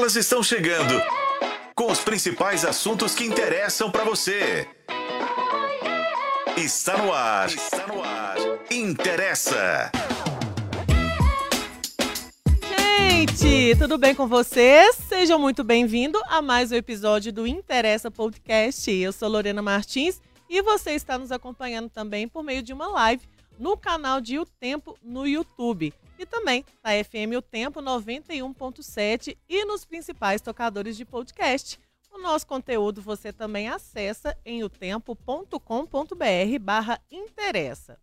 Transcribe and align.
Elas 0.00 0.16
estão 0.16 0.42
chegando 0.42 0.98
com 1.74 1.92
os 1.92 2.00
principais 2.00 2.64
assuntos 2.64 3.14
que 3.14 3.22
interessam 3.22 3.90
para 3.90 4.02
você. 4.02 4.66
Está 6.56 6.96
no 6.96 7.12
ar. 7.12 7.48
Está 7.48 7.86
no 7.86 8.02
ar. 8.02 8.36
Interessa. 8.70 9.92
Gente, 12.78 13.76
tudo 13.76 13.98
bem 13.98 14.14
com 14.14 14.26
vocês? 14.26 14.96
Sejam 15.06 15.38
muito 15.38 15.62
bem-vindos 15.62 16.22
a 16.28 16.40
mais 16.40 16.72
um 16.72 16.76
episódio 16.76 17.30
do 17.30 17.46
Interessa 17.46 18.10
Podcast. 18.10 18.90
Eu 18.90 19.12
sou 19.12 19.28
Lorena 19.28 19.60
Martins 19.60 20.18
e 20.48 20.62
você 20.62 20.92
está 20.92 21.18
nos 21.18 21.30
acompanhando 21.30 21.90
também 21.90 22.26
por 22.26 22.42
meio 22.42 22.62
de 22.62 22.72
uma 22.72 22.88
live 22.88 23.28
no 23.58 23.76
canal 23.76 24.18
de 24.18 24.38
O 24.38 24.46
Tempo 24.46 24.96
no 25.02 25.26
YouTube 25.26 25.92
e 26.20 26.26
também 26.26 26.64
na 26.84 26.92
FM 27.02 27.36
O 27.38 27.42
Tempo 27.42 27.80
91.7 27.80 29.36
e 29.48 29.64
nos 29.64 29.84
principais 29.84 30.40
tocadores 30.42 30.96
de 30.96 31.04
podcast. 31.04 31.80
O 32.12 32.18
nosso 32.18 32.46
conteúdo 32.46 33.00
você 33.00 33.32
também 33.32 33.68
acessa 33.68 34.36
em 34.44 34.62
otempo.com.br 34.62 35.56
barra 36.60 37.00
interessa. 37.10 37.98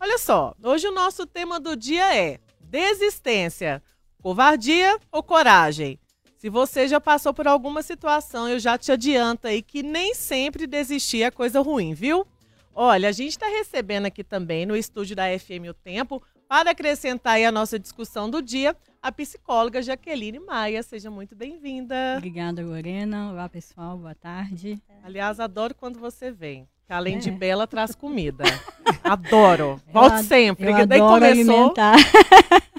Olha 0.00 0.18
só, 0.18 0.54
hoje 0.62 0.88
o 0.88 0.92
nosso 0.92 1.26
tema 1.26 1.60
do 1.60 1.76
dia 1.76 2.16
é 2.16 2.40
desistência, 2.60 3.82
covardia 4.20 4.98
ou 5.12 5.22
coragem? 5.22 6.00
Se 6.38 6.48
você 6.48 6.88
já 6.88 7.00
passou 7.00 7.32
por 7.32 7.46
alguma 7.46 7.82
situação, 7.82 8.48
eu 8.48 8.58
já 8.58 8.76
te 8.76 8.90
adianto 8.90 9.46
aí 9.46 9.62
que 9.62 9.80
nem 9.80 10.12
sempre 10.12 10.66
desistir 10.66 11.22
é 11.22 11.30
coisa 11.30 11.60
ruim, 11.60 11.94
viu? 11.94 12.26
Olha, 12.74 13.10
a 13.10 13.12
gente 13.12 13.30
está 13.32 13.46
recebendo 13.46 14.06
aqui 14.06 14.24
também 14.24 14.64
no 14.64 14.74
estúdio 14.74 15.14
da 15.14 15.38
FM 15.38 15.68
O 15.70 15.74
Tempo, 15.74 16.22
para 16.52 16.72
acrescentar 16.72 17.36
aí 17.36 17.46
a 17.46 17.50
nossa 17.50 17.78
discussão 17.78 18.28
do 18.28 18.42
dia, 18.42 18.76
a 19.00 19.10
psicóloga 19.10 19.80
Jaqueline 19.80 20.38
Maia. 20.38 20.82
Seja 20.82 21.10
muito 21.10 21.34
bem-vinda. 21.34 22.16
Obrigada, 22.18 22.62
Lorena. 22.62 23.30
Olá, 23.30 23.48
pessoal. 23.48 23.96
Boa 23.96 24.14
tarde. 24.14 24.78
Aliás, 25.02 25.40
adoro 25.40 25.74
quando 25.74 25.98
você 25.98 26.30
vem. 26.30 26.68
Que 26.86 26.92
além 26.92 27.16
é. 27.16 27.20
de 27.20 27.30
bela, 27.30 27.66
traz 27.66 27.94
comida. 27.94 28.44
adoro. 29.02 29.80
Volte 29.90 30.18
eu 30.18 30.24
sempre. 30.24 30.70
Eu 30.70 30.86
daí 30.86 31.00
adoro 31.00 31.24
começou. 31.24 31.54
Alimentar. 31.54 31.96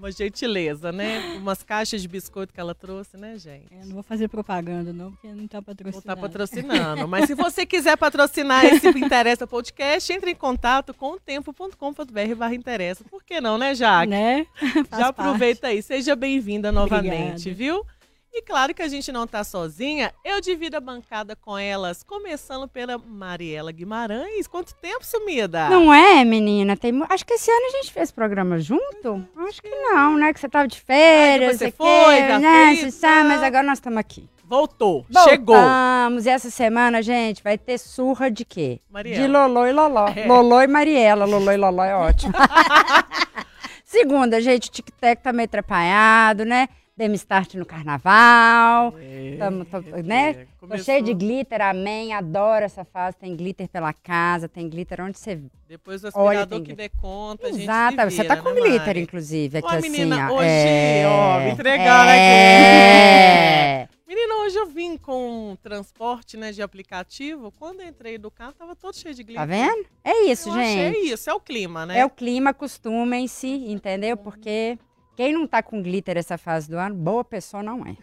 Uma 0.00 0.10
gentileza, 0.10 0.90
né? 0.90 1.36
Umas 1.36 1.62
caixas 1.62 2.00
de 2.00 2.08
biscoito 2.08 2.54
que 2.54 2.58
ela 2.58 2.74
trouxe, 2.74 3.18
né, 3.18 3.36
gente? 3.36 3.66
Eu 3.70 3.84
não 3.84 3.92
vou 3.92 4.02
fazer 4.02 4.28
propaganda, 4.28 4.94
não, 4.94 5.12
porque 5.12 5.28
não 5.28 5.44
está 5.44 5.60
patrocinando. 5.60 6.06
Não 6.06 6.14
está 6.14 6.16
patrocinando. 6.16 7.06
Mas 7.06 7.26
se 7.26 7.34
você 7.34 7.66
quiser 7.66 7.98
patrocinar 7.98 8.64
esse 8.64 8.88
Interessa 8.88 9.46
Podcast, 9.46 10.10
entre 10.10 10.30
em 10.30 10.34
contato 10.34 10.94
com 10.94 11.12
o 11.12 11.20
tempo.com.br 11.20 12.34
barra 12.34 12.54
interessa. 12.54 13.04
Por 13.04 13.22
que 13.22 13.42
não, 13.42 13.58
né, 13.58 13.74
Jaque? 13.74 14.08
Né? 14.08 14.46
Já 14.96 15.08
aproveita 15.08 15.62
parte. 15.62 15.74
aí. 15.76 15.82
Seja 15.82 16.16
bem-vinda 16.16 16.72
novamente, 16.72 17.50
Obrigada. 17.50 17.54
viu? 17.54 17.84
E 18.32 18.42
claro 18.42 18.72
que 18.72 18.80
a 18.82 18.86
gente 18.86 19.10
não 19.10 19.24
está 19.24 19.42
sozinha, 19.42 20.12
eu 20.24 20.40
divido 20.40 20.76
a 20.76 20.80
bancada 20.80 21.34
com 21.34 21.58
elas, 21.58 22.04
começando 22.04 22.68
pela 22.68 22.96
Mariela 22.96 23.72
Guimarães. 23.72 24.46
Quanto 24.46 24.72
tempo, 24.76 25.04
sumida? 25.04 25.68
Não 25.68 25.92
é, 25.92 26.24
menina? 26.24 26.76
Tem, 26.76 26.92
acho 27.08 27.26
que 27.26 27.34
esse 27.34 27.50
ano 27.50 27.66
a 27.66 27.70
gente 27.70 27.92
fez 27.92 28.12
programa 28.12 28.58
junto? 28.60 29.26
Acho 29.48 29.60
que 29.60 29.68
não, 29.68 30.16
né? 30.16 30.32
Que 30.32 30.38
você 30.38 30.48
tava 30.48 30.68
de 30.68 30.80
férias. 30.80 31.56
Ah, 31.56 31.58
você 31.58 31.72
foi, 31.72 32.16
que, 32.22 32.38
né? 32.38 32.76
Fez, 32.76 33.00
tá. 33.00 33.24
Mas 33.24 33.42
agora 33.42 33.64
nós 33.64 33.78
estamos 33.78 33.98
aqui. 33.98 34.28
Voltou, 34.44 35.04
Voltamos. 35.08 35.30
chegou. 35.30 35.56
Vamos, 35.56 36.26
e 36.26 36.28
essa 36.28 36.50
semana, 36.50 37.02
gente, 37.02 37.42
vai 37.42 37.58
ter 37.58 37.78
surra 37.78 38.30
de 38.30 38.44
quê? 38.44 38.80
Mariela. 38.88 39.22
De 39.22 39.28
Lolô 39.28 39.66
e 39.66 39.72
Loló. 39.72 40.08
É. 40.08 40.26
Lolô 40.26 40.60
e 40.62 40.66
Mariela. 40.68 41.24
Lolô 41.24 41.50
e 41.50 41.56
Loló 41.56 41.84
é 41.84 41.94
ótimo. 41.94 42.32
Segunda, 43.84 44.40
gente, 44.40 44.68
o 44.68 44.72
tic-tac 44.72 45.20
tá 45.20 45.32
meio 45.32 45.46
atrapalhado, 45.46 46.44
né? 46.44 46.68
Demos 47.00 47.20
start 47.20 47.54
no 47.54 47.64
carnaval. 47.64 48.94
É, 49.00 49.36
tamo, 49.38 49.64
tô, 49.64 49.80
né? 50.04 50.32
É, 50.32 50.46
tô 50.60 50.76
cheio 50.76 51.02
de 51.02 51.14
glitter, 51.14 51.62
amém. 51.62 52.12
Adoro 52.12 52.62
essa 52.62 52.84
fase. 52.84 53.16
Tem 53.16 53.34
glitter 53.34 53.66
pela 53.70 53.90
casa, 53.94 54.46
tem 54.46 54.68
glitter 54.68 55.00
onde 55.00 55.18
você. 55.18 55.40
Depois 55.66 56.04
o 56.04 56.08
aspirador 56.08 56.58
Olha, 56.58 56.66
que 56.66 56.74
dê 56.74 56.90
conta. 56.90 57.48
Exato, 57.48 57.96
você 58.04 58.22
tá 58.22 58.36
com 58.36 58.50
né, 58.50 58.60
glitter, 58.60 58.86
Mari? 58.86 59.00
inclusive, 59.00 59.56
aqui 59.56 59.66
Ó, 59.66 59.78
assim. 59.78 59.88
menina, 59.88 60.30
ó. 60.30 60.36
hoje, 60.36 60.46
é, 60.46 61.04
ó, 61.08 61.40
me 61.40 61.50
entregaram 61.52 62.10
é, 62.10 63.82
aqui. 63.84 63.94
Menina, 64.06 64.34
hoje 64.42 64.56
eu 64.58 64.66
vim 64.66 64.98
com 64.98 65.56
transporte 65.62 66.36
né, 66.36 66.52
de 66.52 66.60
aplicativo. 66.60 67.50
Quando 67.58 67.82
entrei 67.82 68.18
do 68.18 68.30
carro, 68.30 68.52
tava 68.52 68.76
todo 68.76 68.94
cheio 68.94 69.14
de 69.14 69.22
glitter. 69.22 69.40
Tá 69.40 69.46
vendo? 69.46 69.86
É 70.04 70.24
isso, 70.24 70.50
eu 70.50 70.54
gente. 70.54 70.96
É 70.96 71.00
isso, 71.00 71.30
é 71.30 71.32
o 71.32 71.40
clima, 71.40 71.86
né? 71.86 72.00
É 72.00 72.04
o 72.04 72.10
clima, 72.10 72.50
acostumem-se, 72.50 73.48
entendeu? 73.48 74.18
Porque 74.18 74.76
quem 75.20 75.34
não 75.34 75.46
tá 75.46 75.62
com 75.62 75.82
glitter 75.82 76.16
essa 76.16 76.38
fase 76.38 76.70
do 76.70 76.78
ano, 76.78 76.94
boa 76.94 77.22
pessoa 77.22 77.62
não 77.62 77.84
é. 77.84 77.94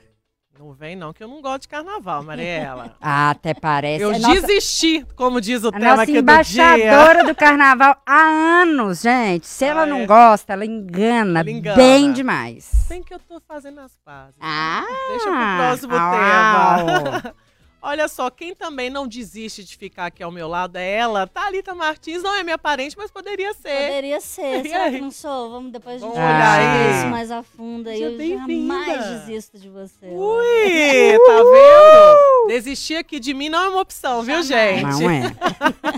Não 0.56 0.72
vem 0.72 0.96
não, 0.96 1.12
que 1.12 1.24
eu 1.24 1.28
não 1.28 1.42
gosto 1.42 1.64
de 1.64 1.68
carnaval, 1.68 2.22
Mariela. 2.22 2.96
ah, 3.02 3.32
até 3.32 3.56
parece. 3.56 4.04
Eu 4.04 4.12
é 4.12 4.20
desisti, 4.20 5.00
nossa... 5.00 5.16
como 5.16 5.42
diz 5.42 5.64
o 5.64 5.70
a 5.70 5.72
tema 5.72 5.94
aqui 6.04 6.06
do 6.06 6.12
dia. 6.12 6.20
embaixadora 6.20 7.24
do 7.24 7.34
carnaval 7.34 8.00
há 8.06 8.22
anos, 8.62 9.02
gente. 9.02 9.48
Se 9.48 9.66
ela 9.66 9.82
ah, 9.82 9.86
não 9.88 10.02
é. 10.02 10.06
gosta, 10.06 10.54
ela 10.54 10.64
engana, 10.64 11.40
ela 11.40 11.50
engana, 11.50 11.76
bem 11.76 12.14
demais. 12.14 12.86
Bem 12.88 13.02
que 13.02 13.16
eu 13.16 13.20
tô 13.20 13.42
fazendo 13.48 13.80
as 13.80 13.98
pazes. 14.06 14.36
Ah, 14.40 14.86
Deixa 15.10 15.26
pro 15.26 15.58
próximo 15.58 15.94
tema. 15.94 17.36
Olha 17.82 18.08
só, 18.08 18.30
quem 18.30 18.56
também 18.56 18.90
não 18.90 19.08
desiste 19.08 19.64
de 19.64 19.78
ficar 19.78 20.08
aqui 20.08 20.24
ao 20.24 20.32
meu 20.32 20.48
lado 20.48 20.78
é 20.78 20.96
ela, 20.96 21.28
Thalita 21.28 21.76
Martins, 21.76 22.24
não 22.24 22.36
é 22.36 22.44
minha 22.44 22.58
parente, 22.58 22.98
mas 22.98 23.12
poderia 23.12 23.54
ser. 23.54 23.88
Poderia 23.88 24.20
ser, 24.20 24.66
E 24.66 24.70
será 24.70 24.84
aí? 24.86 24.96
que 24.96 25.02
não 25.02 25.12
sou? 25.12 25.52
Vamos 25.52 25.72
depois 25.72 26.02
Vamos 26.02 26.18
a 26.18 26.22
olhar 26.22 26.92
isso 26.92 27.08
mais 27.08 27.30
a 27.32 27.44
fundo 27.44 27.88
aí. 27.90 27.98
Seja 28.00 28.24
Eu 28.24 28.38
jamais 28.38 29.06
desisto 29.08 29.60
de 29.60 29.70
você. 29.70 30.08
Ui, 30.08 31.20
tá 31.26 31.44
vendo? 31.44 32.48
Desistir 32.48 32.96
aqui 32.96 33.20
de 33.20 33.34
mim 33.34 33.48
não 33.50 33.60
é 33.60 33.70
uma 33.70 33.82
opção, 33.82 34.24
viu, 34.24 34.42
gente? 34.42 34.84
não 34.84 35.10
é. 35.10 35.32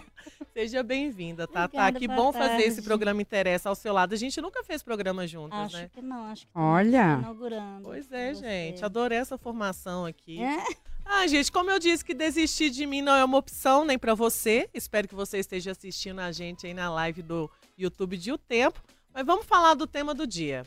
Seja 0.60 0.84
bem-vinda, 0.84 1.48
tá? 1.48 1.70
Tá, 1.70 1.90
que 1.90 2.06
boa 2.06 2.18
bom 2.18 2.34
fazer 2.34 2.50
tarde. 2.50 2.64
esse 2.64 2.82
programa 2.82 3.22
Interessa 3.22 3.70
ao 3.70 3.76
seu 3.76 3.94
lado. 3.94 4.14
A 4.14 4.18
gente 4.18 4.42
nunca 4.42 4.62
fez 4.62 4.84
programa 4.84 5.26
juntas, 5.26 5.58
Acho 5.58 5.78
né? 5.78 5.90
que 5.94 6.02
não, 6.02 6.26
acho 6.26 6.46
que 6.46 6.52
Olha. 6.54 7.18
inaugurando. 7.18 7.84
Pois 7.84 8.12
é, 8.12 8.34
gente. 8.34 8.84
Adorei 8.84 9.20
essa 9.20 9.38
formação 9.38 10.06
aqui. 10.06 10.44
É? 10.44 10.62
Ah, 11.06 11.26
gente, 11.28 11.50
como 11.50 11.72
eu 11.72 11.80
disse 11.80 12.04
que 12.04 12.14
desistir 12.14 12.72
de 12.72 12.86
mim 12.86 13.02
não 13.02 13.16
é 13.16 13.24
uma 13.24 13.38
opção 13.38 13.86
nem 13.86 13.98
pra 13.98 14.14
você. 14.14 14.70
Espero 14.74 15.08
que 15.08 15.16
você 15.16 15.38
esteja 15.40 15.72
assistindo 15.72 16.20
a 16.20 16.30
gente 16.34 16.68
aí 16.68 16.74
na 16.74 16.92
live 16.92 17.22
do 17.22 17.50
YouTube 17.78 18.18
de 18.18 18.34
O 18.34 18.38
Tempo. 18.38 18.84
Mas 19.14 19.26
vamos 19.26 19.46
falar 19.46 19.76
do 19.76 19.88
tema 19.88 20.14
do 20.14 20.28
dia. 20.28 20.66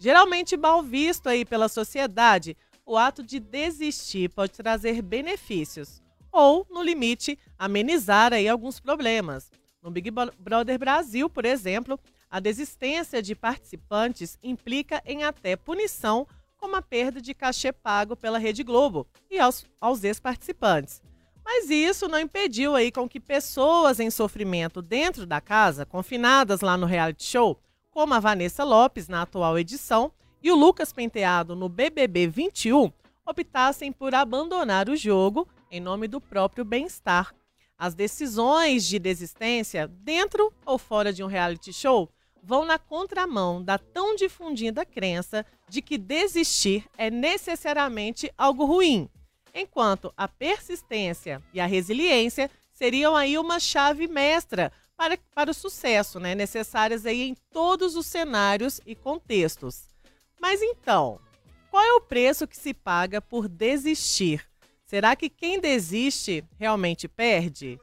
Geralmente 0.00 0.56
mal 0.56 0.82
visto 0.82 1.28
aí 1.28 1.44
pela 1.44 1.68
sociedade, 1.68 2.56
o 2.84 2.96
ato 2.98 3.22
de 3.22 3.38
desistir 3.38 4.30
pode 4.30 4.50
trazer 4.54 5.00
benefícios 5.00 6.02
ou, 6.32 6.66
no 6.70 6.82
limite, 6.82 7.38
amenizar 7.58 8.32
aí 8.32 8.48
alguns 8.48 8.80
problemas. 8.80 9.50
No 9.82 9.90
Big 9.90 10.10
Bro- 10.10 10.32
Brother 10.38 10.78
Brasil, 10.78 11.28
por 11.30 11.44
exemplo, 11.44 11.98
a 12.30 12.40
desistência 12.40 13.22
de 13.22 13.34
participantes 13.34 14.38
implica 14.42 15.02
em 15.06 15.24
até 15.24 15.56
punição, 15.56 16.26
como 16.56 16.76
a 16.76 16.82
perda 16.82 17.20
de 17.20 17.32
cachê 17.34 17.72
pago 17.72 18.16
pela 18.16 18.38
Rede 18.38 18.62
Globo 18.64 19.06
e 19.30 19.38
aos, 19.38 19.64
aos 19.80 20.02
ex-participantes. 20.04 21.00
Mas 21.44 21.70
isso 21.70 22.08
não 22.08 22.18
impediu 22.18 22.74
aí 22.74 22.92
com 22.92 23.08
que 23.08 23.18
pessoas 23.20 24.00
em 24.00 24.10
sofrimento 24.10 24.82
dentro 24.82 25.24
da 25.24 25.40
casa, 25.40 25.86
confinadas 25.86 26.60
lá 26.60 26.76
no 26.76 26.84
reality 26.84 27.24
show, 27.24 27.58
como 27.90 28.12
a 28.12 28.20
Vanessa 28.20 28.64
Lopes 28.64 29.08
na 29.08 29.22
atual 29.22 29.58
edição 29.58 30.12
e 30.42 30.50
o 30.50 30.56
Lucas 30.56 30.92
Penteado 30.92 31.56
no 31.56 31.68
BBB 31.68 32.26
21, 32.26 32.92
optassem 33.24 33.90
por 33.92 34.14
abandonar 34.14 34.88
o 34.88 34.96
jogo 34.96 35.48
em 35.70 35.80
nome 35.80 36.08
do 36.08 36.20
próprio 36.20 36.64
bem-estar. 36.64 37.34
As 37.76 37.94
decisões 37.94 38.86
de 38.86 38.98
desistência, 38.98 39.86
dentro 39.86 40.52
ou 40.66 40.78
fora 40.78 41.12
de 41.12 41.22
um 41.22 41.26
reality 41.26 41.72
show, 41.72 42.10
vão 42.42 42.64
na 42.64 42.78
contramão 42.78 43.62
da 43.62 43.78
tão 43.78 44.16
difundida 44.16 44.84
crença 44.84 45.44
de 45.68 45.82
que 45.82 45.98
desistir 45.98 46.84
é 46.96 47.10
necessariamente 47.10 48.32
algo 48.36 48.64
ruim, 48.64 49.08
enquanto 49.54 50.12
a 50.16 50.26
persistência 50.26 51.42
e 51.52 51.60
a 51.60 51.66
resiliência 51.66 52.50
seriam 52.72 53.14
aí 53.14 53.38
uma 53.38 53.60
chave 53.60 54.08
mestra 54.08 54.72
para, 54.96 55.18
para 55.34 55.50
o 55.50 55.54
sucesso, 55.54 56.18
né? 56.18 56.34
necessárias 56.34 57.06
aí 57.06 57.22
em 57.22 57.36
todos 57.52 57.94
os 57.94 58.06
cenários 58.06 58.80
e 58.86 58.94
contextos. 58.94 59.88
Mas 60.40 60.62
então, 60.62 61.20
qual 61.70 61.84
é 61.84 61.92
o 61.92 62.00
preço 62.00 62.46
que 62.46 62.56
se 62.56 62.72
paga 62.72 63.20
por 63.20 63.48
desistir? 63.48 64.47
Será 64.88 65.14
que 65.14 65.28
quem 65.28 65.60
desiste 65.60 66.42
realmente 66.58 67.06
perde? 67.06 67.78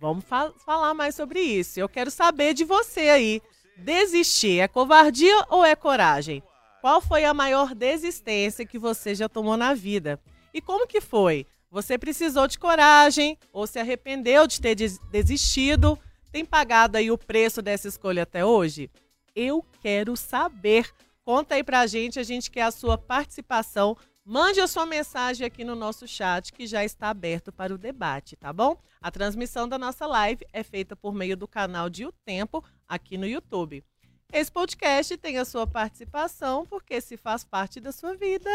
Vamos 0.00 0.24
fa- 0.24 0.50
falar 0.64 0.94
mais 0.94 1.14
sobre 1.14 1.40
isso. 1.42 1.78
Eu 1.78 1.90
quero 1.90 2.10
saber 2.10 2.54
de 2.54 2.64
você 2.64 3.00
aí. 3.10 3.42
Desistir 3.76 4.60
é 4.60 4.66
covardia 4.66 5.44
ou 5.50 5.62
é 5.62 5.76
coragem? 5.76 6.42
Qual 6.80 7.02
foi 7.02 7.24
a 7.26 7.34
maior 7.34 7.74
desistência 7.74 8.64
que 8.64 8.78
você 8.78 9.14
já 9.14 9.28
tomou 9.28 9.58
na 9.58 9.74
vida? 9.74 10.18
E 10.54 10.62
como 10.62 10.86
que 10.86 11.02
foi? 11.02 11.46
Você 11.70 11.98
precisou 11.98 12.48
de 12.48 12.58
coragem 12.58 13.36
ou 13.52 13.66
se 13.66 13.78
arrependeu 13.78 14.46
de 14.46 14.58
ter 14.58 14.74
des- 14.74 14.98
desistido? 15.10 15.98
Tem 16.32 16.46
pagado 16.46 16.96
aí 16.96 17.10
o 17.10 17.18
preço 17.18 17.60
dessa 17.60 17.88
escolha 17.88 18.22
até 18.22 18.42
hoje? 18.42 18.90
Eu 19.36 19.62
quero 19.82 20.16
saber. 20.16 20.88
Conta 21.26 21.56
aí 21.56 21.62
pra 21.62 21.86
gente, 21.86 22.18
a 22.18 22.22
gente 22.22 22.50
quer 22.50 22.62
a 22.62 22.70
sua 22.70 22.96
participação. 22.96 23.98
Mande 24.30 24.60
a 24.60 24.66
sua 24.66 24.84
mensagem 24.84 25.46
aqui 25.46 25.64
no 25.64 25.74
nosso 25.74 26.06
chat, 26.06 26.52
que 26.52 26.66
já 26.66 26.84
está 26.84 27.08
aberto 27.08 27.50
para 27.50 27.72
o 27.72 27.78
debate, 27.78 28.36
tá 28.36 28.52
bom? 28.52 28.76
A 29.00 29.10
transmissão 29.10 29.66
da 29.66 29.78
nossa 29.78 30.06
live 30.06 30.44
é 30.52 30.62
feita 30.62 30.94
por 30.94 31.14
meio 31.14 31.34
do 31.34 31.48
canal 31.48 31.88
de 31.88 32.04
O 32.04 32.12
Tempo 32.26 32.62
aqui 32.86 33.16
no 33.16 33.24
YouTube. 33.24 33.82
Esse 34.30 34.52
podcast 34.52 35.16
tem 35.16 35.38
a 35.38 35.46
sua 35.46 35.66
participação, 35.66 36.66
porque 36.66 37.00
se 37.00 37.16
faz 37.16 37.42
parte 37.42 37.80
da 37.80 37.90
sua 37.90 38.14
vida. 38.16 38.50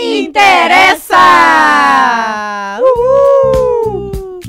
Interessa! 0.00 1.18
Uhul! 2.80 4.40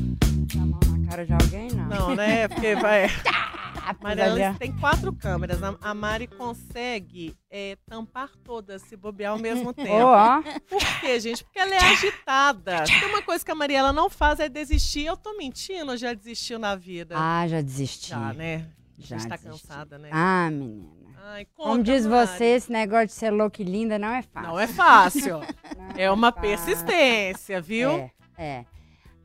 Dá 0.55 0.61
a 0.61 0.65
mão 0.65 0.79
na 0.97 1.09
cara 1.09 1.25
de 1.25 1.33
alguém, 1.33 1.71
não. 1.73 1.89
Não, 1.89 2.15
né? 2.15 2.47
Porque 2.47 2.75
vai. 2.75 3.07
Mariela 4.01 4.33
olha. 4.33 4.55
tem 4.59 4.71
quatro 4.77 5.13
câmeras. 5.13 5.59
A- 5.81 5.93
Mari 5.93 6.27
consegue 6.27 7.35
é, 7.49 7.77
tampar 7.87 8.29
todas, 8.43 8.81
se 8.83 8.95
bobear 8.95 9.31
ao 9.33 9.39
mesmo 9.39 9.71
tempo. 9.73 9.91
ó. 10.05 10.41
Por 10.67 10.99
quê, 11.01 11.19
gente? 11.19 11.43
Porque 11.43 11.59
ela 11.59 11.73
é 11.75 11.79
agitada. 11.79 12.83
Tem 12.85 13.05
uma 13.09 13.21
coisa 13.21 13.43
que 13.43 13.51
a 13.51 13.55
Mariela 13.55 13.91
não 13.93 14.09
faz 14.09 14.39
é 14.39 14.47
desistir. 14.49 15.05
Eu 15.05 15.17
tô 15.17 15.35
mentindo, 15.37 15.95
já 15.97 16.13
desistiu 16.13 16.59
na 16.59 16.75
vida? 16.75 17.15
Ah, 17.17 17.47
já 17.47 17.61
desisti. 17.61 18.09
já, 18.09 18.33
né? 18.33 18.67
Já 18.97 19.15
a 19.15 19.19
gente 19.19 19.29
tá 19.29 19.35
desisti. 19.37 19.67
cansada, 19.67 19.97
né? 19.97 20.09
Ah, 20.11 20.49
menina. 20.51 20.89
Ai, 21.31 21.45
Como 21.55 21.69
conta, 21.77 21.83
diz 21.83 22.05
Mari. 22.05 22.27
você, 22.27 22.45
esse 22.45 22.71
negócio 22.71 23.07
de 23.07 23.13
ser 23.13 23.29
louca 23.31 23.61
e 23.61 23.65
linda 23.65 23.99
não 23.99 24.09
é 24.09 24.21
fácil. 24.21 24.49
Não 24.49 24.59
é 24.59 24.67
fácil. 24.67 25.39
Não 25.77 25.89
É 25.97 26.09
uma 26.11 26.31
fácil. 26.31 26.41
persistência, 26.49 27.61
viu? 27.61 27.89
É, 27.91 28.11
é. 28.37 28.65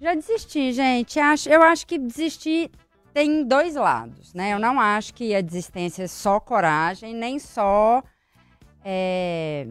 Já 0.00 0.14
desisti, 0.14 0.72
gente. 0.72 1.18
Eu 1.48 1.62
acho 1.62 1.86
que 1.86 1.96
desistir 1.98 2.70
tem 3.14 3.44
dois 3.44 3.76
lados, 3.76 4.34
né? 4.34 4.52
Eu 4.52 4.58
não 4.58 4.80
acho 4.80 5.14
que 5.14 5.32
a 5.34 5.40
desistência 5.40 6.02
é 6.02 6.08
só 6.08 6.40
coragem, 6.40 7.14
nem 7.14 7.38
só. 7.38 8.02
É... 8.84 9.68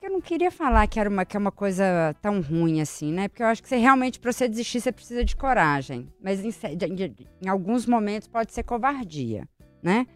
Eu 0.00 0.10
não 0.10 0.20
queria 0.20 0.50
falar 0.50 0.86
que, 0.86 0.98
era 0.98 1.10
uma, 1.10 1.24
que 1.24 1.36
é 1.36 1.40
uma 1.40 1.52
coisa 1.52 2.14
tão 2.22 2.40
ruim 2.40 2.80
assim, 2.80 3.12
né? 3.12 3.28
Porque 3.28 3.42
eu 3.42 3.46
acho 3.46 3.62
que 3.62 3.68
você 3.68 3.76
realmente, 3.76 4.18
para 4.18 4.32
você 4.32 4.48
desistir, 4.48 4.80
você 4.80 4.90
precisa 4.90 5.22
de 5.24 5.36
coragem. 5.36 6.08
Mas 6.22 6.42
em, 6.42 6.50
em 7.42 7.48
alguns 7.48 7.84
momentos 7.84 8.26
pode 8.26 8.54
ser 8.54 8.62
covardia, 8.62 9.46
né? 9.82 10.06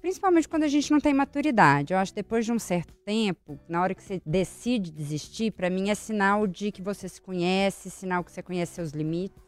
Principalmente 0.00 0.48
quando 0.48 0.64
a 0.64 0.68
gente 0.68 0.92
não 0.92 1.00
tem 1.00 1.14
maturidade. 1.14 1.92
Eu 1.92 1.98
acho 1.98 2.12
que 2.12 2.16
depois 2.16 2.44
de 2.44 2.52
um 2.52 2.58
certo 2.58 2.94
tempo, 3.04 3.58
na 3.68 3.82
hora 3.82 3.94
que 3.94 4.02
você 4.02 4.20
decide 4.24 4.92
desistir, 4.92 5.50
para 5.50 5.70
mim 5.70 5.88
é 5.88 5.94
sinal 5.94 6.46
de 6.46 6.70
que 6.70 6.82
você 6.82 7.08
se 7.08 7.20
conhece, 7.20 7.90
sinal 7.90 8.22
que 8.22 8.30
você 8.30 8.42
conhece 8.42 8.74
seus 8.74 8.90
limites, 8.90 9.43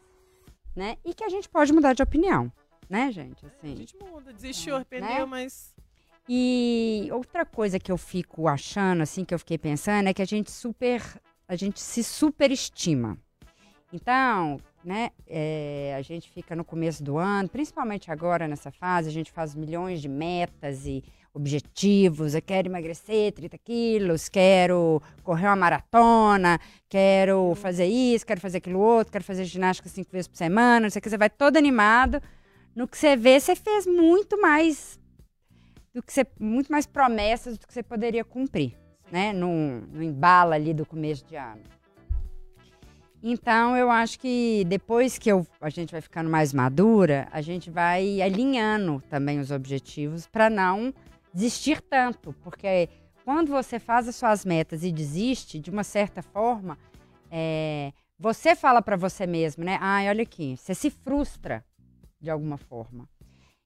né? 0.77 0.95
E 1.03 1.13
que 1.13 1.23
a 1.23 1.29
gente 1.29 1.49
pode 1.49 1.73
mudar 1.73 1.93
de 1.93 2.03
opinião, 2.03 2.51
né, 2.87 3.11
gente? 3.11 3.43
A 3.43 3.49
Assim. 3.49 3.75
gente 3.75 3.97
muda, 3.97 4.31
desistiu, 4.31 4.73
Né? 4.73 4.75
arrependeu, 4.77 5.25
mas. 5.27 5.73
E 6.29 7.09
outra 7.11 7.45
coisa 7.45 7.79
que 7.79 7.91
eu 7.91 7.97
fico 7.97 8.47
achando, 8.47 9.01
assim, 9.01 9.25
que 9.25 9.33
eu 9.33 9.39
fiquei 9.39 9.57
pensando, 9.57 10.07
é 10.07 10.13
que 10.13 10.21
a 10.21 10.25
gente 10.25 10.51
super. 10.51 11.01
A 11.47 11.55
gente 11.55 11.79
se 11.79 12.03
superestima. 12.03 13.17
Então, 13.91 14.59
né, 14.83 15.11
é, 15.27 15.95
a 15.97 16.01
gente 16.01 16.29
fica 16.29 16.55
no 16.55 16.63
começo 16.63 17.03
do 17.03 17.17
ano, 17.17 17.49
principalmente 17.49 18.09
agora 18.11 18.47
nessa 18.47 18.71
fase, 18.71 19.09
a 19.09 19.11
gente 19.11 19.31
faz 19.31 19.53
milhões 19.53 20.01
de 20.01 20.07
metas 20.07 20.85
e 20.85 21.03
objetivos. 21.33 22.33
Eu 22.33 22.41
quero 22.41 22.67
emagrecer 22.67 23.31
30 23.31 23.57
quilos, 23.59 24.27
quero 24.27 25.01
correr 25.23 25.47
uma 25.47 25.55
maratona, 25.55 26.59
quero 26.89 27.53
fazer 27.55 27.85
isso, 27.85 28.25
quero 28.25 28.41
fazer 28.41 28.57
aquilo 28.57 28.79
outro, 28.79 29.11
quero 29.11 29.23
fazer 29.23 29.45
ginástica 29.45 29.87
cinco 29.87 30.11
vezes 30.11 30.27
por 30.27 30.37
semana, 30.37 30.81
não 30.81 30.89
sei 30.89 30.99
o 30.99 31.01
que. 31.01 31.09
Você 31.09 31.17
vai 31.17 31.29
todo 31.29 31.57
animado. 31.57 32.21
No 32.75 32.87
que 32.87 32.97
você 32.97 33.15
vê, 33.15 33.39
você 33.39 33.55
fez 33.55 33.87
muito 33.87 34.39
mais 34.39 34.99
do 35.93 36.03
que 36.03 36.13
você, 36.13 36.25
muito 36.39 36.71
mais 36.71 36.85
promessas 36.85 37.57
do 37.57 37.65
que 37.65 37.73
você 37.73 37.81
poderia 37.81 38.23
cumprir, 38.23 38.77
né? 39.11 39.33
No, 39.33 39.81
no 39.81 40.03
embalo 40.03 40.53
ali 40.53 40.73
do 40.73 40.85
começo 40.85 41.25
de 41.25 41.35
ano. 41.35 41.63
Então, 43.21 43.75
eu 43.75 43.89
acho 43.89 44.19
que 44.19 44.63
depois 44.67 45.17
que 45.17 45.29
eu- 45.31 45.45
a 45.59 45.69
gente 45.69 45.91
vai 45.91 46.01
ficando 46.01 46.29
mais 46.29 46.53
madura, 46.53 47.27
a 47.31 47.41
gente 47.41 47.69
vai 47.69 48.21
alinhando 48.21 49.01
também 49.09 49.39
os 49.39 49.51
objetivos 49.51 50.27
para 50.27 50.49
não 50.49 50.93
desistir 51.33 51.81
tanto, 51.81 52.33
porque 52.43 52.87
quando 53.25 53.49
você 53.49 53.79
faz 53.79 54.07
as 54.07 54.15
suas 54.15 54.45
metas 54.45 54.83
e 54.83 54.91
desiste, 54.91 55.59
de 55.59 55.69
uma 55.69 55.83
certa 55.83 56.21
forma, 56.21 56.77
é, 57.29 57.91
você 58.19 58.55
fala 58.55 58.81
para 58.81 58.95
você 58.95 59.25
mesmo, 59.27 59.63
né? 59.63 59.77
Ai, 59.81 60.07
olha 60.09 60.23
aqui, 60.23 60.55
você 60.55 60.73
se 60.73 60.89
frustra 60.89 61.65
de 62.21 62.29
alguma 62.29 62.57
forma. 62.57 63.09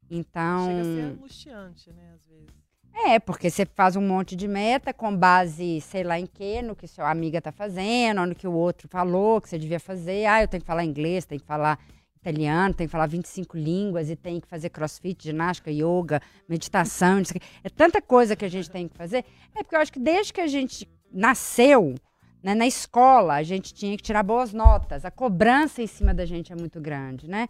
Então, 0.09 0.65
Chega 0.67 0.81
a 0.81 0.85
ser 0.85 1.01
angustiante, 1.01 1.91
né, 1.93 2.13
às 2.15 2.25
vezes. 2.25 2.70
É, 2.93 3.19
porque 3.19 3.49
você 3.49 3.65
faz 3.65 3.95
um 3.95 4.01
monte 4.01 4.35
de 4.35 4.47
meta 4.47 4.93
com 4.93 5.15
base, 5.15 5.81
sei 5.81 6.03
lá 6.03 6.19
em 6.19 6.25
quê, 6.25 6.61
no 6.61 6.75
que 6.75 6.87
sua 6.87 7.09
amiga 7.09 7.41
tá 7.41 7.51
fazendo, 7.51 8.25
no 8.25 8.35
que 8.35 8.47
o 8.47 8.53
outro 8.53 8.87
falou 8.87 9.41
que 9.41 9.49
você 9.49 9.57
devia 9.57 9.79
fazer. 9.79 10.25
Ah, 10.25 10.41
eu 10.41 10.47
tenho 10.47 10.61
que 10.61 10.67
falar 10.67 10.83
inglês, 10.83 11.25
tenho 11.25 11.41
que 11.41 11.47
falar 11.47 11.79
italiano, 12.17 12.73
tenho 12.73 12.87
que 12.87 12.91
falar 12.91 13.07
25 13.07 13.57
línguas 13.57 14.09
e 14.09 14.15
tenho 14.15 14.39
que 14.39 14.47
fazer 14.47 14.69
crossfit, 14.69 15.23
ginástica, 15.23 15.71
yoga, 15.71 16.21
meditação. 16.47 17.21
É 17.63 17.69
tanta 17.69 18.01
coisa 18.01 18.35
que 18.35 18.45
a 18.45 18.49
gente 18.49 18.69
tem 18.69 18.87
que 18.87 18.95
fazer. 18.95 19.25
É 19.55 19.63
porque 19.63 19.75
eu 19.75 19.79
acho 19.79 19.91
que 19.91 19.99
desde 19.99 20.31
que 20.31 20.41
a 20.41 20.47
gente 20.47 20.87
nasceu, 21.11 21.95
né, 22.43 22.53
na 22.53 22.67
escola, 22.67 23.35
a 23.35 23.43
gente 23.43 23.73
tinha 23.73 23.97
que 23.97 24.03
tirar 24.03 24.23
boas 24.23 24.53
notas. 24.53 25.03
A 25.05 25.11
cobrança 25.11 25.81
em 25.81 25.87
cima 25.87 26.13
da 26.13 26.25
gente 26.25 26.51
é 26.53 26.55
muito 26.55 26.79
grande, 26.79 27.27
né? 27.27 27.47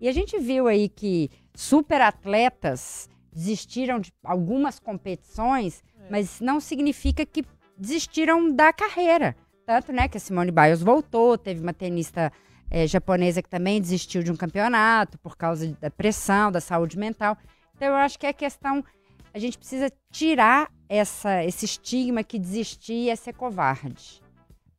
E 0.00 0.08
a 0.08 0.12
gente 0.12 0.38
viu 0.38 0.66
aí 0.66 0.88
que 0.88 1.30
super 1.54 2.00
atletas 2.00 3.08
desistiram 3.32 3.98
de 3.98 4.12
algumas 4.22 4.78
competições, 4.78 5.82
É. 5.98 6.10
mas 6.10 6.40
não 6.40 6.60
significa 6.60 7.24
que 7.24 7.44
desistiram 7.76 8.50
da 8.54 8.72
carreira. 8.72 9.34
Tanto, 9.64 9.92
né, 9.92 10.08
que 10.08 10.16
a 10.16 10.20
Simone 10.20 10.50
Biles 10.50 10.82
voltou, 10.82 11.38
teve 11.38 11.60
uma 11.60 11.72
tenista 11.72 12.32
eh, 12.70 12.86
japonesa 12.86 13.42
que 13.42 13.48
também 13.48 13.80
desistiu 13.80 14.22
de 14.22 14.30
um 14.32 14.36
campeonato 14.36 15.18
por 15.18 15.36
causa 15.36 15.76
da 15.80 15.90
pressão, 15.90 16.50
da 16.50 16.60
saúde 16.60 16.98
mental. 16.98 17.36
Então, 17.76 17.88
eu 17.88 17.94
acho 17.94 18.18
que 18.18 18.26
é 18.26 18.32
questão. 18.32 18.84
A 19.32 19.38
gente 19.38 19.56
precisa 19.56 19.90
tirar 20.10 20.70
essa, 20.88 21.42
esse 21.44 21.64
estigma 21.64 22.22
que 22.22 22.38
desistir 22.38 23.08
é 23.08 23.16
ser 23.16 23.32
covarde. 23.34 24.20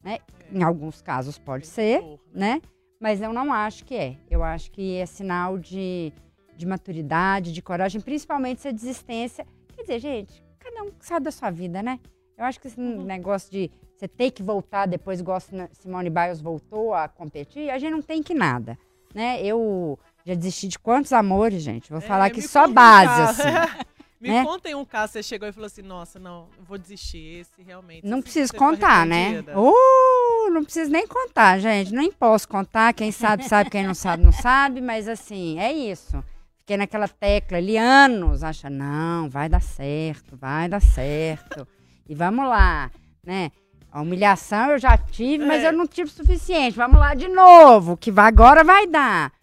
Né? 0.04 0.20
Em 0.52 0.62
alguns 0.62 1.02
casos 1.02 1.40
pode 1.40 1.66
ser, 1.66 2.02
dor, 2.02 2.20
né? 2.34 2.62
Mas 3.00 3.22
eu 3.22 3.34
não 3.34 3.52
acho 3.52 3.84
que 3.86 3.96
é. 3.96 4.18
Eu 4.30 4.44
acho 4.44 4.72
que 4.72 4.98
é 4.98 5.06
sinal 5.06 5.58
de, 5.58 6.14
de 6.56 6.66
maturidade, 6.66 7.52
de 7.52 7.62
coragem, 7.62 8.00
principalmente 8.02 8.62
se 8.62 8.68
a 8.68 8.72
desistência. 8.72 9.46
Quer 9.76 9.82
dizer, 9.82 10.00
gente, 10.00 10.44
cada 10.60 10.84
um 10.84 10.92
sabe 11.00 11.26
da 11.26 11.32
sua 11.32 11.50
vida, 11.50 11.82
né? 11.82 12.00
Eu 12.38 12.46
acho 12.46 12.60
que 12.60 12.68
esse 12.68 12.80
Uhum. 12.80 13.04
negócio 13.04 13.52
de 13.52 13.70
você 13.96 14.08
ter 14.08 14.32
que 14.32 14.42
voltar 14.44 14.86
depois, 14.88 15.20
igual 15.20 15.40
Sina- 15.40 15.70
Simone 15.74 16.10
Biles 16.10 16.42
voltou 16.42 16.94
a 16.94 17.08
competir, 17.08 17.70
a 17.70 17.78
gente 17.78 17.92
não 17.92 18.02
tem 18.02 18.22
que 18.24 18.34
nada, 18.34 18.78
né? 19.14 19.42
Eu 19.44 19.98
já 20.26 20.34
desisti 20.34 20.68
de 20.68 20.80
quantos 20.80 21.14
amores, 21.14 21.62
gente? 21.62 21.90
Vou 21.90 22.00
É, 22.00 22.02
falar 22.02 22.26
aqui 22.26 22.42
me 22.42 22.48
só 22.48 22.66
um 22.66 22.74
base, 22.74 23.08
caso. 23.08 23.42
assim. 23.42 23.50
Me 24.24 24.30
né? 24.30 24.42
contem 24.46 24.74
um 24.74 24.86
caso, 24.86 25.12
você 25.12 25.22
chegou 25.22 25.50
e 25.50 25.52
falou 25.52 25.66
assim, 25.68 25.82
nossa, 25.82 26.18
não, 26.18 26.48
vou 26.66 26.78
desistir, 26.78 27.42
esse 27.42 27.62
realmente. 27.62 28.08
Não 28.08 28.22
preciso 28.22 28.54
contar, 28.54 29.06
né? 29.06 29.44
Uh, 29.54 30.50
não 30.50 30.64
preciso 30.64 30.90
nem 30.90 31.06
contar, 31.06 31.60
gente. 31.60 31.94
Nem 31.94 32.10
posso 32.10 32.48
contar. 32.48 32.94
Quem 32.94 33.12
sabe, 33.12 33.44
sabe. 33.44 33.70
Quem 33.70 33.86
não 33.86 33.94
sabe, 33.94 34.24
não 34.24 34.32
sabe. 34.32 34.80
Mas 34.80 35.10
assim, 35.10 35.60
é 35.60 35.74
isso. 35.74 36.24
Fiquei 36.64 36.78
naquela 36.78 37.10
tecla 37.10 37.58
ali 37.58 37.76
anos, 37.78 38.42
acha, 38.42 38.70
não, 38.70 39.30
vai 39.30 39.50
dar 39.50 39.62
certo, 39.62 40.38
vai 40.38 40.70
dar 40.70 40.80
certo. 40.82 41.68
E 42.08 42.16
vamos 42.16 42.46
lá, 42.48 42.90
né? 43.22 43.52
A 43.92 44.02
humilhação 44.02 44.72
eu 44.72 44.80
já 44.80 44.98
tive, 44.98 45.46
mas 45.46 45.62
É. 45.62 45.68
eu 45.68 45.74
não 45.74 45.86
tive 45.86 46.10
o 46.10 46.14
suficiente. 46.14 46.78
Vamos 46.78 46.98
lá 46.98 47.14
de 47.16 47.28
novo, 47.28 47.98
que 47.98 48.10
vai, 48.10 48.28
agora 48.30 48.64
vai 48.64 48.88
dar. 48.88 49.34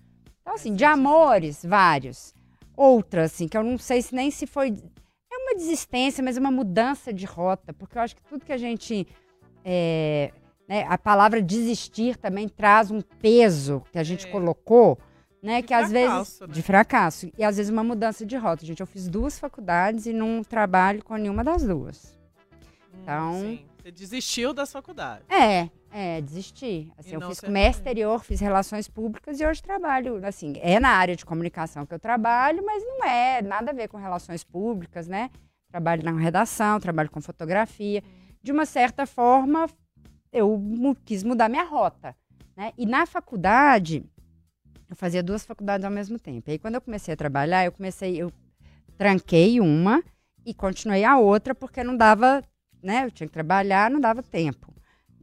Então, 0.41 0.55
assim, 0.55 0.75
de 0.75 0.83
amores, 0.83 1.63
vários. 1.63 2.33
Outra, 2.75 3.25
assim, 3.25 3.47
que 3.47 3.57
eu 3.57 3.63
não 3.63 3.77
sei 3.77 4.01
se 4.01 4.15
nem 4.15 4.31
se 4.31 4.47
foi. 4.47 4.69
É 5.31 5.37
uma 5.37 5.55
desistência, 5.57 6.25
mas 6.25 6.39
é 6.39 6.41
uma 6.41 6.51
mudança 6.51 7.13
de 7.13 7.27
rota, 7.27 7.75
porque 7.75 7.99
eu 7.99 8.03
acho 8.03 8.17
que 8.17 8.23
tudo 8.23 8.47
que 8.47 8.53
a 8.53 8.57
gente. 8.59 9.07
é, 9.63 10.33
né, 10.67 10.87
a 10.89 10.97
palavra 10.97 11.43
desistir 11.43 12.17
também 12.17 12.49
traz 12.49 12.91
um 12.91 13.03
peso 13.03 13.83
que 13.93 13.99
a 13.99 14.03
gente 14.03 14.27
É. 14.27 14.31
colocou, 14.31 14.99
né? 15.43 15.61
De 15.61 15.67
que 15.69 15.75
às 15.75 15.91
vezes. 15.91 16.41
né? 16.41 16.47
De 16.49 16.63
fracasso. 16.63 17.31
E 17.37 17.45
às 17.45 17.57
vezes 17.57 17.71
uma 17.71 17.85
mudança 17.85 18.25
de 18.27 18.37
rota. 18.37 18.65
Gente, 18.67 18.81
eu 18.81 18.87
fiz 18.87 19.09
duas 19.09 19.39
faculdades 19.39 20.07
e 20.07 20.13
não 20.13 20.43
trabalho 20.45 21.03
com 21.05 21.15
nenhuma 21.17 21.43
das 21.45 21.63
duas. 21.63 22.19
Hum, 22.95 22.99
Então- 23.03 23.41
sim. 23.41 23.67
Você 23.83 23.91
desistiu 23.91 24.53
das 24.53 24.71
faculdades. 24.71 25.25
É, 25.31 25.71
é, 25.91 26.21
desisti. 26.21 26.93
Assim, 26.99 27.15
eu 27.15 27.21
fiz 27.23 27.41
comércio 27.41 27.81
exterior, 27.81 28.23
fiz 28.23 28.39
relações 28.39 28.87
públicas 28.89 29.41
e 29.41 29.47
hoje 29.47 29.63
trabalho, 29.63 30.21
assim, 30.27 30.53
é 30.61 30.79
na 30.79 30.91
área 30.91 31.17
de 31.17 31.25
comunicação 31.25 31.87
que 31.87 31.95
eu 31.95 31.99
trabalho, 31.99 32.63
mas 32.65 32.83
não 32.85 33.03
é 33.09 33.41
nada 33.41 33.71
a 33.71 33.75
ver 33.75 33.89
com 33.89 33.97
relações 33.97 34.45
públicas, 34.45 35.09
né? 35.09 35.31
Trabalho 35.71 36.05
na 36.05 36.13
redação, 36.13 36.79
trabalho 36.79 37.11
com 37.11 37.23
fotografia. 37.23 38.03
De 38.43 38.53
uma 38.53 38.67
certa 38.67 39.07
forma, 39.07 39.67
eu 40.31 40.61
quis 41.07 41.25
mudar 41.25 41.49
minha 41.49 41.65
rota, 41.65 42.15
né? 42.55 42.73
E 42.77 42.85
na 42.85 43.07
faculdade, 43.07 44.05
eu 44.91 44.97
fazia 44.97 45.23
duas 45.23 45.47
faculdades 45.47 45.85
ao 45.85 45.91
mesmo 45.91 46.19
tempo. 46.19 46.51
Aí, 46.51 46.59
quando 46.59 46.75
eu 46.75 46.81
comecei 46.81 47.15
a 47.15 47.17
trabalhar, 47.17 47.65
eu 47.65 47.73
comecei, 47.73 48.17
eu 48.17 48.31
tranquei 48.99 49.61
uma 49.61 50.03
e 50.45 50.53
continuei 50.53 51.05
a 51.05 51.17
outra 51.19 51.55
porque 51.55 51.83
não 51.83 51.97
dava 51.97 52.43
né, 52.83 53.05
eu 53.05 53.11
tinha 53.11 53.27
que 53.27 53.33
trabalhar, 53.33 53.91
não 53.91 54.01
dava 54.01 54.23
tempo 54.23 54.73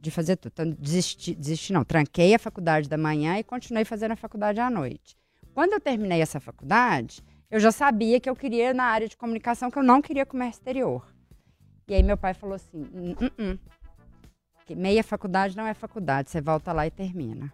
de 0.00 0.10
fazer 0.10 0.36
tudo. 0.36 0.52
Então, 0.52 0.70
desisti, 0.70 1.34
desisti 1.34 1.72
não, 1.72 1.84
tranquei 1.84 2.34
a 2.34 2.38
faculdade 2.38 2.88
da 2.88 2.96
manhã 2.96 3.38
e 3.38 3.44
continuei 3.44 3.84
fazendo 3.84 4.12
a 4.12 4.16
faculdade 4.16 4.60
à 4.60 4.70
noite. 4.70 5.16
Quando 5.52 5.72
eu 5.72 5.80
terminei 5.80 6.20
essa 6.22 6.38
faculdade, 6.38 7.22
eu 7.50 7.58
já 7.58 7.72
sabia 7.72 8.20
que 8.20 8.30
eu 8.30 8.36
queria 8.36 8.72
na 8.72 8.84
área 8.84 9.08
de 9.08 9.16
comunicação, 9.16 9.70
que 9.70 9.78
eu 9.78 9.82
não 9.82 10.00
queria 10.00 10.24
comércio 10.24 10.60
exterior. 10.60 11.06
E 11.88 11.94
aí 11.94 12.02
meu 12.02 12.16
pai 12.16 12.34
falou 12.34 12.54
assim, 12.54 12.86
"Hum, 12.94 13.16
hum, 13.20 13.30
hum. 13.38 13.58
Meia 14.76 15.02
faculdade 15.02 15.56
não 15.56 15.66
é 15.66 15.72
faculdade, 15.72 16.28
você 16.30 16.42
volta 16.42 16.72
lá 16.74 16.86
e 16.86 16.90
termina. 16.90 17.50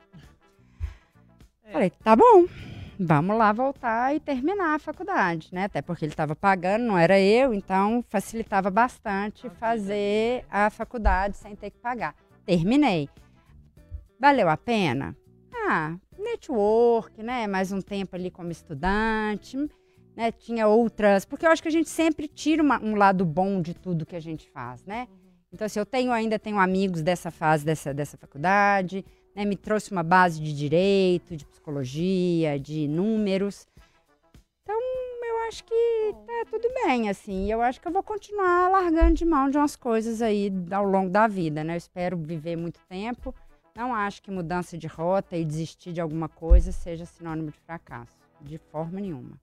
Falei, 1.75 1.91
tá 1.91 2.15
bom, 2.15 2.47
vamos 3.01 3.37
lá 3.37 3.53
voltar 3.53 4.15
e 4.15 4.21
terminar 4.21 4.77
a 4.77 4.79
faculdade, 4.79 5.49
né? 5.51 5.65
Até 5.65 5.83
porque 5.83 6.05
ele 6.05 6.13
estava 6.13 6.37
pagando, 6.37 6.85
não 6.85 6.97
era 6.97 7.19
eu, 7.19 7.53
então 7.53 8.05
facilitava 8.09 8.71
bastante 8.71 9.51
fazer 9.51 10.45
a 10.49 10.71
faculdade 10.71 11.37
sem 11.37 11.57
ter 11.57 11.71
que 11.71 11.79
pagar. 11.79 12.15
Terminei. 12.47 13.09
Valeu 14.21 14.49
a 14.49 14.57
pena? 14.57 15.17
Ah, 15.69 15.97
network, 16.17 17.21
né? 17.25 17.49
Mais 17.49 17.73
um 17.73 17.81
tempo 17.81 18.15
ali 18.15 18.31
como 18.31 18.53
estudante, 18.53 19.57
né? 20.15 20.31
Tinha 20.31 20.69
outras. 20.69 21.25
Porque 21.25 21.45
eu 21.45 21.51
acho 21.51 21.61
que 21.61 21.67
a 21.69 21.73
gente 21.73 21.89
sempre 21.89 22.29
tira 22.29 22.63
uma- 22.63 22.81
um 22.81 22.95
lado 22.95 23.25
bom 23.25 23.61
de 23.61 23.75
tudo 23.75 24.07
que 24.07 24.15
a 24.15 24.21
gente 24.21 24.49
faz, 24.49 24.85
né? 24.85 25.09
Então, 25.53 25.67
assim, 25.67 25.81
eu 25.81 25.87
tenho 25.87 26.13
ainda 26.13 26.39
tenho 26.39 26.61
amigos 26.61 27.03
dessa 27.03 27.33
fase 27.33 27.65
dessa, 27.65 27.93
dessa 27.93 28.17
faculdade, 28.17 29.05
né? 29.35 29.45
Me 29.45 29.57
trouxe 29.57 29.91
uma 29.91 30.03
base 30.03 30.41
de 30.41 30.55
direito, 30.55 31.37
de 31.37 31.45
psicologia, 31.45 32.59
de 32.59 32.87
números. 32.89 33.67
Então, 34.63 34.79
eu 35.25 35.49
acho 35.49 35.65
que 35.65 36.15
tá 36.27 36.45
tudo 36.51 36.69
bem, 36.85 37.09
assim. 37.09 37.51
Eu 37.51 37.61
acho 37.61 37.81
que 37.81 37.89
eu 37.89 37.93
vou 37.93 38.03
continuar 38.03 38.71
largando 38.71 39.15
de 39.15 39.25
mão 39.25 39.51
de 39.51 39.59
umas 39.59 39.77
coisas 39.77 40.23
aí 40.23 40.53
ao 40.71 40.85
longo 40.85 41.11
da 41.11 41.27
vida, 41.27 41.65
né? 41.65 41.75
Eu 41.75 41.79
espero 41.79 42.17
viver 42.17 42.57
muito 42.57 42.81
tempo. 42.89 43.35
Não 43.77 43.93
acho 43.93 44.23
que 44.23 44.31
mudança 44.31 44.79
de 44.79 44.87
rota 44.87 45.37
e 45.37 45.45
desistir 45.45 45.93
de 45.93 46.01
alguma 46.01 46.29
coisa 46.29 46.71
seja 46.71 47.05
sinônimo 47.05 47.51
de 47.51 47.59
fracasso. 47.61 48.17
De 48.41 48.59
forma 48.59 49.01
nenhuma. 49.01 49.41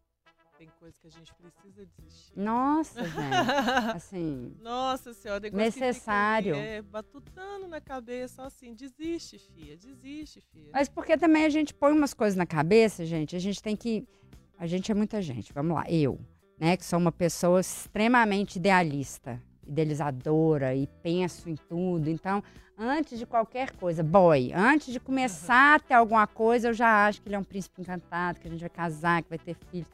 Tem 0.61 0.69
coisa 0.79 0.95
que 1.01 1.07
a 1.07 1.09
gente 1.09 1.33
precisa 1.33 1.87
desistir. 1.97 2.39
Nossa, 2.39 3.03
gente. 3.03 3.17
Assim. 3.95 4.55
Nossa 4.61 5.11
senhora, 5.11 5.41
tem 5.41 5.49
coisa 5.49 5.65
Necessário. 5.65 6.53
Que 6.53 6.59
fica 6.59 6.71
é, 6.71 6.81
batutando 6.83 7.67
na 7.67 7.81
cabeça, 7.81 8.43
assim, 8.43 8.75
desiste, 8.75 9.39
filha, 9.39 9.75
desiste, 9.75 10.39
filha. 10.39 10.69
Mas 10.71 10.87
porque 10.87 11.17
também 11.17 11.45
a 11.45 11.49
gente 11.49 11.73
põe 11.73 11.91
umas 11.91 12.13
coisas 12.13 12.37
na 12.37 12.45
cabeça, 12.45 13.03
gente. 13.07 13.35
A 13.35 13.39
gente 13.39 13.59
tem 13.59 13.75
que. 13.75 14.07
A 14.55 14.67
gente 14.67 14.91
é 14.91 14.93
muita 14.93 15.19
gente. 15.19 15.51
Vamos 15.51 15.73
lá. 15.73 15.83
Eu, 15.89 16.19
né, 16.59 16.77
que 16.77 16.85
sou 16.85 16.99
uma 16.99 17.11
pessoa 17.11 17.59
extremamente 17.59 18.57
idealista, 18.57 19.41
idealizadora 19.65 20.75
e 20.75 20.85
penso 21.01 21.49
em 21.49 21.55
tudo. 21.55 22.07
Então, 22.07 22.43
antes 22.77 23.17
de 23.17 23.25
qualquer 23.25 23.71
coisa, 23.71 24.03
boy, 24.03 24.53
antes 24.53 24.93
de 24.93 24.99
começar 24.99 25.77
a 25.77 25.79
ter 25.79 25.95
alguma 25.95 26.27
coisa, 26.27 26.67
eu 26.67 26.73
já 26.75 27.07
acho 27.07 27.19
que 27.19 27.29
ele 27.29 27.35
é 27.35 27.39
um 27.39 27.43
príncipe 27.43 27.81
encantado, 27.81 28.39
que 28.39 28.47
a 28.47 28.51
gente 28.51 28.59
vai 28.59 28.69
casar, 28.69 29.23
que 29.23 29.29
vai 29.29 29.39
ter 29.39 29.55
filhos. 29.71 29.87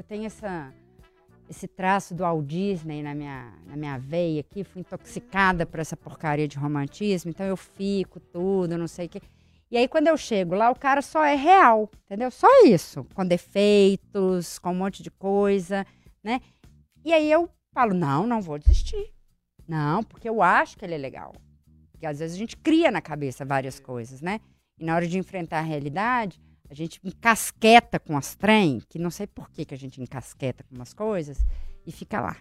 Eu 0.00 0.04
tenho 0.04 0.24
essa. 0.24 0.72
Esse 1.46 1.68
traço 1.68 2.14
do 2.14 2.22
Walt 2.22 2.46
Disney 2.46 3.02
na 3.02 3.14
minha, 3.14 3.52
na 3.66 3.76
minha 3.76 3.98
veia 3.98 4.40
aqui, 4.40 4.64
fui 4.64 4.80
intoxicada 4.80 5.66
por 5.66 5.78
essa 5.78 5.94
porcaria 5.94 6.48
de 6.48 6.56
romantismo, 6.56 7.28
então 7.28 7.44
eu 7.44 7.56
fico 7.56 8.18
tudo, 8.18 8.78
não 8.78 8.86
sei 8.86 9.06
o 9.06 9.08
quê. 9.10 9.20
E 9.70 9.76
aí, 9.76 9.86
quando 9.86 10.06
eu 10.06 10.16
chego 10.16 10.54
lá, 10.54 10.70
o 10.70 10.78
cara 10.78 11.02
só 11.02 11.22
é 11.22 11.34
real, 11.34 11.90
entendeu? 12.06 12.30
Só 12.30 12.46
isso. 12.64 13.04
Com 13.12 13.26
defeitos, 13.26 14.58
com 14.58 14.70
um 14.70 14.76
monte 14.76 15.02
de 15.02 15.10
coisa, 15.10 15.84
né? 16.24 16.40
E 17.04 17.12
aí 17.12 17.30
eu 17.30 17.50
falo, 17.74 17.92
não, 17.92 18.26
não 18.26 18.40
vou 18.40 18.58
desistir. 18.58 19.12
Não, 19.68 20.02
porque 20.02 20.28
eu 20.28 20.40
acho 20.40 20.78
que 20.78 20.84
ele 20.84 20.94
é 20.94 20.98
legal. 20.98 21.34
Porque 21.90 22.06
às 22.06 22.20
vezes 22.20 22.36
a 22.36 22.38
gente 22.38 22.56
cria 22.56 22.90
na 22.90 23.02
cabeça 23.02 23.44
várias 23.44 23.78
coisas, 23.78 24.22
né? 24.22 24.40
E 24.78 24.84
na 24.84 24.94
hora 24.94 25.06
de 25.06 25.18
enfrentar 25.18 25.58
a 25.58 25.62
realidade, 25.62 26.40
a 26.70 26.74
gente 26.74 27.00
encasqueta 27.02 27.98
com 27.98 28.16
as 28.16 28.36
trem, 28.36 28.80
que 28.88 28.96
não 28.96 29.10
sei 29.10 29.26
por 29.26 29.50
que, 29.50 29.64
que 29.64 29.74
a 29.74 29.76
gente 29.76 30.00
encasqueta 30.00 30.62
com 30.62 30.76
umas 30.76 30.94
coisas, 30.94 31.44
e 31.84 31.90
fica 31.90 32.20
lá. 32.20 32.36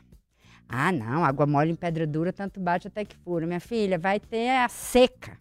Ah, 0.68 0.92
não, 0.92 1.26
água 1.26 1.48
mole 1.48 1.72
em 1.72 1.76
pedra 1.76 2.06
dura, 2.06 2.32
tanto 2.32 2.60
bate 2.60 2.88
até 2.88 3.04
que 3.04 3.18
fura. 3.18 3.48
Minha 3.48 3.60
filha, 3.60 3.98
vai 3.98 4.20
ter 4.20 4.50
a 4.52 4.70
seca, 4.70 5.36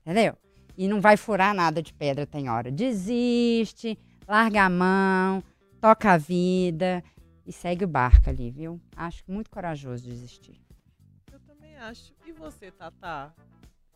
entendeu? 0.00 0.38
E 0.74 0.88
não 0.88 1.02
vai 1.02 1.18
furar 1.18 1.54
nada 1.54 1.82
de 1.82 1.92
pedra, 1.92 2.26
tem 2.26 2.48
hora. 2.48 2.70
Desiste, 2.70 3.98
larga 4.26 4.64
a 4.64 4.70
mão, 4.70 5.44
toca 5.78 6.12
a 6.12 6.16
vida 6.16 7.04
e 7.44 7.52
segue 7.52 7.84
o 7.84 7.88
barco 7.88 8.30
ali, 8.30 8.50
viu? 8.50 8.80
Acho 8.96 9.22
muito 9.28 9.50
corajoso 9.50 10.02
desistir. 10.02 10.58
Eu 11.30 11.40
também 11.40 11.76
acho. 11.76 12.14
E 12.26 12.32
você, 12.32 12.70
Tatá? 12.70 13.34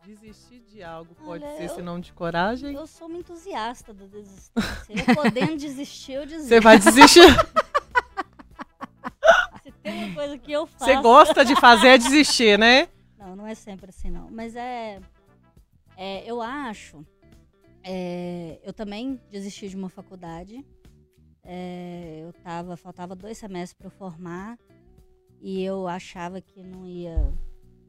Desistir 0.06 0.61
de 0.61 0.82
algo 0.82 1.14
pode 1.14 1.44
Olha, 1.44 1.56
ser 1.56 1.64
eu- 1.64 1.75
sinônimo 1.75 2.02
de 2.04 2.12
coragem? 2.12 2.75
Eu 2.75 2.87
sou 2.87 3.08
uma 3.08 3.18
entusiasta 3.18 3.92
da 3.94 4.04
desistência. 4.06 4.87
Eu 4.90 5.14
podendo 5.14 5.56
desistir, 5.56 6.12
eu 6.12 6.26
desisto. 6.26 6.49
Você 6.49 6.61
vai 6.61 6.78
desistir? 6.78 7.23
Se 9.62 9.73
tem 9.82 10.04
uma 10.04 10.14
coisa 10.14 10.38
que 10.38 10.52
eu 10.52 10.66
faço... 10.66 10.84
Você 10.84 10.96
gosta 11.00 11.44
de 11.44 11.58
fazer 11.58 11.88
é 11.88 11.99
desistir, 11.99 12.58
né? 12.58 12.88
Não, 13.18 13.34
não 13.34 13.46
é 13.46 13.54
sempre 13.54 13.88
assim, 13.88 14.11
não. 14.11 14.28
Mas 14.30 14.54
é. 14.54 15.00
é, 15.96 16.30
eu 16.30 16.42
acho. 16.42 17.04
é, 17.82 18.61
eu 18.62 18.73
também 18.73 19.18
desisti 19.30 19.68
de 19.68 19.76
uma 19.76 19.88
faculdade. 19.88 20.64
É, 21.42 22.20
eu 22.23 22.32
tava, 22.42 22.76
faltava 22.76 23.14
dois 23.14 23.38
semestres 23.38 23.73
para 23.73 23.87
eu 23.87 23.90
formar. 23.90 24.58
E 25.40 25.62
eu 25.62 25.88
achava 25.88 26.40
que 26.40 26.62
não 26.62 26.87
ia. 26.87 27.32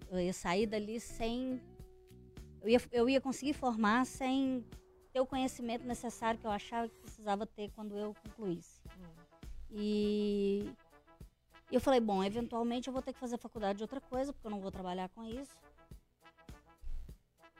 Eu 0.10 0.20
ia 0.20 0.34
sair 0.34 0.66
dali 0.68 1.00
sem. 1.00 1.62
Eu 2.66 2.70
ia, 2.70 2.82
eu 2.92 3.08
ia 3.08 3.22
conseguir 3.22 3.54
formar 3.54 4.08
sem 4.08 4.66
ter 5.14 5.20
o 5.20 5.26
conhecimento 5.26 5.86
necessário 5.86 6.40
que 6.40 6.48
eu 6.48 6.52
achava 6.52 6.90
que 6.90 6.98
precisava 6.98 7.46
ter 7.46 7.70
quando 7.76 7.96
eu 7.96 8.16
concluísse. 8.24 8.82
E 9.70 10.68
e 11.72 11.76
eu 11.76 11.80
falei, 11.82 12.00
bom, 12.00 12.24
eventualmente 12.24 12.88
eu 12.88 12.94
vou 12.94 13.04
ter 13.04 13.14
que 13.14 13.20
fazer 13.20 13.38
faculdade 13.38 13.78
de 13.78 13.84
outra 13.84 14.02
coisa, 14.02 14.34
porque 14.34 14.48
eu 14.48 14.52
não 14.52 14.60
vou 14.60 14.72
trabalhar 14.72 15.10
com 15.10 15.24
isso. 15.26 15.56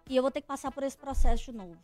E 0.10 0.16
eu 0.16 0.24
vou 0.24 0.32
ter 0.32 0.42
que 0.42 0.48
passar 0.48 0.72
por 0.72 0.82
esse 0.82 0.98
processo 0.98 1.52
de 1.52 1.52
novo. 1.52 1.80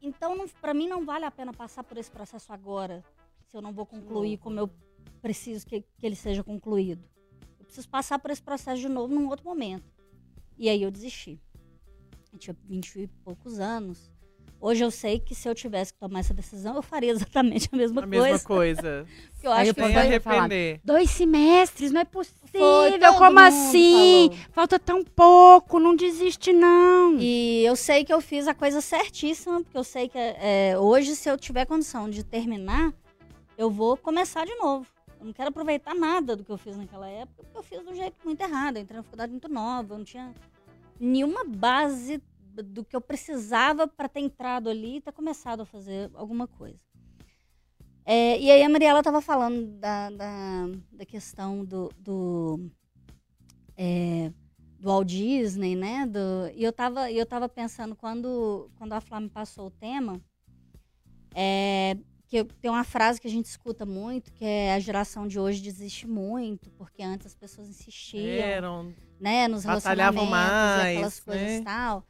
Então, 0.00 0.48
para 0.62 0.72
mim, 0.72 0.88
não 0.88 1.04
vale 1.04 1.26
a 1.26 1.30
pena 1.30 1.52
passar 1.52 1.84
por 1.84 1.98
esse 1.98 2.10
processo 2.10 2.50
agora, 2.52 3.04
se 3.48 3.56
eu 3.56 3.60
não 3.60 3.72
vou 3.72 3.84
concluir 3.84 4.38
como 4.38 4.58
eu 4.58 4.70
preciso 5.20 5.66
que, 5.66 5.82
que 5.82 6.06
ele 6.06 6.16
seja 6.16 6.42
concluído. 6.42 7.04
Eu 7.58 7.66
preciso 7.66 7.88
passar 7.88 8.18
por 8.18 8.30
esse 8.30 8.42
processo 8.42 8.80
de 8.80 8.88
novo 8.88 9.14
num 9.14 9.28
outro 9.28 9.44
momento. 9.44 9.93
E 10.58 10.68
aí 10.68 10.82
eu 10.82 10.90
desisti. 10.90 11.40
Eu 12.32 12.38
tinha 12.38 12.56
20 12.68 12.96
e 13.00 13.06
poucos 13.24 13.58
anos. 13.58 14.10
Hoje 14.60 14.82
eu 14.82 14.90
sei 14.90 15.18
que 15.18 15.34
se 15.34 15.46
eu 15.46 15.54
tivesse 15.54 15.92
que 15.92 15.98
tomar 15.98 16.20
essa 16.20 16.32
decisão, 16.32 16.74
eu 16.76 16.82
faria 16.82 17.10
exatamente 17.12 17.68
a 17.70 17.76
mesma 17.76 18.00
A 18.02 18.06
coisa. 18.06 18.22
mesma 18.24 18.38
coisa. 18.40 19.06
Eu 19.44 19.52
Aí 19.52 19.60
acho 19.60 19.70
eu 19.72 19.74
que 19.74 19.80
posso 19.82 19.92
foi, 19.92 20.02
arrepender. 20.02 20.80
Dois 20.82 21.10
semestres, 21.10 21.90
não 21.92 22.00
é 22.00 22.04
Foi, 22.06 22.24
possível. 22.24 22.98
todo 22.98 23.18
Como 23.18 23.38
assim? 23.40 24.30
falou. 24.30 24.38
Falta 24.52 24.78
tão 24.78 25.04
pouco, 25.04 25.78
não 25.78 25.94
desiste, 25.94 26.50
não. 26.50 27.18
E 27.20 27.62
eu 27.62 27.76
sei 27.76 28.06
que 28.06 28.12
eu 28.14 28.22
fiz 28.22 28.48
a 28.48 28.54
coisa 28.54 28.80
certíssima, 28.80 29.60
porque 29.62 29.76
eu 29.76 29.84
sei 29.84 30.08
que 30.08 30.16
é, 30.16 30.78
hoje, 30.78 31.14
se 31.14 31.28
eu 31.28 31.36
tiver 31.36 31.66
condição 31.66 32.08
de 32.08 32.24
terminar, 32.24 32.90
eu 33.58 33.70
vou 33.70 33.98
começar 33.98 34.46
de 34.46 34.54
novo. 34.54 34.86
Eu 35.24 35.28
não 35.28 35.32
quero 35.32 35.48
aproveitar 35.48 35.94
nada 35.94 36.36
do 36.36 36.44
que 36.44 36.52
eu 36.52 36.58
fiz 36.58 36.76
naquela 36.76 37.08
época, 37.08 37.42
porque 37.44 37.56
eu 37.56 37.62
fiz 37.62 37.82
do 37.82 37.94
jeito 37.94 38.14
muito 38.22 38.42
errado. 38.42 38.76
Eu 38.76 38.82
entrei 38.82 38.98
na 38.98 39.02
faculdade 39.02 39.32
muito 39.32 39.48
nova, 39.48 39.94
eu 39.94 39.98
não 39.98 40.04
tinha 40.04 40.34
nenhuma 41.00 41.44
base 41.44 42.22
do 42.52 42.84
que 42.84 42.94
eu 42.94 43.00
precisava 43.00 43.88
para 43.88 44.06
ter 44.06 44.20
entrado 44.20 44.68
ali 44.68 44.96
e 44.96 45.00
ter 45.00 45.12
começado 45.12 45.62
a 45.62 45.64
fazer 45.64 46.10
alguma 46.12 46.46
coisa. 46.46 46.78
É, 48.04 48.38
e 48.38 48.50
aí 48.50 48.62
a 48.62 48.68
Mariela 48.68 48.98
estava 48.98 49.22
falando 49.22 49.66
da, 49.78 50.10
da, 50.10 50.66
da 50.92 51.06
questão 51.06 51.64
do, 51.64 51.90
do, 51.98 52.70
é, 53.78 54.30
do 54.78 54.88
Walt 54.88 55.08
Disney, 55.08 55.74
né? 55.74 56.04
Do, 56.04 56.52
e 56.54 56.62
eu 56.62 56.70
tava, 56.70 57.10
eu 57.10 57.24
tava 57.24 57.48
pensando, 57.48 57.96
quando, 57.96 58.70
quando 58.76 58.92
a 58.92 59.00
Flá 59.00 59.20
me 59.20 59.30
passou 59.30 59.68
o 59.68 59.70
tema, 59.70 60.20
é, 61.34 61.96
que 62.42 62.54
tem 62.54 62.70
uma 62.70 62.82
frase 62.82 63.20
que 63.20 63.28
a 63.28 63.30
gente 63.30 63.46
escuta 63.46 63.86
muito, 63.86 64.32
que 64.32 64.44
é 64.44 64.74
a 64.74 64.80
geração 64.80 65.28
de 65.28 65.38
hoje 65.38 65.62
desiste 65.62 66.06
muito, 66.06 66.68
porque 66.72 67.02
antes 67.02 67.28
as 67.28 67.34
pessoas 67.34 67.68
insistiam 67.68 68.44
Eram. 68.44 68.94
né, 69.20 69.46
nos 69.46 69.62
relacionamentos, 69.62 70.26
e 70.26 70.30
mais, 70.30 70.96
aquelas 70.96 71.20
coisas 71.20 71.42
né? 71.42 71.56
e 71.58 71.62
tal. 71.62 72.04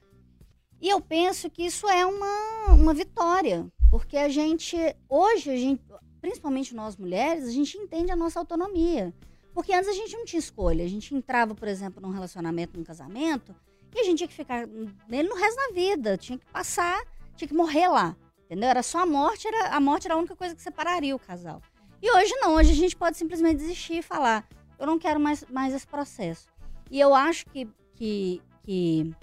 E 0.80 0.88
eu 0.88 1.00
penso 1.00 1.50
que 1.50 1.64
isso 1.66 1.86
é 1.88 2.06
uma, 2.06 2.74
uma 2.74 2.94
vitória, 2.94 3.66
porque 3.90 4.16
a 4.16 4.28
gente, 4.28 4.76
hoje, 5.08 5.50
a 5.50 5.56
gente, 5.56 5.82
principalmente 6.20 6.74
nós 6.74 6.96
mulheres, 6.96 7.44
a 7.44 7.52
gente 7.52 7.76
entende 7.76 8.10
a 8.10 8.16
nossa 8.16 8.38
autonomia. 8.38 9.12
Porque 9.52 9.72
antes 9.72 9.88
a 9.88 9.92
gente 9.92 10.16
não 10.16 10.24
tinha 10.24 10.40
escolha. 10.40 10.84
A 10.84 10.88
gente 10.88 11.14
entrava, 11.14 11.54
por 11.54 11.68
exemplo, 11.68 12.02
num 12.02 12.10
relacionamento, 12.10 12.76
num 12.76 12.84
casamento, 12.84 13.54
e 13.94 14.00
a 14.00 14.04
gente 14.04 14.18
tinha 14.18 14.28
que 14.28 14.34
ficar 14.34 14.66
nele 15.08 15.28
no 15.28 15.36
resto 15.36 15.56
da 15.56 15.72
vida. 15.72 16.18
Tinha 16.18 16.36
que 16.36 16.46
passar, 16.46 17.04
tinha 17.36 17.46
que 17.46 17.54
morrer 17.54 17.86
lá. 17.86 18.16
Entendeu? 18.44 18.68
Era 18.68 18.82
só 18.82 19.00
a 19.00 19.06
morte, 19.06 19.48
era, 19.48 19.68
a 19.68 19.80
morte 19.80 20.06
era 20.06 20.14
a 20.14 20.18
única 20.18 20.36
coisa 20.36 20.54
que 20.54 20.62
separaria 20.62 21.16
o 21.16 21.18
casal. 21.18 21.62
E 22.00 22.10
hoje 22.10 22.34
não, 22.36 22.54
hoje 22.54 22.70
a 22.70 22.74
gente 22.74 22.94
pode 22.94 23.16
simplesmente 23.16 23.56
desistir 23.56 23.98
e 23.98 24.02
falar: 24.02 24.46
eu 24.78 24.86
não 24.86 24.98
quero 24.98 25.18
mais, 25.18 25.44
mais 25.50 25.72
esse 25.72 25.86
processo. 25.86 26.48
E 26.90 27.00
eu 27.00 27.14
acho 27.14 27.46
que, 27.46 27.66
que, 27.94 28.42
que 28.62 29.14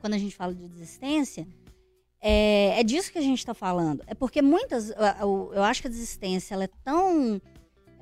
quando 0.00 0.14
a 0.14 0.18
gente 0.18 0.36
fala 0.36 0.54
de 0.54 0.68
desistência, 0.68 1.46
é, 2.20 2.80
é 2.80 2.82
disso 2.82 3.12
que 3.12 3.18
a 3.18 3.22
gente 3.22 3.38
está 3.38 3.52
falando. 3.52 4.02
É 4.06 4.14
porque 4.14 4.40
muitas. 4.40 4.90
Eu, 5.20 5.52
eu, 5.54 5.62
acho 5.62 5.82
que 5.82 5.88
a 5.88 5.90
desistência 5.90 6.54
ela 6.54 6.64
é 6.64 6.70
tão 6.84 7.40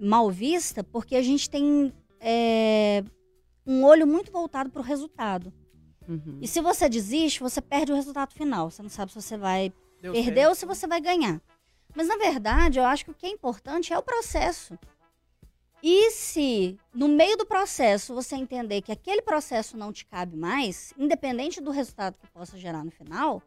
mal 0.01 0.31
vista 0.31 0.85
porque 0.85 1.17
a 1.17 1.23
gente 1.23 1.49
tem 1.49 1.93
é, 2.21 3.03
um 3.67 3.85
olho 3.85 4.07
muito 4.07 4.31
voltado 4.31 4.71
para 4.71 4.81
o 4.81 4.85
resultado. 4.85 5.53
Uhum. 6.09 6.39
E 6.41 6.47
se 6.47 6.61
você 6.61 6.89
desiste, 6.89 7.41
você 7.41 7.61
perde 7.61 7.93
o 7.93 7.95
resultado 7.95 8.33
final. 8.33 8.71
Você 8.71 8.83
não 8.83 8.91
sabe 8.91 9.13
se 9.13 9.21
você 9.21 9.37
vai 9.37 9.73
Deu 10.03 10.49
ou 10.49 10.55
se 10.55 10.67
você 10.67 10.87
vai 10.87 11.01
ganhar. 11.01 11.41
Mas 11.95 12.09
na 12.09 12.17
verdade, 12.17 12.79
eu 12.79 12.85
acho 12.85 13.05
que 13.05 13.11
o 13.11 13.15
que 13.15 13.27
é 13.27 13.29
importante 13.29 13.93
é 13.93 13.99
o 13.99 14.03
processo. 14.03 14.77
E 15.83 16.13
se 16.13 16.79
no 16.95 17.09
meio 17.09 17.37
do 17.37 17.45
processo 17.45 18.15
você 18.15 18.37
entender 18.37 18.83
que 18.83 18.93
aquele 18.93 19.21
processo 19.21 19.77
não 19.77 19.93
te 19.93 20.07
cabe 20.07 20.37
mais, 20.37 20.95
independente 20.97 21.61
do 21.61 21.73
resultado 21.73 22.17
que 22.19 22.27
possa 22.29 22.57
gerar 22.57 22.85
no 22.85 22.91
final, 22.91 23.43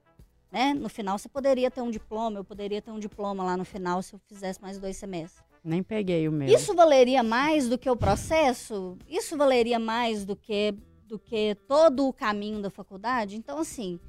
né? 0.52 0.74
No 0.74 0.90
final 0.90 1.18
você 1.18 1.30
poderia 1.30 1.72
ter 1.72 1.82
um 1.82 1.90
diploma, 1.90 2.40
eu 2.40 2.44
poderia 2.44 2.82
ter 2.82 2.92
um 2.92 3.00
diploma 3.00 3.44
lá 3.44 3.56
no 3.56 3.64
final 3.64 4.02
se 4.02 4.14
eu 4.14 4.20
fizesse 4.28 4.62
mais 4.62 4.78
dois 4.78 4.98
semestres. 4.98 5.44
Nem 5.64 5.82
peguei 5.82 6.28
o 6.28 6.32
meu. 6.32 6.48
Isso 6.48 6.76
valeria 6.76 7.24
mais 7.24 7.70
do 7.70 7.78
que 7.78 7.90
o 7.90 7.96
processo? 7.96 8.98
Isso 9.08 9.38
valeria 9.38 9.80
mais 9.80 10.26
do 10.26 10.36
que 10.36 10.76
do 11.08 11.20
que 11.20 11.56
todo 11.68 12.08
o 12.08 12.12
caminho 12.12 12.62
da 12.62 12.70
faculdade? 12.70 13.38
Então 13.38 13.60
assim, 13.60 14.00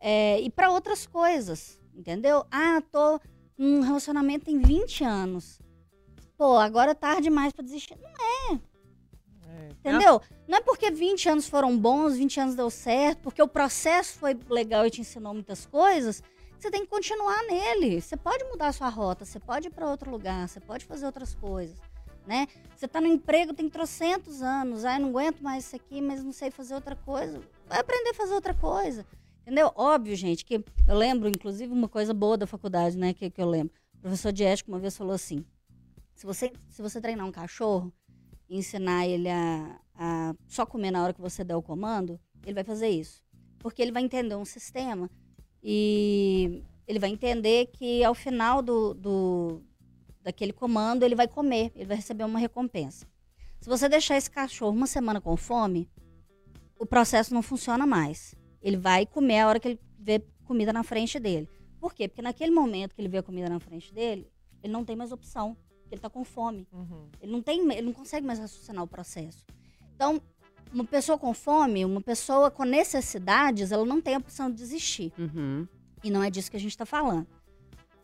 é, 0.00 0.40
e 0.40 0.48
para 0.48 0.70
outras 0.70 1.06
coisas, 1.06 1.78
entendeu? 1.96 2.44
Ah, 2.50 2.82
tô 2.92 3.20
num 3.56 3.80
relacionamento 3.80 4.44
tem 4.44 4.58
20 4.60 5.04
anos 5.04 5.58
pô, 6.36 6.56
agora 6.56 6.92
é 6.92 6.94
tarde 6.94 7.22
demais 7.22 7.52
pra 7.52 7.64
desistir. 7.64 7.96
Não 8.00 8.10
é. 8.10 8.60
é. 9.48 9.68
Entendeu? 9.70 10.20
Não 10.46 10.58
é 10.58 10.60
porque 10.60 10.90
20 10.90 11.28
anos 11.28 11.48
foram 11.48 11.76
bons, 11.76 12.16
20 12.16 12.40
anos 12.40 12.54
deu 12.54 12.70
certo, 12.70 13.20
porque 13.22 13.42
o 13.42 13.48
processo 13.48 14.18
foi 14.18 14.38
legal 14.48 14.86
e 14.86 14.90
te 14.90 15.00
ensinou 15.00 15.32
muitas 15.32 15.66
coisas, 15.66 16.22
você 16.58 16.70
tem 16.70 16.82
que 16.82 16.88
continuar 16.88 17.42
nele. 17.44 18.00
Você 18.00 18.16
pode 18.16 18.44
mudar 18.44 18.68
a 18.68 18.72
sua 18.72 18.88
rota, 18.88 19.24
você 19.24 19.40
pode 19.40 19.68
ir 19.68 19.70
para 19.70 19.88
outro 19.88 20.10
lugar, 20.10 20.48
você 20.48 20.60
pode 20.60 20.84
fazer 20.84 21.06
outras 21.06 21.34
coisas, 21.34 21.76
né? 22.26 22.46
Você 22.76 22.86
tá 22.86 23.00
no 23.00 23.06
emprego 23.06 23.54
tem 23.54 23.68
trocentos 23.68 24.42
anos, 24.42 24.84
aí 24.84 24.96
ah, 24.96 24.98
não 24.98 25.10
aguento 25.10 25.40
mais 25.40 25.64
isso 25.64 25.76
aqui, 25.76 26.00
mas 26.00 26.22
não 26.22 26.32
sei 26.32 26.50
fazer 26.50 26.74
outra 26.74 26.96
coisa. 26.96 27.40
Vai 27.66 27.80
aprender 27.80 28.10
a 28.10 28.14
fazer 28.14 28.34
outra 28.34 28.54
coisa. 28.54 29.06
Entendeu? 29.46 29.70
Óbvio, 29.76 30.16
gente, 30.16 30.44
que 30.44 30.56
eu 30.88 30.96
lembro, 30.96 31.28
inclusive, 31.28 31.72
uma 31.72 31.88
coisa 31.88 32.12
boa 32.12 32.36
da 32.36 32.48
faculdade, 32.48 32.98
né, 32.98 33.14
que, 33.14 33.30
que 33.30 33.40
eu 33.40 33.48
lembro. 33.48 33.72
O 33.94 34.00
professor 34.00 34.32
de 34.32 34.42
ética 34.42 34.68
uma 34.68 34.80
vez 34.80 34.96
falou 34.96 35.12
assim: 35.12 35.44
se 36.16 36.26
você, 36.26 36.52
se 36.68 36.82
você 36.82 37.00
treinar 37.00 37.24
um 37.24 37.30
cachorro 37.30 37.92
e 38.48 38.58
ensinar 38.58 39.06
ele 39.06 39.28
a, 39.28 39.80
a 39.94 40.34
só 40.48 40.66
comer 40.66 40.90
na 40.90 41.00
hora 41.00 41.14
que 41.14 41.20
você 41.20 41.44
der 41.44 41.54
o 41.54 41.62
comando, 41.62 42.18
ele 42.44 42.54
vai 42.54 42.64
fazer 42.64 42.88
isso. 42.88 43.22
Porque 43.60 43.80
ele 43.80 43.92
vai 43.92 44.02
entender 44.02 44.34
um 44.34 44.44
sistema 44.44 45.08
e 45.62 46.64
ele 46.84 46.98
vai 46.98 47.10
entender 47.10 47.66
que 47.66 48.02
ao 48.02 48.16
final 48.16 48.60
do, 48.60 48.94
do, 48.94 49.62
daquele 50.24 50.52
comando 50.52 51.04
ele 51.04 51.14
vai 51.14 51.28
comer, 51.28 51.70
ele 51.76 51.84
vai 51.86 51.96
receber 51.96 52.24
uma 52.24 52.40
recompensa. 52.40 53.06
Se 53.60 53.68
você 53.68 53.88
deixar 53.88 54.16
esse 54.16 54.30
cachorro 54.30 54.74
uma 54.74 54.88
semana 54.88 55.20
com 55.20 55.36
fome, 55.36 55.88
o 56.76 56.84
processo 56.84 57.32
não 57.32 57.42
funciona 57.42 57.86
mais. 57.86 58.34
Ele 58.66 58.76
vai 58.76 59.06
comer 59.06 59.40
a 59.40 59.48
hora 59.48 59.60
que 59.60 59.68
ele 59.68 59.80
vê 59.98 60.22
comida 60.44 60.72
na 60.72 60.82
frente 60.82 61.18
dele. 61.20 61.48
Por 61.80 61.94
quê? 61.94 62.08
Porque 62.08 62.22
naquele 62.22 62.50
momento 62.50 62.94
que 62.94 63.00
ele 63.00 63.08
vê 63.08 63.18
a 63.18 63.22
comida 63.22 63.48
na 63.48 63.60
frente 63.60 63.94
dele, 63.94 64.30
ele 64.62 64.72
não 64.72 64.84
tem 64.84 64.96
mais 64.96 65.12
opção 65.12 65.56
ele 65.90 65.98
está 65.98 66.10
com 66.10 66.24
fome. 66.24 66.66
Uhum. 66.72 67.08
Ele 67.20 67.32
não 67.32 67.42
tem, 67.42 67.60
ele 67.72 67.82
não 67.82 67.92
consegue 67.92 68.26
mais 68.26 68.38
raciocinar 68.38 68.82
o 68.82 68.86
processo. 68.86 69.44
Então, 69.94 70.20
uma 70.72 70.84
pessoa 70.84 71.16
com 71.16 71.32
fome, 71.32 71.84
uma 71.84 72.00
pessoa 72.00 72.50
com 72.50 72.64
necessidades, 72.64 73.72
ela 73.72 73.84
não 73.84 74.00
tem 74.00 74.14
a 74.14 74.18
opção 74.18 74.50
de 74.50 74.56
desistir. 74.56 75.12
Uhum. 75.18 75.66
E 76.02 76.10
não 76.10 76.22
é 76.22 76.30
disso 76.30 76.50
que 76.50 76.56
a 76.56 76.60
gente 76.60 76.72
está 76.72 76.84
falando. 76.84 77.26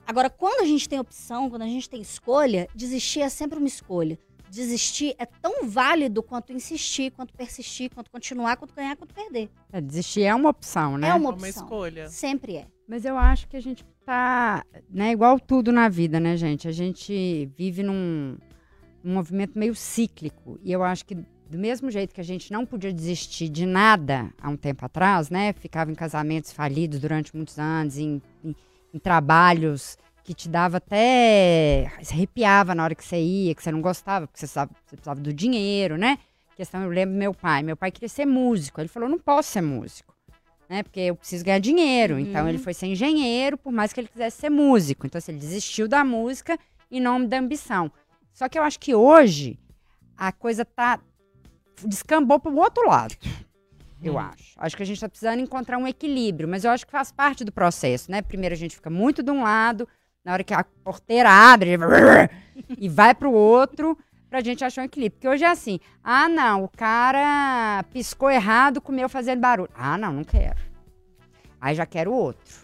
Agora, 0.07 0.29
quando 0.29 0.63
a 0.63 0.67
gente 0.67 0.89
tem 0.89 0.99
opção, 0.99 1.49
quando 1.49 1.63
a 1.63 1.67
gente 1.67 1.89
tem 1.89 2.01
escolha, 2.01 2.69
desistir 2.75 3.21
é 3.21 3.29
sempre 3.29 3.59
uma 3.59 3.69
escolha. 3.69 4.19
Desistir 4.53 5.15
é 5.19 5.25
tão 5.25 5.67
válido 5.67 6.23
quanto 6.23 6.53
insistir, 6.53 7.11
quanto 7.11 7.33
persistir, 7.33 7.91
quanto 7.91 8.11
continuar, 8.11 8.59
quanto 8.59 8.75
ganhar, 8.75 8.95
quanto 8.97 9.15
perder. 9.15 9.49
É, 9.73 9.81
desistir 9.81 10.25
é 10.25 10.35
uma 10.35 10.51
opção, 10.51 10.99
né? 10.99 11.09
É 11.09 11.15
uma 11.15 11.31
opção. 11.31 11.49
É 11.49 11.53
uma 11.53 11.65
escolha. 11.65 12.09
Sempre 12.11 12.57
é. 12.57 12.67
Mas 12.87 13.07
eu 13.07 13.17
acho 13.17 13.49
que 13.49 13.57
a 13.57 13.61
gente 13.63 13.83
tá, 14.05 14.63
né, 14.91 15.11
igual 15.11 15.41
tudo 15.41 15.73
na 15.73 15.89
vida, 15.89 16.21
né, 16.21 16.37
gente? 16.37 16.69
A 16.69 16.71
gente 16.71 17.51
vive 17.57 17.83
num, 17.83 18.37
num 19.03 19.15
movimento 19.15 19.59
meio 19.59 19.75
cíclico. 19.75 20.61
E 20.63 20.71
eu 20.71 20.83
acho 20.83 21.07
que 21.07 21.15
do 21.15 21.57
mesmo 21.57 21.91
jeito 21.91 22.15
que 22.15 22.21
a 22.21 22.25
gente 22.25 22.53
não 22.53 22.67
podia 22.67 22.93
desistir 22.93 23.49
de 23.49 23.65
nada 23.65 24.31
há 24.39 24.51
um 24.51 24.57
tempo 24.59 24.85
atrás, 24.85 25.31
né? 25.31 25.55
Ficava 25.55 25.91
em 25.91 25.95
casamentos 25.95 26.53
falidos 26.53 27.01
durante 27.01 27.35
muitos 27.35 27.59
anos, 27.59 27.97
em, 27.97 28.21
em, 28.45 28.55
em 28.93 28.99
trabalhos 28.99 29.97
que 30.25 30.35
te 30.35 30.49
dava 30.49 30.79
até. 30.79 31.91
Se 32.03 32.15
arrepiava 32.15 32.75
na 32.75 32.85
hora 32.85 32.95
que 32.95 33.05
você 33.05 33.21
ia, 33.21 33.55
que 33.55 33.63
você 33.63 33.73
não 33.73 33.81
gostava, 33.81 34.27
porque 34.27 34.41
você, 34.41 34.47
sabe, 34.47 34.73
você 34.85 34.97
precisava 34.97 35.21
do 35.21 35.33
dinheiro, 35.33 35.97
né? 35.97 36.19
Questão, 36.57 36.83
eu 36.83 36.91
lembro 36.91 37.15
meu 37.17 37.35
pai. 37.35 37.63
Meu 37.63 37.77
pai 37.77 37.91
queria 37.91 38.09
ser 38.09 38.27
músico. 38.27 38.81
Ele 38.81 38.89
falou: 38.89 39.09
não 39.09 39.19
posso 39.19 39.51
ser 39.51 39.63
músico 39.63 40.13
né? 40.73 40.83
Porque 40.83 41.01
eu 41.01 41.15
preciso 41.15 41.45
ganhar 41.45 41.59
dinheiro. 41.59 42.15
Uhum. 42.15 42.21
Então 42.21 42.49
ele 42.49 42.57
foi 42.57 42.73
ser 42.73 42.87
engenheiro, 42.87 43.59
por 43.59 43.71
mais 43.71 43.93
que 43.93 44.01
ele 44.01 44.09
quisesse 44.09 44.39
ser 44.39 44.49
músico. 44.49 45.07
Então 45.07 45.19
assim, 45.19 45.33
ele 45.33 45.41
desistiu 45.41 45.87
da 45.87 46.03
música 46.03 46.59
em 46.91 46.99
nome 46.99 47.27
da 47.27 47.39
ambição. 47.39 47.93
Só 48.33 48.49
que 48.49 48.59
eu 48.59 48.63
acho 48.63 48.81
que 48.81 48.95
hoje 48.95 49.59
a 50.17 50.33
coisa 50.33 50.65
tá 50.65 50.99
descambou 51.85 52.41
para 52.41 52.51
o 52.51 52.57
outro 52.57 52.89
lado. 52.89 53.15
Eu 54.03 54.15
uhum. 54.15 54.19
acho. 54.19 54.55
Acho 54.57 54.77
que 54.77 54.83
a 54.83 54.87
gente 54.87 54.97
está 54.97 55.09
precisando 55.09 55.39
encontrar 55.39 55.79
um 55.79 55.87
equilíbrio, 55.87 56.49
mas 56.49 56.65
eu 56.65 56.73
acho 56.73 56.85
que 56.85 56.91
faz 56.91 57.13
parte 57.13 57.45
do 57.45 57.53
processo, 57.53 58.11
né? 58.11 58.21
Primeiro 58.21 58.53
a 58.53 58.59
gente 58.59 58.75
fica 58.75 58.91
muito 58.91 59.23
de 59.23 59.31
um 59.31 59.45
lado, 59.45 59.87
na 60.25 60.33
hora 60.33 60.45
que 60.45 60.55
a 60.55 60.65
porteira 60.85 61.31
abre 61.31 61.77
e 62.79 62.89
vai 62.89 63.15
para 63.15 63.29
o 63.29 63.33
outro, 63.33 63.99
para 64.29 64.39
a 64.39 64.43
gente 64.43 64.65
achar 64.65 64.83
um 64.83 64.87
equilíbrio. 64.87 65.13
Porque 65.13 65.29
hoje 65.29 65.45
é 65.45 65.49
assim: 65.49 65.81
ah, 66.03 66.29
não, 66.29 66.65
o 66.65 66.69
cara 66.69 67.85
piscou 67.93 68.31
errado, 68.31 68.81
comeu 68.81 69.09
fazendo 69.09 69.41
barulho. 69.41 69.71
Ah, 69.75 69.99
não, 69.99 70.13
não 70.13 70.25
quero. 70.25 70.59
Aí 71.61 71.75
já 71.75 71.87
quero 71.87 72.13
outro. 72.13 72.63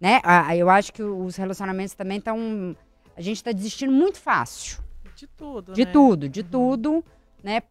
Né? 0.00 0.20
Ah, 0.24 0.54
eu 0.54 0.68
acho 0.68 0.92
que 0.92 1.02
os 1.02 1.36
relacionamentos 1.36 1.94
também 1.94 2.18
estão. 2.18 2.76
A 3.16 3.20
gente 3.20 3.36
está 3.36 3.52
desistindo 3.52 3.92
muito 3.92 4.18
fácil. 4.18 4.82
De 5.14 5.26
tudo. 5.26 5.72
De 5.72 5.84
né? 5.86 5.90
tudo, 5.90 6.28
de 6.28 6.40
uhum. 6.40 6.48
tudo, 6.50 7.04
né? 7.42 7.62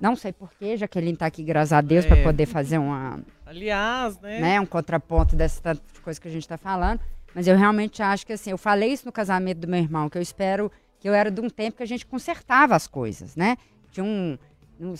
Não 0.00 0.16
sei 0.16 0.32
porquê, 0.32 0.76
Jaqueline 0.76 1.12
está 1.12 1.26
aqui, 1.26 1.44
graças 1.44 1.72
a 1.72 1.80
Deus, 1.80 2.04
é. 2.06 2.08
para 2.08 2.22
poder 2.22 2.46
fazer 2.46 2.78
uma. 2.78 3.20
Aliás, 3.44 4.18
né? 4.20 4.40
né? 4.40 4.60
Um 4.60 4.66
contraponto 4.66 5.36
dessa 5.36 5.78
coisa 6.02 6.18
que 6.20 6.26
a 6.26 6.30
gente 6.30 6.42
está 6.42 6.56
falando. 6.56 7.00
Mas 7.34 7.46
eu 7.46 7.56
realmente 7.56 8.02
acho 8.02 8.26
que 8.26 8.32
assim, 8.32 8.50
eu 8.50 8.58
falei 8.58 8.92
isso 8.92 9.06
no 9.06 9.12
casamento 9.12 9.58
do 9.58 9.68
meu 9.68 9.80
irmão, 9.80 10.08
que 10.08 10.18
eu 10.18 10.22
espero 10.22 10.70
que 11.00 11.08
eu 11.08 11.14
era 11.14 11.30
de 11.30 11.40
um 11.40 11.50
tempo 11.50 11.78
que 11.78 11.82
a 11.82 11.86
gente 11.86 12.06
consertava 12.06 12.76
as 12.76 12.86
coisas, 12.86 13.34
né? 13.34 13.56
Tinha 13.90 14.04
um, 14.04 14.38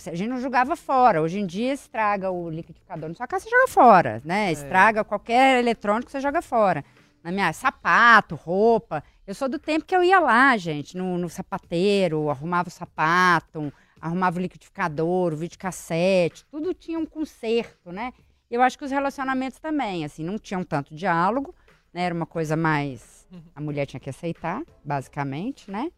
a 0.07 0.15
gente 0.15 0.27
não 0.29 0.39
jogava 0.39 0.75
fora. 0.75 1.21
Hoje 1.21 1.39
em 1.39 1.45
dia 1.45 1.73
estraga 1.73 2.31
o 2.31 2.49
liquidificador 2.49 3.09
na 3.09 3.15
sua 3.15 3.27
casa, 3.27 3.45
você 3.45 3.49
joga 3.49 3.67
fora, 3.67 4.21
né? 4.23 4.49
É. 4.49 4.51
Estraga 4.51 5.03
qualquer 5.03 5.59
eletrônico, 5.59 6.09
você 6.11 6.19
joga 6.19 6.41
fora. 6.41 6.83
Na 7.23 7.31
minha 7.31 7.51
sapato, 7.53 8.35
roupa. 8.35 9.03
Eu 9.25 9.33
sou 9.33 9.47
do 9.47 9.57
tempo 9.57 9.85
que 9.85 9.95
eu 9.95 10.03
ia 10.03 10.19
lá, 10.19 10.55
gente, 10.57 10.97
no, 10.97 11.17
no 11.17 11.29
sapateiro, 11.29 12.29
arrumava 12.29 12.67
o 12.67 12.71
sapato, 12.71 13.71
arrumava 13.99 14.37
o 14.37 14.41
liquidificador, 14.41 15.33
o 15.33 15.37
videocassete, 15.37 16.45
tudo 16.51 16.73
tinha 16.73 16.99
um 16.99 17.05
conserto, 17.05 17.91
né? 17.91 18.11
Eu 18.51 18.61
acho 18.61 18.77
que 18.77 18.83
os 18.83 18.91
relacionamentos 18.91 19.59
também, 19.59 20.03
assim, 20.03 20.23
não 20.23 20.37
tinham 20.37 20.63
tanto 20.63 20.93
diálogo, 20.93 21.55
né? 21.93 22.03
Era 22.03 22.15
uma 22.15 22.25
coisa 22.25 22.55
mais 22.55 23.13
a 23.55 23.61
mulher 23.61 23.85
tinha 23.85 23.99
que 23.99 24.09
aceitar, 24.09 24.63
basicamente, 24.83 25.69
né? 25.69 25.91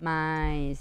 Mas 0.00 0.80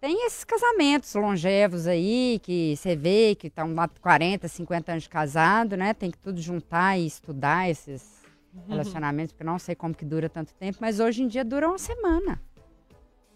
tem 0.00 0.26
esses 0.26 0.44
casamentos 0.44 1.14
longevos 1.14 1.86
aí, 1.86 2.40
que 2.42 2.74
você 2.76 2.96
vê 2.96 3.34
que 3.34 3.46
estão 3.46 3.72
lá 3.74 3.88
40, 3.88 4.48
50 4.48 4.92
anos 4.92 5.04
de 5.04 5.08
casado, 5.08 5.76
né? 5.76 5.94
Tem 5.94 6.10
que 6.10 6.18
tudo 6.18 6.40
juntar 6.40 6.98
e 6.98 7.06
estudar 7.06 7.70
esses 7.70 8.22
uhum. 8.52 8.62
relacionamentos, 8.68 9.32
porque 9.32 9.44
eu 9.44 9.50
não 9.50 9.58
sei 9.58 9.74
como 9.74 9.94
que 9.94 10.04
dura 10.04 10.28
tanto 10.28 10.52
tempo, 10.54 10.78
mas 10.80 10.98
hoje 10.98 11.22
em 11.22 11.28
dia 11.28 11.44
dura 11.44 11.68
uma 11.68 11.78
semana. 11.78 12.40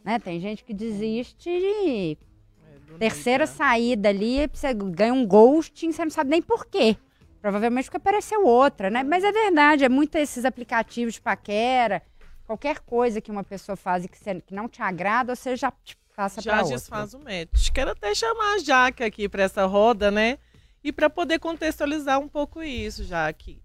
Né? 0.04 0.18
Tem 0.18 0.40
gente 0.40 0.64
que 0.64 0.72
desiste 0.72 1.50
de 1.50 2.18
é, 2.94 2.98
terceira 2.98 3.44
né? 3.44 3.46
saída 3.52 4.08
ali, 4.08 4.48
você 4.52 4.72
ganha 4.72 5.12
um 5.12 5.26
ghosting, 5.26 5.92
você 5.92 6.04
não 6.04 6.10
sabe 6.10 6.30
nem 6.30 6.42
por 6.42 6.66
quê. 6.66 6.96
Provavelmente 7.46 7.84
porque 7.84 7.98
apareceu 7.98 8.44
outra, 8.44 8.90
né? 8.90 9.04
Mas 9.04 9.22
é 9.22 9.30
verdade, 9.30 9.84
é 9.84 9.88
muito 9.88 10.16
esses 10.16 10.44
aplicativos 10.44 11.14
de 11.14 11.20
paquera, 11.20 12.02
qualquer 12.44 12.80
coisa 12.80 13.20
que 13.20 13.30
uma 13.30 13.44
pessoa 13.44 13.76
faz 13.76 14.04
e 14.04 14.08
que, 14.08 14.18
você, 14.18 14.40
que 14.40 14.52
não 14.52 14.68
te 14.68 14.82
agrada, 14.82 15.32
você 15.36 15.54
já 15.54 15.70
te 15.70 15.96
passa 16.16 16.42
para 16.42 16.54
outra. 16.54 16.70
Já 16.70 16.74
desfaz 16.74 17.14
o 17.14 17.20
match. 17.20 17.70
Quero 17.72 17.92
até 17.92 18.12
chamar 18.16 18.54
a 18.54 18.58
Jaque 18.58 19.04
aqui 19.04 19.28
para 19.28 19.44
essa 19.44 19.64
roda, 19.64 20.10
né? 20.10 20.38
E 20.82 20.90
para 20.90 21.08
poder 21.08 21.38
contextualizar 21.38 22.18
um 22.18 22.26
pouco 22.26 22.64
isso, 22.64 23.04
Jaque. 23.04 23.62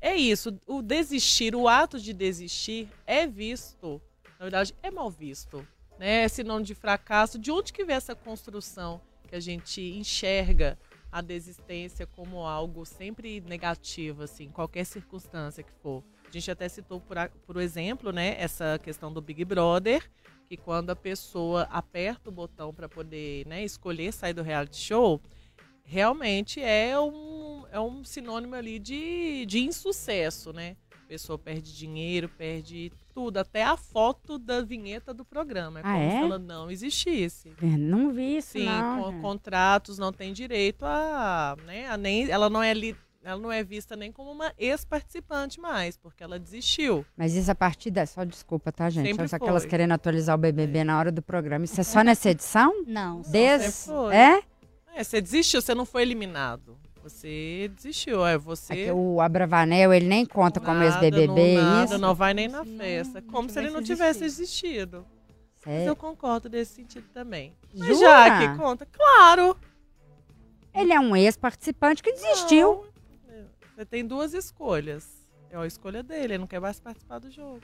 É 0.00 0.14
isso, 0.14 0.56
o 0.64 0.80
desistir, 0.80 1.56
o 1.56 1.66
ato 1.66 1.98
de 1.98 2.12
desistir 2.12 2.88
é 3.04 3.26
visto, 3.26 4.00
na 4.38 4.44
verdade, 4.44 4.76
é 4.80 4.92
mal 4.92 5.10
visto. 5.10 5.66
né, 5.98 6.22
é 6.22 6.28
sinônimo 6.28 6.64
de 6.64 6.76
fracasso. 6.76 7.36
De 7.36 7.50
onde 7.50 7.72
que 7.72 7.84
vem 7.84 7.96
essa 7.96 8.14
construção 8.14 9.00
que 9.26 9.34
a 9.34 9.40
gente 9.40 9.80
enxerga 9.80 10.78
a 11.14 11.20
desistência 11.20 12.08
como 12.08 12.44
algo 12.44 12.84
sempre 12.84 13.40
negativo, 13.42 14.24
assim, 14.24 14.48
qualquer 14.48 14.84
circunstância 14.84 15.62
que 15.62 15.70
for? 15.80 16.02
A 16.26 16.30
gente 16.32 16.50
até 16.50 16.68
citou, 16.68 17.00
por, 17.00 17.16
por 17.46 17.56
exemplo, 17.60 18.10
né, 18.10 18.34
essa 18.36 18.80
questão 18.82 19.12
do 19.12 19.22
Big 19.22 19.44
Brother, 19.44 20.10
que 20.48 20.56
quando 20.56 20.90
a 20.90 20.96
pessoa 20.96 21.68
aperta 21.70 22.30
o 22.30 22.32
botão 22.32 22.74
para 22.74 22.88
poder 22.88 23.46
né, 23.46 23.62
escolher 23.62 24.12
sair 24.12 24.32
do 24.32 24.42
reality 24.42 24.76
show, 24.76 25.20
realmente 25.84 26.60
é 26.60 26.98
um, 26.98 27.64
é 27.70 27.78
um 27.78 28.02
sinônimo 28.02 28.56
ali 28.56 28.80
de, 28.80 29.46
de 29.46 29.60
insucesso, 29.60 30.52
né? 30.52 30.76
A 31.14 31.16
pessoa 31.16 31.38
perde 31.38 31.76
dinheiro, 31.76 32.28
perde 32.28 32.90
tudo, 33.14 33.38
até 33.38 33.62
a 33.62 33.76
foto 33.76 34.36
da 34.36 34.62
vinheta 34.62 35.14
do 35.14 35.24
programa. 35.24 35.78
É 35.78 35.82
ah, 35.84 35.92
como 35.92 36.04
é? 36.04 36.10
se 36.10 36.16
ela 36.16 36.38
não 36.40 36.70
existisse. 36.72 37.52
É, 37.62 37.76
não 37.76 38.12
vi 38.12 38.38
isso, 38.38 38.58
Sim, 38.58 38.64
não. 38.64 39.12
Com, 39.12 39.20
contratos 39.22 39.96
não 39.96 40.12
tem 40.12 40.32
direito 40.32 40.84
a, 40.84 41.56
né, 41.64 41.86
a 41.86 41.96
nem, 41.96 42.28
ela 42.28 42.50
não 42.50 42.60
é 42.60 42.74
li, 42.74 42.96
ela 43.22 43.40
não 43.40 43.52
é 43.52 43.62
vista 43.62 43.94
nem 43.94 44.10
como 44.10 44.32
uma 44.32 44.52
ex-participante 44.58 45.60
mais, 45.60 45.96
porque 45.96 46.24
ela 46.24 46.36
desistiu. 46.36 47.06
Mas 47.16 47.34
isso 47.34 47.48
a 47.48 47.54
partir 47.54 47.92
da. 47.92 48.04
Só 48.06 48.24
desculpa, 48.24 48.72
tá, 48.72 48.90
gente? 48.90 49.06
Sempre 49.06 49.28
Só 49.28 49.36
aquelas 49.36 49.64
querendo 49.64 49.92
atualizar 49.92 50.34
o 50.34 50.38
BBB 50.38 50.82
na 50.82 50.98
hora 50.98 51.12
do 51.12 51.22
programa. 51.22 51.64
Isso 51.64 51.80
é 51.80 51.84
só 51.84 52.02
nessa 52.02 52.30
edição? 52.30 52.84
Não. 52.86 53.22
Foi. 53.22 54.16
É? 54.16 54.42
É, 54.94 55.02
você 55.02 55.20
desistiu, 55.20 55.62
você 55.62 55.74
não 55.74 55.86
foi 55.86 56.02
eliminado. 56.02 56.76
Você 57.04 57.70
desistiu, 57.76 58.26
é 58.26 58.38
você. 58.38 58.72
Aqui, 58.72 58.90
o 58.90 59.20
Abravanel, 59.20 59.92
ele 59.92 60.06
nem 60.06 60.24
conta 60.24 60.58
como 60.58 60.78
Nada, 60.78 61.04
ex-BBB, 61.04 61.56
não, 61.56 61.62
nada, 61.62 61.84
isso? 61.84 61.98
não 61.98 62.14
vai 62.14 62.32
nem 62.32 62.48
na 62.48 62.64
não- 62.64 62.78
festa. 62.78 63.20
não 63.20 63.28
Como 63.30 63.50
se 63.50 63.58
ele 63.58 63.68
não 63.70 63.82
tivesse 63.82 64.24
existido. 64.24 65.04
Mas 65.66 65.74
É. 65.82 65.88
eu 65.88 65.94
concordo 65.94 66.48
nesse 66.48 66.74
sentido 66.76 67.06
também. 67.12 67.54
Mas 67.76 67.88
Jura? 67.88 67.98
já 68.08 68.38
que 68.52 68.58
conta, 68.58 68.86
claro. 68.86 69.54
Ele 70.74 70.92
é 70.94 70.98
um 70.98 71.14
ex-participante 71.14 72.02
que 72.02 72.10
desistiu. 72.10 72.86
Não. 73.28 73.44
Você 73.76 73.84
tem 73.84 74.06
duas 74.06 74.32
escolhas. 74.32 75.06
É 75.50 75.56
a 75.58 75.66
escolha 75.66 76.02
dele, 76.02 76.24
ele 76.34 76.38
não 76.38 76.46
quer 76.46 76.58
mais 76.60 76.80
participar 76.80 77.18
do 77.18 77.30
jogo. 77.30 77.60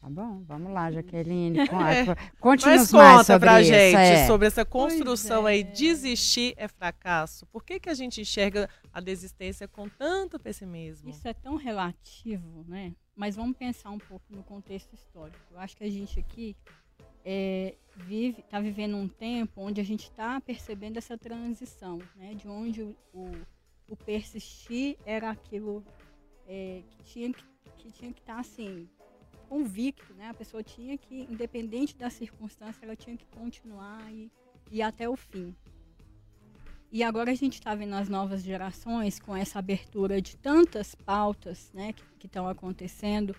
Tá 0.00 0.08
bom, 0.08 0.42
vamos 0.44 0.72
lá, 0.72 0.90
Jaqueline. 0.90 1.58
É. 1.70 2.14
Conte-nos 2.40 2.90
Mas 2.90 2.92
mais 2.92 3.12
conta 3.12 3.24
sobre 3.24 3.48
pra 3.48 3.60
isso. 3.60 3.70
gente 3.70 3.96
é. 3.96 4.26
sobre 4.26 4.46
essa 4.46 4.64
construção 4.64 5.44
aí. 5.44 5.60
é. 5.60 5.62
Desistir 5.62 6.54
é 6.56 6.66
fracasso. 6.66 7.46
Por 7.46 7.62
que, 7.62 7.78
que 7.78 7.90
a 7.90 7.94
gente 7.94 8.20
enxerga 8.20 8.68
a 8.92 9.00
desistência 9.00 9.68
com 9.68 9.88
tanto 9.88 10.38
pessimismo? 10.38 11.10
Isso 11.10 11.28
é 11.28 11.34
tão 11.34 11.56
relativo, 11.56 12.64
né? 12.66 12.94
Mas 13.14 13.36
vamos 13.36 13.56
pensar 13.56 13.90
um 13.90 13.98
pouco 13.98 14.24
no 14.30 14.42
contexto 14.42 14.94
histórico. 14.94 15.38
Eu 15.50 15.58
acho 15.58 15.76
que 15.76 15.84
a 15.84 15.90
gente 15.90 16.18
aqui 16.18 16.56
é, 17.22 17.74
vive, 17.96 18.40
está 18.40 18.58
vivendo 18.58 18.96
um 18.96 19.06
tempo 19.06 19.60
onde 19.60 19.82
a 19.82 19.84
gente 19.84 20.04
está 20.04 20.40
percebendo 20.40 20.96
essa 20.96 21.18
transição, 21.18 21.98
né? 22.16 22.32
De 22.34 22.48
onde 22.48 22.82
o, 22.82 22.96
o, 23.12 23.32
o 23.88 23.96
persistir 23.96 24.96
era 25.04 25.28
aquilo 25.28 25.84
é, 26.48 26.82
que 26.88 27.02
tinha 27.02 27.32
que 27.32 27.44
que 27.76 27.90
tinha 27.90 28.12
que 28.12 28.20
estar 28.20 28.38
assim 28.38 28.88
convicto, 29.50 30.14
né? 30.14 30.28
A 30.28 30.34
pessoa 30.34 30.62
tinha 30.62 30.96
que, 30.96 31.26
independente 31.28 31.96
da 31.96 32.08
circunstância, 32.08 32.84
ela 32.84 32.94
tinha 32.94 33.16
que 33.16 33.26
continuar 33.26 34.00
e 34.12 34.30
ir 34.70 34.80
até 34.80 35.08
o 35.08 35.16
fim. 35.16 35.52
E 36.92 37.02
agora 37.02 37.32
a 37.32 37.34
gente 37.34 37.54
está 37.54 37.74
vendo 37.74 37.94
as 37.94 38.08
novas 38.08 38.44
gerações 38.44 39.18
com 39.18 39.36
essa 39.36 39.58
abertura 39.58 40.22
de 40.22 40.36
tantas 40.36 40.94
pautas 40.94 41.72
né, 41.74 41.92
que 42.20 42.26
estão 42.26 42.48
acontecendo, 42.48 43.34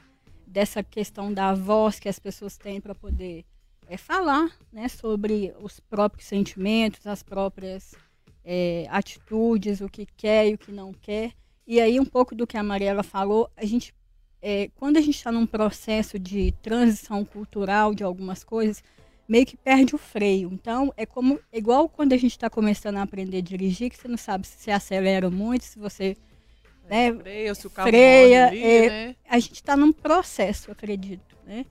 dessa 0.46 0.84
questão 0.84 1.34
da 1.34 1.54
voz 1.54 1.98
que 1.98 2.10
as 2.10 2.20
pessoas 2.20 2.58
têm 2.58 2.82
para 2.82 2.94
poder 2.94 3.46
é, 3.88 3.96
falar 3.96 4.52
né, 4.72 4.90
sobre 4.90 5.54
os 5.62 5.80
próprios 5.80 6.28
sentimentos, 6.28 7.08
as 7.08 7.24
próprias 7.24 7.96
é, 8.44 8.86
atitudes, 8.90 9.80
o 9.80 9.88
que 9.88 10.06
quer 10.06 10.50
e 10.50 10.56
o 10.56 10.58
que 10.58 10.74
não 10.74 10.94
quer. 10.94 11.32
E 11.66 11.80
aí, 11.80 12.02
um 12.02 12.06
pouco 12.06 12.36
do 12.36 12.46
que 12.46 12.58
a 12.58 12.64
Mariela 12.64 13.02
falou, 13.02 13.50
a 13.56 13.66
gente, 13.66 13.94
é, 14.42 14.70
quando 14.76 14.98
a 14.98 15.02
gente 15.02 15.16
está 15.16 15.32
num 15.32 15.46
processo 15.46 16.18
de 16.18 16.52
transição 16.62 17.24
cultural 17.24 17.94
de 17.94 18.04
algumas 18.04 18.44
coisas, 18.44 18.84
meio 19.28 19.46
que 19.46 19.56
perde 19.56 19.96
o 19.96 19.98
freio. 19.98 20.50
Então, 20.52 20.92
é 20.98 21.06
como 21.06 21.40
é 21.52 21.58
igual 21.58 21.88
quando 21.88 22.14
a 22.14 22.18
gente 22.18 22.32
está 22.32 22.50
começando 22.50 22.98
a 22.98 23.04
aprender 23.04 23.38
a 23.38 23.42
dirigir, 23.42 23.90
que 23.90 23.98
você 23.98 24.08
não 24.08 24.18
sabe 24.18 24.48
se 24.48 24.58
você 24.58 24.72
acelera 24.72 25.30
muito, 25.30 25.64
se 25.64 25.80
você. 25.80 26.18
Né, 26.90 27.14
Freia, 27.14 27.56
se 27.56 27.68
o 27.68 27.70
carro 27.70 27.88
freia, 27.88 28.48
ali, 28.48 28.62
é, 28.62 28.90
né? 28.90 29.16
a 29.30 29.40
gente 29.40 29.54
está 29.54 29.78
num 29.78 29.94
processo, 29.94 30.70
eu 30.70 30.74
acredito, 30.74 31.38
né? 31.46 31.66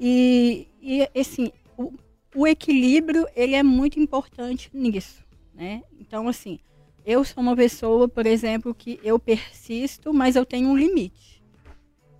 E, 0.00 0.66
e 0.82 1.08
assim, 1.20 1.52
o, 1.76 1.92
o 2.34 2.46
equilíbrio, 2.46 3.28
ele 3.36 3.54
é 3.54 3.62
muito 3.62 4.00
importante 4.00 4.68
nisso, 4.72 5.24
né? 5.54 5.84
Então, 6.00 6.26
assim, 6.26 6.58
eu 7.06 7.24
sou 7.24 7.42
uma 7.42 7.54
pessoa, 7.54 8.08
por 8.08 8.26
exemplo, 8.26 8.74
que 8.74 8.98
eu 9.04 9.18
persisto, 9.18 10.12
mas 10.12 10.34
eu 10.34 10.44
tenho 10.44 10.68
um 10.70 10.76
limite. 10.76 11.37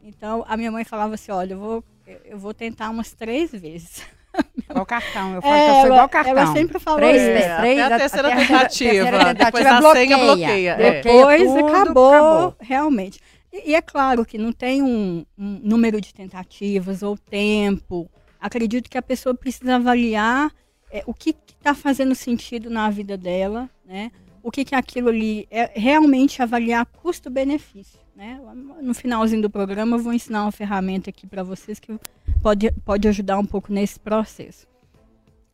Então, 0.09 0.45
a 0.49 0.57
minha 0.57 0.71
mãe 0.73 0.85
falava 0.85 1.15
assim, 1.15 1.31
olha, 1.31 1.53
eu 1.53 1.59
vou, 1.59 1.85
eu 2.25 2.39
vou 2.39 2.55
tentar 2.55 2.89
umas 2.91 3.13
três 3.13 3.51
vezes. 3.53 4.03
Igual 4.71 4.87
cartão. 4.87 5.35
Eu 5.35 5.43
falo 5.43 5.55
É, 5.55 5.59
que 5.65 5.69
eu 5.71 5.75
sou 5.75 5.85
ela- 5.85 5.95
igual 5.95 6.09
cartão. 6.09 6.31
ela 6.39 6.53
sempre 6.53 6.79
falou 6.79 6.99
Três, 7.01 7.17
isso. 7.23 7.31
três, 7.31 7.45
É, 7.45 7.57
três, 7.59 7.79
até 7.81 7.95
a 7.95 7.99
terceira 7.99 8.29
terceira- 8.29 8.59
tentativa, 8.59 8.91
terceira 8.91 9.35
depois 9.35 9.67
a 9.67 9.93
senha 9.93 10.19
bloqueia, 10.19 10.71
é. 10.73 11.03
Depois 11.03 11.43
tudo, 11.43 11.67
acabou, 11.67 12.13
acabou. 12.15 12.57
realmente. 12.61 13.21
E, 13.53 13.71
e 13.71 13.75
é 13.75 13.83
claro 13.83 14.25
que 14.25 14.39
não 14.39 14.53
tem 14.53 14.83
um, 14.83 15.25
um 15.37 15.61
número 15.63 16.01
de 16.01 16.15
tentativas 16.15 17.03
ou 17.03 17.17
tempo. 17.17 18.09
Acredito 18.41 18.89
que 18.89 18.97
a 18.99 19.03
pessoa 19.03 19.35
precisa 19.35 19.77
avaliar 19.77 20.51
é, 20.91 21.03
o 21.07 21.13
que 21.15 21.35
está 21.59 21.75
fazendo 21.75 22.15
sentido 22.15 22.71
na 22.71 22.89
vida 22.91 23.17
dela, 23.17 23.69
né? 23.85 24.11
O 24.43 24.51
que, 24.51 24.65
que 24.65 24.75
aquilo 24.75 25.09
ali 25.09 25.47
é 25.51 25.71
realmente 25.75 26.41
avaliar 26.41 26.87
custo-benefício, 26.87 27.98
né? 28.19 28.41
No 28.83 28.93
finalzinho 28.93 29.41
do 29.41 29.49
programa 29.49 29.97
eu 29.97 30.01
vou 30.03 30.13
ensinar 30.13 30.43
uma 30.43 30.51
ferramenta 30.51 31.09
aqui 31.09 31.25
para 31.25 31.45
vocês 31.45 31.79
que 31.79 31.97
pode, 32.43 32.73
pode 32.85 33.07
ajudar 33.07 33.39
um 33.39 33.47
pouco 33.47 33.73
nesse 33.73 34.01
processo. 34.01 34.67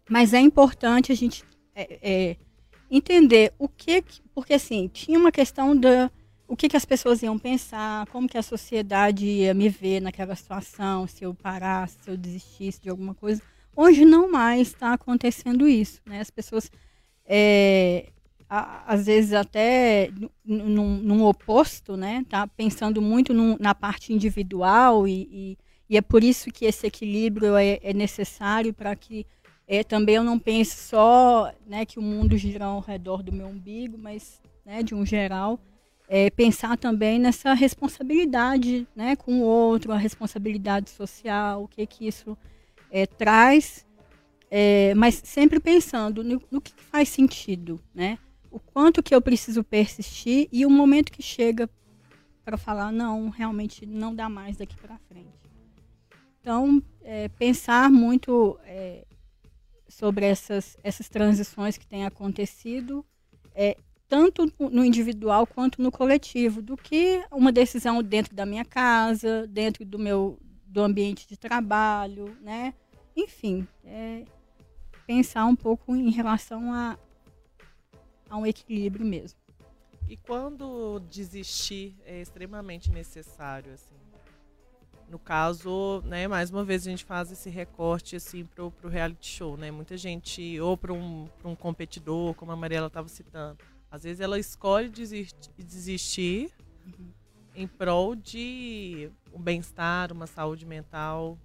Mas 0.09 0.33
é 0.33 0.41
importante 0.41 1.13
a 1.13 1.15
gente 1.15 1.45
é, 1.75 1.99
é, 2.03 2.37
entender 2.91 3.53
o 3.59 3.69
que, 3.69 4.01
que- 4.01 4.23
porque 4.35 4.55
assim, 4.55 4.89
tinha 4.89 5.19
uma 5.19 5.31
questão 5.31 5.77
da 5.77 6.11
o 6.49 6.57
que, 6.57 6.69
que 6.69 6.77
as 6.77 6.85
pessoas 6.85 7.23
iam 7.23 7.39
pensar, 7.39 8.07
como 8.09 8.29
que 8.29 8.37
a 8.39 8.43
sociedade 8.43 9.27
ia 9.27 9.53
me 9.55 9.69
ver 9.69 10.01
naquela 10.01 10.35
situação, 10.37 11.07
se 11.07 11.25
eu 11.25 11.35
parasse, 11.35 11.97
se 12.01 12.11
eu 12.11 12.17
desistisse 12.17 12.81
de 12.81 12.89
alguma 12.91 13.15
coisa. 13.15 13.43
Hoje 13.77 14.05
não 14.05 14.31
mais 14.31 14.69
está 14.69 14.93
acontecendo 14.93 15.67
isso, 15.67 16.01
né? 16.07 16.21
As 16.21 16.31
pessoas, 16.31 16.71
é, 17.27 18.11
às 18.49 19.07
vezes 19.07 19.33
até 19.33 20.11
nu- 20.17 20.31
num, 20.45 20.97
num 20.99 21.25
oposto, 21.25 21.97
né? 21.97 22.25
Tá 22.29 22.47
pensando 22.47 23.01
muito 23.03 23.33
num- 23.35 23.57
na 23.59 23.75
parte 23.75 24.13
individual 24.13 25.09
e, 25.09 25.29
e, 25.31 25.59
e 25.91 25.97
é 25.97 26.03
por 26.03 26.23
isso 26.23 26.51
que 26.51 26.65
esse 26.65 26.87
equilíbrio 26.87 27.57
é, 27.57 27.79
é 27.83 27.93
necessário 27.93 28.73
para 28.73 28.95
que 28.95 29.27
é, 29.67 29.83
também 29.83 30.17
eu 30.17 30.25
não 30.25 30.39
pense 30.39 30.77
só 30.77 31.51
né, 31.67 31.87
que 31.87 31.99
o 31.99 32.03
mundo 32.03 32.37
gira 32.37 32.67
ao 32.67 32.81
redor 32.81 33.23
do 33.23 33.33
meu 33.33 33.47
umbigo, 33.47 33.97
mas 33.97 34.41
né, 34.65 34.83
de 34.83 34.95
um 34.95 35.05
geral, 35.07 35.59
é, 36.07 36.29
pensar 36.31 36.77
também 36.77 37.19
nessa 37.19 37.55
responsabilidade 37.55 38.87
né, 38.95 39.17
com 39.17 39.41
o 39.41 39.43
outro, 39.43 39.93
a 39.93 39.97
responsabilidade 39.97 40.91
social, 40.91 41.65
o 41.65 41.69
que 41.69 41.87
que 41.87 42.07
isso 42.07 42.37
é, 42.91 43.07
traz, 43.07 43.87
é, 44.51 44.95
mas 44.95 45.21
sempre 45.25 45.59
pensando 45.59 46.23
no, 46.23 46.41
no 46.51 46.61
que 46.61 46.73
faz 46.77 47.09
sentido, 47.09 47.81
né? 47.95 48.19
O 48.55 48.61
quanto 48.61 49.03
que 49.03 49.13
eu 49.13 49.21
preciso 49.21 49.65
persistir 49.65 50.49
e 50.53 50.65
o 50.65 50.71
momento 50.71 51.11
que 51.11 51.21
chega 51.21 51.69
para 52.45 52.57
falar 52.57 52.93
não, 52.93 53.29
realmente 53.29 53.85
não 53.85 54.15
dá 54.15 54.29
mais 54.29 54.57
daqui 54.57 54.77
para 54.77 54.97
frente. 55.09 55.35
Então, 56.41 56.81
é, 57.03 57.27
pensar 57.31 57.91
muito 57.91 58.57
é, 58.65 59.05
sobre 59.89 60.25
essas, 60.25 60.77
essas 60.85 61.09
transições 61.09 61.77
que 61.77 61.85
têm 61.85 62.07
acontecido, 62.07 63.05
é, 63.57 63.77
tanto 64.09 64.47
no- 64.71 64.85
individual 64.85 65.49
quanto 65.49 65.83
no 65.83 65.91
coletivo, 65.91 66.63
do 66.63 66.77
que 66.77 67.25
uma 67.33 67.51
decisão 67.51 68.05
dentro 68.05 68.37
da 68.37 68.47
minha 68.47 68.65
casa, 68.65 69.49
dentro 69.49 69.85
do 69.85 69.99
meu 69.99 70.39
do 70.65 70.81
ambiente 70.81 71.27
de 71.27 71.37
trabalho, 71.37 72.37
né? 72.41 72.73
Enfim, 73.17 73.67
é, 73.85 74.25
pensar 75.09 75.45
um 75.45 75.57
pouco 75.57 75.97
em 75.97 76.11
relação 76.11 76.73
a, 76.73 76.97
a 78.29 78.37
um 78.37 78.47
equilíbrio 78.47 79.05
mesmo. 79.05 79.39
E 80.09 80.17
quando 80.17 81.01
desistir 81.11 81.97
é 82.05 82.21
extremamente 82.21 82.91
necessário, 82.91 83.73
assim? 83.73 83.95
No 85.09 85.19
caso, 85.19 86.03
né, 86.07 86.27
mais 86.27 86.51
uma 86.51 86.65
vez 86.65 86.87
a 86.87 86.91
gente 86.91 87.05
faz 87.05 87.31
esse 87.31 87.49
recorte 87.49 88.17
assim 88.17 88.45
pro, 88.45 88.71
pro 88.71 88.89
reality 88.89 89.27
show, 89.29 89.57
né? 89.57 89.71
Muita 89.71 89.97
gente, 89.97 90.59
ou 90.61 90.77
para 90.77 90.93
um, 90.93 91.29
pra 91.39 91.49
um 91.49 91.55
competidor, 91.55 92.35
como 92.35 92.53
a 92.53 92.57
Mariela 92.57 92.89
estava 92.89 93.09
citando, 93.09 93.59
às 93.91 94.03
vezes 94.03 94.21
ela 94.21 94.39
escolhe 94.39 94.89
desistir, 94.89 95.51
desistir 95.57 96.51
em 97.55 97.67
prol 97.67 98.17
de 98.17 99.11
um 99.33 99.41
bem-estar, 99.41 100.13
uma 100.13 100.27
saúde 100.27 100.67
mental. 100.67 101.39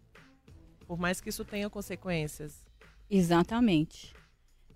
por 0.88 0.98
mais 0.98 1.22
que 1.22 1.30
isso 1.30 1.46
tenha 1.46 1.70
consequências. 1.70 2.66
Exatamente. 3.10 4.14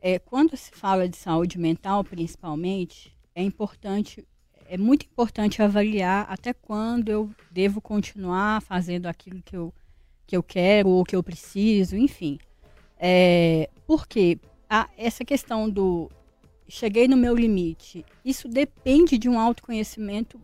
É, 0.05 0.19
quando 0.19 0.57
se 0.57 0.69
fala 0.71 1.07
de 1.07 1.15
saúde 1.15 1.57
mental, 1.57 2.03
principalmente, 2.03 3.15
é 3.33 3.41
importante, 3.41 4.27
é 4.65 4.77
muito 4.77 5.05
importante 5.05 5.61
avaliar 5.61 6.25
até 6.29 6.51
quando 6.51 7.07
eu 7.07 7.31
devo 7.49 7.79
continuar 7.79 8.61
fazendo 8.61 9.05
aquilo 9.05 9.41
que 9.41 9.55
eu, 9.55 9.73
que 10.27 10.35
eu 10.35 10.43
quero 10.43 10.89
ou 10.89 11.05
que 11.05 11.15
eu 11.15 11.23
preciso, 11.23 11.95
enfim. 11.95 12.37
É, 12.99 13.69
por 13.87 14.05
quê? 14.05 14.37
A, 14.69 14.89
essa 14.97 15.23
questão 15.23 15.69
do 15.69 16.11
cheguei 16.67 17.07
no 17.07 17.15
meu 17.15 17.33
limite, 17.33 18.05
isso 18.25 18.49
depende 18.49 19.17
de 19.17 19.29
um 19.29 19.39
autoconhecimento 19.39 20.37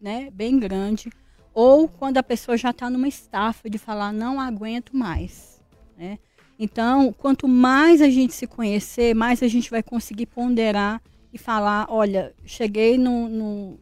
né, 0.00 0.28
bem 0.32 0.58
grande, 0.58 1.08
ou 1.54 1.88
quando 1.88 2.18
a 2.18 2.22
pessoa 2.24 2.56
já 2.56 2.70
está 2.70 2.90
numa 2.90 3.06
estafa 3.06 3.70
de 3.70 3.78
falar 3.78 4.12
não 4.12 4.40
aguento 4.40 4.96
mais. 4.96 5.62
Né? 5.96 6.18
Então, 6.58 7.12
quanto 7.12 7.46
mais 7.46 8.02
a 8.02 8.10
gente 8.10 8.34
se 8.34 8.46
conhecer, 8.46 9.14
mais 9.14 9.42
a 9.42 9.48
gente 9.48 9.70
vai 9.70 9.82
conseguir 9.82 10.26
ponderar 10.26 11.00
e 11.32 11.38
falar, 11.38 11.86
olha, 11.88 12.34
cheguei 12.44 12.98
no, 12.98 13.28
no, 13.28 13.80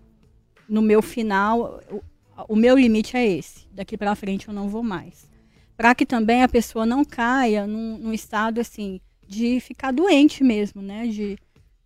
no 0.69 0.83
meu 0.83 1.01
final, 1.01 1.81
o, 1.91 2.03
o, 2.49 2.57
meu 2.57 2.77
limite 2.77 3.17
é 3.17 3.27
esse, 3.27 3.67
daqui 3.73 3.97
para 3.97 4.15
frente 4.15 4.49
eu 4.49 4.55
não 4.55 4.69
vou 4.69 4.83
mais. 4.83 5.27
Para 5.75 5.95
que 5.95 6.05
também 6.05 6.43
a 6.43 6.49
pessoa 6.49 6.85
não 6.85 7.05
caia 7.05 7.67
num, 7.67 7.97
num, 7.99 8.13
estado 8.13 8.61
assim 8.61 9.01
de 9.27 9.59
ficar 9.61 9.93
doente 9.93 10.45
mesmo, 10.45 10.83
né? 10.83 11.07
De, 11.07 11.39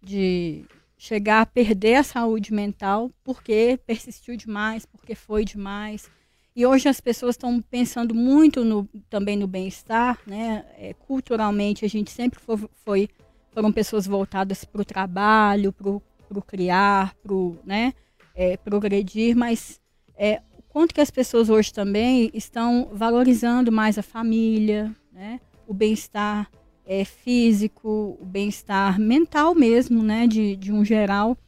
de 0.02 0.64
chegar 0.98 1.40
a 1.40 1.46
perder 1.46 1.96
a 1.96 2.02
saúde 2.02 2.52
mental 2.52 3.10
porque 3.22 3.78
persistiu 3.86 4.36
demais, 4.36 4.84
porque 4.86 5.14
foi 5.14 5.44
demais. 5.44 6.10
E 6.54 6.66
hoje 6.66 6.88
as 6.88 7.00
pessoas 7.00 7.34
estão 7.34 7.60
pensando 7.62 8.14
muito 8.14 8.64
no, 8.64 8.88
também 9.08 9.36
no 9.36 9.46
bem-estar, 9.46 10.18
né? 10.26 10.64
É, 10.76 10.94
culturalmente 10.94 11.84
a 11.84 11.88
gente 11.88 12.10
sempre 12.10 12.40
foi, 12.40 12.58
foi 12.84 13.08
foram 13.52 13.72
pessoas 13.72 14.06
voltadas 14.06 14.64
para 14.64 14.82
o 14.82 14.84
trabalho, 14.84 15.72
para 15.72 15.88
o 15.88 16.42
criar, 16.42 17.14
para 17.22 17.34
né? 17.64 17.94
É, 18.34 18.56
progredir, 18.56 19.36
mas 19.36 19.80
é, 20.16 20.40
quanto 20.68 20.94
que 20.94 21.00
as 21.00 21.10
pessoas 21.10 21.50
hoje 21.50 21.72
também 21.72 22.30
estão 22.32 22.90
valorizando 22.92 23.70
mais 23.70 23.98
a 23.98 24.02
família, 24.02 24.94
né? 25.12 25.40
O 25.66 25.74
bem-estar 25.74 26.50
é, 26.90 27.04
físico, 27.04 28.18
o 28.20 28.24
bem-estar 28.24 28.98
mental 28.98 29.54
mesmo, 29.54 30.02
né, 30.02 30.26
de, 30.26 30.56
de 30.56 30.72
um 30.72 30.84
geral, 30.84 31.38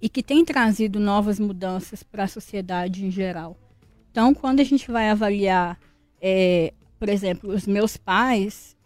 e 0.00 0.10
que 0.10 0.22
tem 0.22 0.44
trazido 0.44 1.00
novas 1.00 1.40
mudanças 1.40 2.02
para 2.02 2.24
a 2.24 2.28
sociedade 2.28 3.06
em 3.06 3.10
geral. 3.10 3.56
Então, 4.12 4.34
quando 4.34 4.60
a 4.60 4.64
gente 4.64 4.90
vai 4.90 5.08
avaliar, 5.08 5.80
é, 6.20 6.74
por 6.98 7.08
exemplo, 7.08 7.50
os 7.50 7.66
meus 7.66 7.96
pais, 7.96 8.76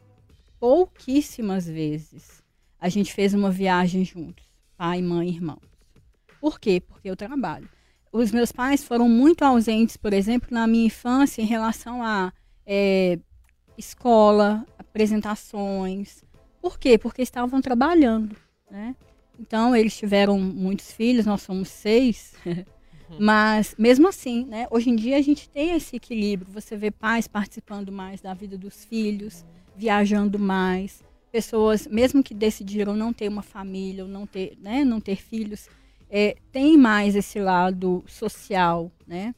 pouquíssimas 0.60 1.66
vezes 1.66 2.44
a 2.78 2.88
gente 2.88 3.12
fez 3.12 3.34
uma 3.34 3.50
viagem 3.50 4.04
juntos, 4.04 4.46
pai, 4.76 5.02
mãe, 5.02 5.28
irmãos. 5.28 5.58
Por 6.40 6.60
quê? 6.60 6.80
Porque 6.80 7.10
eu 7.10 7.16
trabalho. 7.16 7.68
Os 8.12 8.30
meus 8.30 8.52
pais 8.52 8.84
foram 8.84 9.08
muito 9.08 9.42
ausentes, 9.42 9.96
por 9.96 10.12
exemplo, 10.12 10.46
na 10.52 10.64
minha 10.64 10.86
infância 10.86 11.42
em 11.42 11.46
relação 11.46 12.04
a 12.04 12.32
é, 12.64 13.18
escola, 13.76 14.64
apresentações. 14.78 16.22
Por 16.62 16.78
quê? 16.78 16.96
Porque 16.96 17.22
estavam 17.22 17.60
trabalhando, 17.60 18.36
né? 18.70 18.94
Então, 19.40 19.74
eles 19.74 19.96
tiveram 19.96 20.38
muitos 20.38 20.92
filhos, 20.92 21.26
nós 21.26 21.42
somos 21.42 21.68
seis. 21.68 22.32
Mas, 23.18 23.74
mesmo 23.78 24.08
assim, 24.08 24.44
né, 24.44 24.66
hoje 24.70 24.90
em 24.90 24.96
dia 24.96 25.16
a 25.16 25.22
gente 25.22 25.48
tem 25.48 25.74
esse 25.74 25.96
equilíbrio. 25.96 26.52
Você 26.52 26.76
vê 26.76 26.90
pais 26.90 27.28
participando 27.28 27.92
mais 27.92 28.20
da 28.20 28.34
vida 28.34 28.58
dos 28.58 28.84
filhos, 28.84 29.44
viajando 29.76 30.38
mais. 30.38 31.04
Pessoas, 31.30 31.86
mesmo 31.86 32.22
que 32.22 32.34
decidiram 32.34 32.96
não 32.96 33.12
ter 33.12 33.28
uma 33.28 33.42
família, 33.42 34.04
ou 34.04 34.10
não 34.10 34.26
ter, 34.26 34.56
né, 34.60 34.84
não 34.84 35.00
ter 35.00 35.16
filhos, 35.16 35.68
é, 36.08 36.36
tem 36.52 36.76
mais 36.76 37.14
esse 37.14 37.38
lado 37.38 38.02
social, 38.06 38.90
né? 39.06 39.34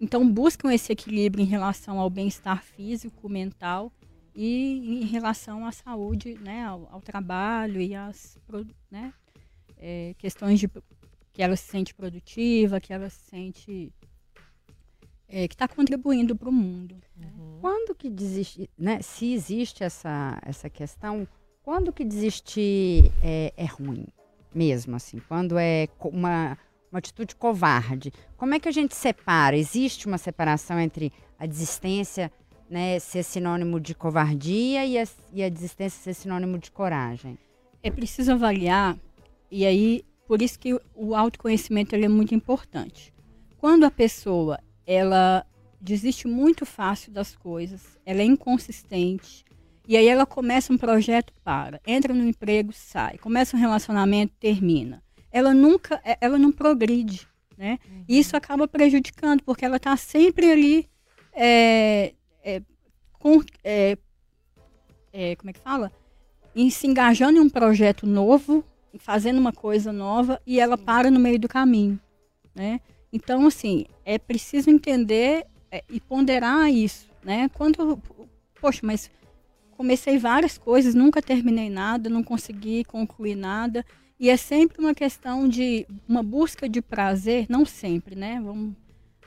Então, 0.00 0.28
buscam 0.30 0.72
esse 0.72 0.92
equilíbrio 0.92 1.42
em 1.42 1.46
relação 1.46 1.98
ao 1.98 2.08
bem-estar 2.08 2.62
físico, 2.62 3.28
mental 3.28 3.92
e 4.34 5.02
em 5.02 5.04
relação 5.04 5.66
à 5.66 5.72
saúde, 5.72 6.38
né, 6.40 6.64
ao, 6.64 6.88
ao 6.92 7.00
trabalho 7.00 7.80
e 7.80 7.94
às 7.94 8.38
né, 8.88 9.12
é, 9.76 10.14
questões 10.16 10.60
de 10.60 10.68
que 11.38 11.42
ela 11.44 11.54
se 11.54 11.68
sente 11.68 11.94
produtiva, 11.94 12.80
que 12.80 12.92
ela 12.92 13.08
se 13.08 13.30
sente 13.30 13.92
é, 15.28 15.46
que 15.46 15.54
está 15.54 15.68
contribuindo 15.68 16.34
para 16.34 16.48
o 16.48 16.52
mundo. 16.52 16.96
Né? 17.16 17.32
Quando 17.60 17.94
que 17.94 18.10
desistir, 18.10 18.68
né? 18.76 19.00
Se 19.00 19.32
existe 19.32 19.84
essa 19.84 20.36
essa 20.44 20.68
questão, 20.68 21.28
quando 21.62 21.92
que 21.92 22.04
desistir 22.04 23.12
é, 23.22 23.52
é 23.56 23.64
ruim, 23.66 24.08
mesmo 24.52 24.96
assim? 24.96 25.20
Quando 25.28 25.56
é 25.56 25.86
uma 26.00 26.58
uma 26.90 26.98
atitude 26.98 27.36
covarde? 27.36 28.12
Como 28.36 28.54
é 28.54 28.58
que 28.58 28.68
a 28.68 28.72
gente 28.72 28.96
separa? 28.96 29.56
Existe 29.56 30.08
uma 30.08 30.18
separação 30.18 30.80
entre 30.80 31.12
a 31.38 31.46
desistência 31.46 32.32
né, 32.68 32.98
ser 32.98 33.22
sinônimo 33.22 33.78
de 33.78 33.94
covardia 33.94 34.84
e 34.84 34.98
a, 34.98 35.04
e 35.32 35.44
a 35.44 35.48
desistência 35.48 36.02
ser 36.02 36.14
sinônimo 36.14 36.58
de 36.58 36.72
coragem? 36.72 37.38
É 37.80 37.92
preciso 37.92 38.32
avaliar, 38.32 38.98
e 39.50 39.64
aí, 39.64 40.04
por 40.28 40.42
isso 40.42 40.58
que 40.58 40.78
o 40.94 41.14
autoconhecimento 41.14 41.96
ele 41.96 42.04
é 42.04 42.08
muito 42.08 42.34
importante. 42.34 43.14
Quando 43.56 43.84
a 43.84 43.90
pessoa 43.90 44.60
ela 44.86 45.44
desiste 45.80 46.28
muito 46.28 46.66
fácil 46.66 47.10
das 47.10 47.34
coisas, 47.34 47.98
ela 48.04 48.20
é 48.20 48.24
inconsistente, 48.24 49.44
e 49.86 49.96
aí 49.96 50.06
ela 50.06 50.26
começa 50.26 50.70
um 50.70 50.76
projeto, 50.76 51.32
para, 51.42 51.80
entra 51.86 52.12
no 52.12 52.22
emprego, 52.22 52.74
sai, 52.74 53.16
começa 53.16 53.56
um 53.56 53.60
relacionamento, 53.60 54.34
termina. 54.38 55.02
Ela 55.32 55.54
nunca, 55.54 55.98
é, 56.04 56.18
ela 56.20 56.36
não 56.36 56.52
progride, 56.52 57.26
né? 57.56 57.78
Uhum. 57.88 58.04
E 58.06 58.18
isso 58.18 58.36
acaba 58.36 58.68
prejudicando, 58.68 59.42
porque 59.42 59.64
ela 59.64 59.78
está 59.78 59.96
sempre 59.96 60.50
ali 60.50 60.88
é, 61.32 62.12
é, 62.44 62.60
com, 63.18 63.42
é, 63.64 63.96
é, 65.10 65.36
como 65.36 65.48
é 65.48 65.52
que 65.54 65.60
fala? 65.60 65.90
Em 66.54 66.68
se 66.68 66.86
engajando 66.86 67.38
em 67.38 67.40
um 67.40 67.48
projeto 67.48 68.06
novo, 68.06 68.62
fazendo 68.98 69.38
uma 69.38 69.52
coisa 69.52 69.92
nova 69.92 70.40
e 70.46 70.60
ela 70.60 70.78
para 70.78 71.10
no 71.10 71.20
meio 71.20 71.38
do 71.38 71.48
caminho, 71.48 71.98
né? 72.54 72.80
Então, 73.12 73.46
assim, 73.46 73.86
é 74.04 74.18
preciso 74.18 74.70
entender 74.70 75.46
é, 75.70 75.82
e 75.88 76.00
ponderar 76.00 76.70
isso, 76.70 77.08
né? 77.24 77.48
Quando, 77.54 78.00
poxa, 78.60 78.80
mas 78.82 79.10
comecei 79.76 80.18
várias 80.18 80.58
coisas, 80.58 80.94
nunca 80.94 81.22
terminei 81.22 81.70
nada, 81.70 82.10
não 82.10 82.22
consegui 82.22 82.84
concluir 82.84 83.36
nada, 83.36 83.84
e 84.18 84.28
é 84.28 84.36
sempre 84.36 84.80
uma 84.80 84.94
questão 84.94 85.48
de 85.48 85.86
uma 86.08 86.22
busca 86.22 86.68
de 86.68 86.82
prazer, 86.82 87.46
não 87.48 87.64
sempre, 87.64 88.14
né? 88.14 88.40
Vamos, 88.40 88.74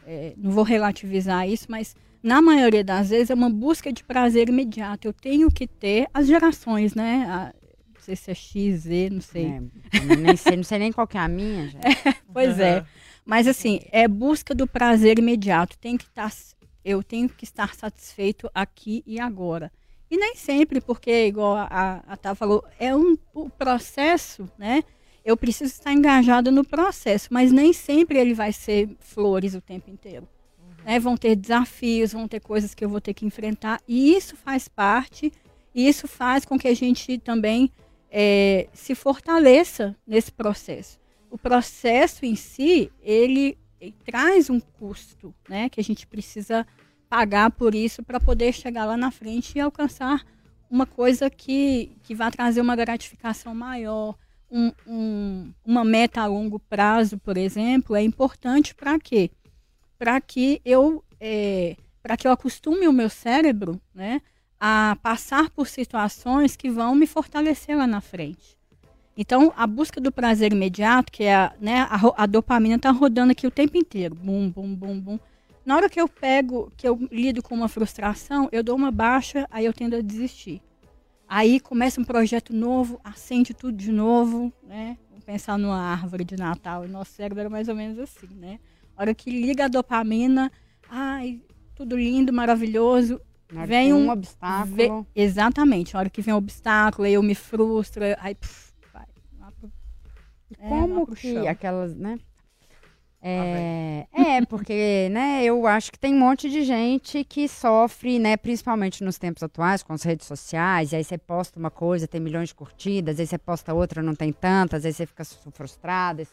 é, 0.06 0.34
não 0.38 0.52
vou 0.52 0.64
relativizar 0.64 1.48
isso, 1.48 1.68
mas 1.70 1.96
na 2.22 2.42
maioria 2.42 2.84
das 2.84 3.10
vezes, 3.10 3.30
é 3.32 3.34
uma 3.34 3.50
busca 3.50 3.92
de 3.92 4.04
prazer 4.04 4.50
imediato. 4.50 5.08
Eu 5.08 5.14
tenho 5.14 5.50
que 5.50 5.66
ter 5.66 6.08
as 6.14 6.28
gerações, 6.28 6.94
né? 6.94 7.52
Não 8.02 8.06
sei 8.06 8.16
se 8.16 8.32
é 8.32 8.34
X, 8.34 8.80
Z, 8.80 9.10
não 9.12 9.22
sei. 9.22 9.46
É, 9.46 10.16
nem 10.16 10.36
sei 10.36 10.58
não 10.58 10.64
sei 10.64 10.80
nem 10.80 10.92
qual 10.92 11.06
que 11.06 11.18
é 11.18 11.22
a 11.22 11.28
minha, 11.28 11.68
gente. 11.70 11.86
É, 11.86 12.16
pois 12.34 12.58
uhum. 12.58 12.64
é. 12.64 12.86
Mas 13.24 13.48
assim, 13.48 13.80
é 13.92 14.08
busca 14.08 14.56
do 14.56 14.66
prazer 14.66 15.20
imediato. 15.20 15.78
Tem 15.78 15.96
que 15.96 16.06
estar, 16.06 16.32
tá, 16.32 16.36
eu 16.84 17.04
tenho 17.04 17.30
que 17.30 17.44
estar 17.44 17.76
satisfeito 17.76 18.50
aqui 18.56 19.04
e 19.06 19.20
agora. 19.20 19.72
E 20.10 20.18
nem 20.18 20.36
sempre, 20.36 20.82
porque, 20.82 21.28
igual 21.28 21.56
a, 21.56 22.04
a 22.08 22.18
Tá 22.18 22.34
falou, 22.34 22.66
é 22.80 22.96
um 22.96 23.16
o 23.36 23.52
processo, 23.52 24.50
né? 24.58 24.84
Eu 25.24 25.38
preciso 25.38 25.72
estar 25.72 25.94
engajado 25.94 26.52
no 26.52 26.66
processo, 26.66 27.28
mas 27.30 27.52
nem 27.52 27.72
sempre 27.72 28.18
ele 28.18 28.34
vai 28.34 28.52
ser 28.52 28.90
flores 29.00 29.54
o 29.54 29.62
tempo 29.62 29.92
inteiro. 29.92 30.28
Né? 30.84 31.00
Vão 31.00 31.16
ter 31.16 31.36
desafios, 31.36 32.14
vão 32.14 32.28
ter 32.28 32.40
coisas 32.40 32.74
que 32.74 32.84
eu 32.84 32.90
vou 32.90 33.00
ter 33.00 33.14
que 33.14 33.28
enfrentar. 33.28 33.80
E 33.88 34.16
isso 34.16 34.36
faz 34.36 34.68
parte, 34.68 35.32
e 35.74 35.88
isso 35.88 36.08
faz 36.08 36.44
com 36.44 36.58
que 36.58 36.68
a 36.68 36.74
gente 36.74 37.20
também 37.20 37.72
é, 38.12 38.68
se 38.74 38.94
fortaleça 38.94 39.96
nesse 40.06 40.32
processo. 40.32 41.00
O 41.30 41.38
processo 41.38 42.26
em 42.26 42.36
si, 42.36 42.92
ele, 43.02 43.58
ele 43.80 43.96
traz 44.06 44.50
um 44.50 44.60
custo, 44.60 45.34
né? 45.48 45.70
Que 45.70 45.80
a 45.80 45.84
gente 45.84 46.06
precisa 46.06 46.68
pagar 47.10 47.50
por 47.52 47.74
isso 47.74 48.04
para 48.04 48.20
poder 48.20 48.54
chegar 48.54 48.86
lá 48.86 48.98
na 48.98 49.10
frente 49.10 49.58
e 49.58 49.62
alcançar 49.62 50.26
uma 50.70 50.86
coisa 50.86 51.30
que, 51.30 51.92
que 52.04 52.14
vai 52.14 52.30
trazer 52.32 52.62
uma 52.62 52.76
gratificação 52.76 53.56
maior, 53.56 54.16
um, 54.50 54.72
um, 54.86 55.54
uma 55.66 55.84
meta 55.84 56.22
a 56.22 56.26
longo 56.26 56.60
prazo, 56.60 57.18
por 57.18 57.38
exemplo, 57.38 57.96
é 57.96 58.02
importante 58.02 58.76
para 58.76 59.00
quê? 59.00 59.32
para 60.02 60.20
que 60.20 60.60
eu 60.66 61.06
é, 61.20 61.78
para 62.02 62.18
que 62.18 62.28
eu 62.28 62.32
acostume 62.32 62.88
o 62.88 62.92
meu 62.92 63.08
cérebro 63.08 63.80
né, 63.94 64.20
a 64.64 64.96
passar 65.02 65.50
por 65.50 65.68
situações 65.68 66.56
que 66.56 66.70
vão 66.70 66.94
me 66.94 67.08
fortalecer 67.08 67.76
lá 67.76 67.88
na 67.88 68.00
frente. 68.00 68.56
Então, 69.18 69.52
a 69.58 69.66
busca 69.66 70.00
do 70.00 70.12
prazer 70.12 70.54
imediato, 70.54 71.12
que 71.12 71.24
é 71.24 71.34
a, 71.34 71.54
né, 71.60 71.88
a, 71.90 72.24
a 72.24 72.26
dopamina 72.28 72.76
está 72.76 72.92
rodando 72.92 73.32
aqui 73.32 73.48
o 73.48 73.52
tempo 73.52 73.76
inteiro, 73.76 74.14
bum, 74.14 74.52
bum, 74.52 74.76
bum, 74.76 75.00
bum. 75.00 75.20
Na 75.66 75.76
hora 75.76 75.90
que 75.90 76.00
eu 76.00 76.08
pego, 76.08 76.72
que 76.78 76.88
eu 76.88 76.96
lido 77.12 77.42
com 77.42 77.56
uma 77.56 77.68
frustração, 77.68 78.48
eu 78.52 78.64
dou 78.64 78.76
uma 78.76 78.92
baixa, 78.92 79.48
aí 79.50 79.66
eu 79.66 79.74
tendo 79.74 79.96
a 79.96 80.02
desistir. 80.02 80.62
Aí 81.28 81.60
começa 81.60 82.00
um 82.00 82.04
projeto 82.04 82.54
novo, 82.54 83.02
acende 83.04 83.56
tudo 83.56 83.76
de 83.76 83.92
novo, 83.92 84.54
né? 84.62 84.96
Vamos 85.10 85.26
pensar 85.26 85.58
numa 85.58 85.80
árvore 85.80 86.24
de 86.24 86.36
Natal. 86.36 86.88
Nosso 86.88 87.14
cérebro 87.14 87.40
era 87.40 87.50
mais 87.50 87.68
ou 87.68 87.76
menos 87.76 87.98
assim, 87.98 88.28
né? 88.36 88.60
A 88.96 89.02
hora 89.02 89.16
que 89.16 89.32
liga 89.32 89.66
a 89.66 89.68
dopamina, 89.68 90.52
ai, 90.88 91.42
tudo 91.74 91.98
lindo, 91.98 92.32
maravilhoso. 92.32 93.20
Vem 93.68 93.94
um, 93.94 94.08
um 94.08 94.10
obstáculo. 94.10 95.06
Exatamente. 95.16 95.96
A 95.96 96.00
hora 96.00 96.10
que 96.10 96.22
vem 96.22 96.34
um 96.34 96.38
obstáculo, 96.38 97.06
aí 97.06 97.14
eu 97.14 97.24
me 97.24 97.36
frustro, 97.36 98.04
aí 98.20 98.36
puf, 98.36 98.72
vai. 98.94 99.06
É, 100.60 100.70
como 100.70 101.08
que 101.08 101.48
aquelas, 101.48 101.96
né? 101.96 102.20
É, 103.24 104.08
é, 104.12 104.46
porque, 104.46 105.08
né, 105.12 105.44
eu 105.44 105.68
acho 105.68 105.92
que 105.92 106.00
tem 106.00 106.16
um 106.16 106.20
monte 106.20 106.50
de 106.50 106.64
gente 106.64 107.24
que 107.24 107.48
sofre, 107.48 108.18
né, 108.18 108.36
principalmente 108.36 109.04
nos 109.04 109.20
tempos 109.20 109.44
atuais, 109.44 109.84
com 109.84 109.94
as 109.94 110.02
redes 110.02 110.26
sociais, 110.26 110.92
e 110.92 110.96
aí 110.96 111.04
você 111.04 111.20
posta 111.20 111.60
uma 111.60 111.70
coisa, 111.70 112.08
tem 112.08 112.20
milhões 112.20 112.50
de 112.50 112.56
curtidas, 112.56 113.20
aí 113.20 113.28
você 113.28 113.38
posta 113.38 113.76
outra, 113.76 114.02
não 114.02 114.16
tem 114.16 114.34
tantas, 114.34 114.86
aí 114.86 114.92
você 114.92 115.06
fica 115.06 115.24
frustrado, 115.24 116.28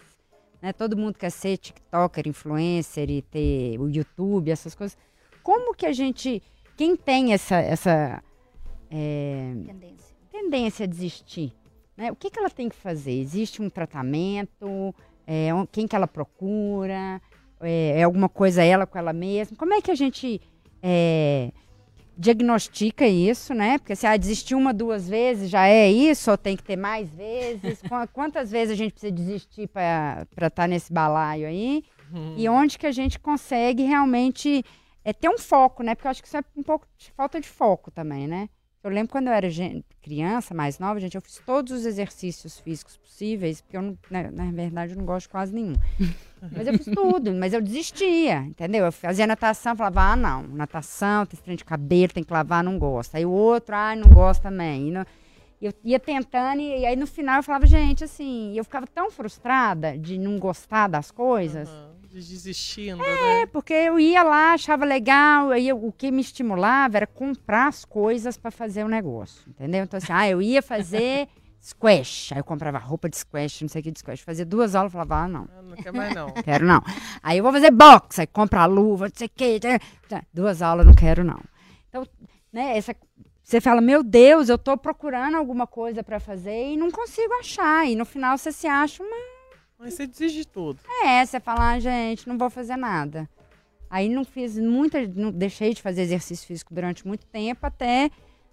né, 0.62 0.72
todo 0.72 0.96
mundo 0.96 1.18
quer 1.18 1.28
ser 1.28 1.58
tiktoker, 1.58 2.26
influencer 2.26 3.10
e 3.10 3.20
ter 3.20 3.78
o 3.78 3.86
YouTube, 3.86 4.50
essas 4.50 4.74
coisas. 4.74 4.96
Como 5.42 5.74
que 5.74 5.84
a 5.84 5.92
gente, 5.92 6.42
quem 6.78 6.94
tem 6.94 7.32
essa, 7.32 7.56
essa 7.56 8.22
é, 8.88 9.52
tendência. 9.66 10.16
tendência 10.30 10.84
a 10.84 10.86
desistir, 10.86 11.52
né, 11.96 12.12
o 12.12 12.14
que, 12.14 12.30
que 12.30 12.38
ela 12.38 12.48
tem 12.48 12.68
que 12.68 12.76
fazer? 12.76 13.10
Existe 13.10 13.60
um 13.60 13.68
tratamento? 13.68 14.94
É, 15.26 15.48
quem 15.72 15.88
que 15.88 15.96
ela 15.96 16.06
procura? 16.06 17.20
É, 17.60 17.98
é, 17.98 18.02
alguma 18.04 18.28
coisa 18.28 18.62
ela 18.62 18.86
com 18.86 18.96
ela 18.96 19.12
mesma? 19.12 19.56
Como 19.56 19.74
é 19.74 19.82
que 19.82 19.90
a 19.90 19.94
gente 19.96 20.40
é, 20.80 21.50
diagnostica 22.16 23.04
isso, 23.04 23.52
né? 23.52 23.78
Porque 23.78 23.96
se 23.96 24.06
ela 24.06 24.14
ah, 24.14 24.18
desistiu 24.18 24.56
uma, 24.56 24.72
duas 24.72 25.08
vezes, 25.08 25.50
já 25.50 25.66
é 25.66 25.90
isso? 25.90 26.30
Ou 26.30 26.38
tem 26.38 26.56
que 26.56 26.62
ter 26.62 26.76
mais 26.76 27.10
vezes? 27.10 27.82
Quantas 28.14 28.52
vezes 28.52 28.74
a 28.74 28.76
gente 28.76 28.92
precisa 28.92 29.12
desistir 29.12 29.66
para 29.66 30.26
estar 30.30 30.50
tá 30.50 30.66
nesse 30.68 30.92
balaio 30.92 31.48
aí? 31.48 31.82
Uhum. 32.12 32.34
E 32.36 32.48
onde 32.48 32.78
que 32.78 32.86
a 32.86 32.92
gente 32.92 33.18
consegue 33.18 33.82
realmente 33.82 34.64
é, 35.08 35.12
ter 35.14 35.30
um 35.30 35.38
foco, 35.38 35.82
né? 35.82 35.94
Porque 35.94 36.06
eu 36.06 36.10
acho 36.10 36.20
que 36.20 36.28
isso 36.28 36.36
é 36.36 36.44
um 36.54 36.62
pouco 36.62 36.86
de 36.98 37.10
falta 37.12 37.40
de 37.40 37.48
foco 37.48 37.90
também, 37.90 38.28
né? 38.28 38.50
Eu 38.84 38.90
lembro 38.90 39.10
quando 39.10 39.28
eu 39.28 39.32
era 39.32 39.48
criança, 40.02 40.54
mais 40.54 40.78
nova, 40.78 41.00
gente, 41.00 41.14
eu 41.14 41.22
fiz 41.22 41.40
todos 41.46 41.72
os 41.72 41.86
exercícios 41.86 42.60
físicos 42.60 42.98
possíveis, 42.98 43.62
porque 43.62 43.76
eu, 43.76 43.82
não, 43.82 43.98
na, 44.10 44.24
né, 44.24 44.30
na 44.30 44.52
verdade, 44.52 44.92
eu 44.92 44.98
não 44.98 45.06
gosto 45.06 45.24
de 45.26 45.30
quase 45.30 45.54
nenhum. 45.54 45.76
mas 46.52 46.66
eu 46.66 46.74
fiz 46.74 46.94
tudo, 46.94 47.32
mas 47.32 47.54
eu 47.54 47.62
desistia, 47.62 48.40
entendeu? 48.40 48.84
Eu 48.84 48.92
fazia 48.92 49.26
natação, 49.26 49.74
falava, 49.74 50.12
ah, 50.12 50.16
não, 50.16 50.42
natação, 50.42 51.24
tem 51.24 51.40
trem 51.40 51.56
de 51.56 51.64
cabelo, 51.64 52.12
tem 52.12 52.22
que 52.22 52.32
lavar, 52.32 52.62
não 52.62 52.78
gosta. 52.78 53.16
Aí 53.16 53.24
o 53.24 53.32
outro, 53.32 53.74
ah, 53.74 53.96
não 53.96 54.12
gosta 54.12 54.42
também. 54.42 54.88
E 54.88 54.90
não, 54.90 55.06
eu 55.60 55.72
ia 55.82 55.98
tentando, 55.98 56.60
e, 56.60 56.80
e, 56.80 56.86
aí 56.86 56.96
no 56.96 57.06
final 57.06 57.38
eu 57.38 57.42
falava, 57.42 57.66
gente, 57.66 58.04
assim, 58.04 58.54
eu 58.54 58.62
ficava 58.62 58.86
tão 58.86 59.10
frustrada 59.10 59.96
de 59.96 60.18
não 60.18 60.38
gostar 60.38 60.86
das 60.86 61.10
coisas. 61.10 61.68
Uhum 61.70 61.97
desistindo, 62.26 63.02
é, 63.02 63.40
né? 63.40 63.46
porque 63.46 63.72
eu 63.72 63.98
ia 63.98 64.22
lá, 64.22 64.52
achava 64.52 64.84
legal, 64.84 65.50
aí 65.50 65.72
o 65.72 65.92
que 65.92 66.10
me 66.10 66.20
estimulava 66.20 66.96
era 66.96 67.06
comprar 67.06 67.68
as 67.68 67.84
coisas 67.84 68.36
para 68.36 68.50
fazer 68.50 68.84
o 68.84 68.88
negócio, 68.88 69.42
entendeu? 69.48 69.84
Então 69.84 69.98
assim, 69.98 70.12
ah, 70.12 70.28
eu 70.28 70.42
ia 70.42 70.62
fazer 70.62 71.28
squash, 71.62 72.32
aí 72.32 72.38
eu 72.38 72.44
comprava 72.44 72.78
roupa 72.78 73.08
de 73.08 73.16
squash, 73.16 73.62
não 73.62 73.68
sei 73.68 73.80
o 73.80 73.84
que 73.84 73.90
de 73.90 73.98
squash, 73.98 74.20
fazia 74.20 74.44
duas 74.44 74.74
aulas, 74.74 74.92
falava, 74.92 75.16
ah, 75.16 75.28
não. 75.28 75.48
Eu 75.56 75.62
não 75.62 75.76
quero 75.76 75.96
mais 75.96 76.14
não. 76.14 76.30
quero 76.42 76.66
não. 76.66 76.82
Aí 77.22 77.38
eu 77.38 77.44
vou 77.44 77.52
fazer 77.52 77.70
boxe, 77.70 78.22
aí 78.22 78.26
compra 78.26 78.62
a 78.62 78.66
luva, 78.66 79.06
não 79.06 79.14
sei 79.14 79.26
o 79.26 79.30
que, 79.30 79.60
duas 80.32 80.62
aulas, 80.62 80.86
não 80.86 80.94
quero 80.94 81.22
não. 81.22 81.40
Então, 81.88 82.06
né, 82.52 82.76
essa 82.76 82.94
você 83.48 83.62
fala, 83.62 83.80
meu 83.80 84.02
Deus, 84.02 84.50
eu 84.50 84.56
estou 84.56 84.76
procurando 84.76 85.34
alguma 85.34 85.66
coisa 85.66 86.04
para 86.04 86.20
fazer 86.20 86.74
e 86.74 86.76
não 86.76 86.90
consigo 86.90 87.32
achar. 87.40 87.88
E 87.88 87.96
no 87.96 88.04
final 88.04 88.36
você 88.36 88.52
se 88.52 88.66
acha 88.66 89.02
uma 89.02 89.16
mas 89.78 89.94
você 89.94 90.06
desiste 90.06 90.38
de 90.38 90.46
tudo. 90.46 90.80
É, 91.04 91.24
você 91.24 91.38
fala, 91.38 91.72
ah, 91.72 91.80
gente, 91.80 92.28
não 92.28 92.36
vou 92.36 92.50
fazer 92.50 92.76
nada. 92.76 93.28
Aí 93.88 94.08
não 94.08 94.24
fiz 94.24 94.58
muita, 94.58 95.06
não 95.06 95.30
deixei 95.30 95.72
de 95.72 95.80
fazer 95.80 96.02
exercício 96.02 96.46
físico 96.46 96.74
durante 96.74 97.06
muito 97.06 97.24
tempo 97.26 97.64
até 97.64 98.10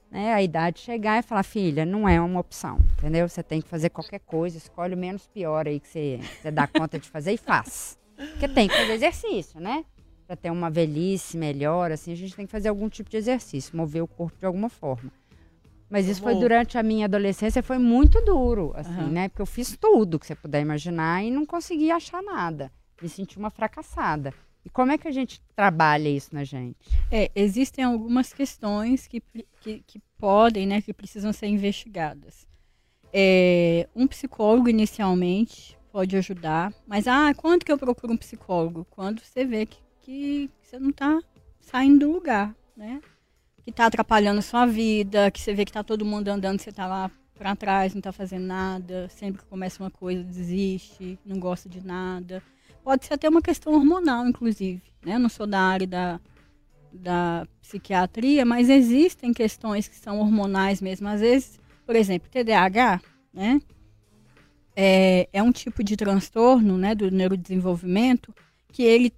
né, 0.10 0.34
a 0.34 0.42
idade 0.42 0.80
chegar 0.80 1.20
e 1.20 1.24
falar, 1.24 1.44
filha, 1.44 1.86
não 1.86 2.08
é 2.08 2.22
uma 2.22 2.40
opção, 2.40 2.80
entendeu? 2.98 3.28
Você 3.28 3.44
tem 3.44 3.62
que 3.62 3.68
fazer 3.68 3.90
qualquer 3.90 4.20
coisa, 4.20 4.58
escolhe 4.58 4.94
o 4.94 4.98
menos 4.98 5.28
pior 5.28 5.68
aí 5.68 5.80
que 5.80 5.88
você, 5.88 6.20
você 6.42 6.52
dá 6.52 6.68
conta 6.68 6.98
de 6.98 7.10
fazer 7.10 7.34
e 7.34 7.38
faz. 7.38 7.98
Porque 8.16 8.48
tem 8.48 8.70
que 8.70 8.76
fazer 8.76 8.94
exercício, 8.94 9.60
né? 9.60 9.84
Para 10.26 10.38
ter 10.38 10.52
uma 10.52 10.70
velhice 10.70 11.38
melhor, 11.38 11.92
assim, 11.92 12.14
a 12.14 12.16
gente 12.16 12.36
tem 12.36 12.46
que 12.46 12.52
fazer 12.52 12.70
algum 12.70 12.88
tipo 12.88 13.10
de 13.10 13.18
exercício, 13.18 13.76
mover 13.76 14.02
o 14.02 14.08
corpo 14.08 14.38
de 14.40 14.46
alguma 14.46 14.70
forma. 14.70 15.12
Mas 15.90 16.08
isso 16.08 16.22
foi 16.22 16.36
durante 16.36 16.78
a 16.78 16.84
minha 16.84 17.06
adolescência, 17.06 17.62
foi 17.62 17.78
muito 17.78 18.20
duro, 18.22 18.72
assim, 18.76 18.92
uhum. 18.92 19.12
né? 19.12 19.30
Porque 19.30 19.42
eu 19.42 19.46
fiz 19.46 19.78
tudo 19.78 20.18
que 20.18 20.26
você 20.26 20.36
puder 20.36 20.62
imaginar 20.62 21.24
e 21.24 21.30
não 21.30 21.46
consegui 21.46 21.92
achar 21.92 22.24
nada. 22.24 22.72
Me 23.02 23.08
senti 23.08 23.38
uma 23.38 23.50
fracassada. 23.50 24.34
E 24.66 24.70
como 24.70 24.92
é 24.92 24.98
que 24.98 25.08
a 25.08 25.12
gente 25.12 25.40
trabalha 25.56 26.10
isso 26.10 26.34
na 26.34 26.44
gente? 26.44 26.90
É, 27.12 27.30
existem 27.36 27.86
algumas 27.86 28.34
questões 28.34 29.06
que, 29.06 29.22
que, 29.62 29.84
que 29.86 30.02
podem, 30.18 30.66
né, 30.66 30.82
que 30.82 30.92
precisam 30.92 31.32
ser 31.32 31.48
investigadas. 31.48 32.48
É, 33.14 33.88
um 33.96 34.08
psicólogo, 34.08 34.68
inicialmente, 34.68 35.78
pode 35.92 36.18
ajudar. 36.18 36.74
Mas, 36.88 37.08
ah, 37.08 37.32
quando 37.36 37.64
que 37.64 37.72
eu 37.72 37.78
procuro 37.78 38.12
um 38.12 38.18
psicólogo? 38.18 38.88
Quando 38.90 39.22
você 39.22 39.46
vê 39.46 39.68
que, 39.68 39.78
que 40.02 40.50
você 40.62 40.80
não 40.80 40.90
está 40.90 41.22
saindo 41.62 42.08
do 42.08 42.12
lugar, 42.12 42.56
né? 42.76 43.00
Que 43.66 43.72
está 43.72 43.88
atrapalhando 43.88 44.44
sua 44.44 44.68
vida, 44.68 45.32
que 45.32 45.42
você 45.42 45.52
vê 45.52 45.66
que 45.66 45.72
está 45.72 45.84
todo 45.84 46.06
mundo 46.06 46.28
andando, 46.28 46.62
você 46.62 46.70
está 46.70 46.86
lá 46.86 47.10
para 47.34 47.56
trás, 47.56 47.94
não 47.96 48.00
está 48.00 48.12
fazendo 48.12 48.46
nada, 48.46 49.10
sempre 49.10 49.42
que 49.42 49.48
começa 49.48 49.82
uma 49.82 49.90
coisa 49.90 50.24
desiste, 50.24 51.18
não 51.26 51.40
gosta 51.40 51.68
de 51.68 51.84
nada. 51.84 52.44
Pode 52.84 53.06
ser 53.06 53.16
até 53.16 53.28
uma 53.28 53.42
questão 53.42 53.74
hormonal, 53.74 54.28
inclusive. 54.28 54.84
Né? 55.04 55.16
Eu 55.16 55.20
não 55.20 55.30
sou 55.30 55.48
da 55.48 55.60
área 55.60 55.88
da, 55.88 56.20
da 56.94 57.48
psiquiatria, 57.60 58.46
mas 58.46 58.70
existem 58.70 59.34
questões 59.34 59.88
que 59.88 59.96
são 59.96 60.20
hormonais 60.20 60.80
mesmo. 60.80 61.08
Às 61.08 61.22
vezes, 61.22 61.60
por 61.88 61.96
exemplo, 61.96 62.30
TDAH, 62.30 63.02
né? 63.34 63.60
É, 64.76 65.28
é 65.34 65.42
um 65.42 65.52
tipo 65.52 65.84
de 65.84 65.96
transtorno 65.96 66.78
né, 66.78 66.94
do 66.94 67.10
neurodesenvolvimento 67.10 68.36
que 68.76 68.84
ele 68.84 69.14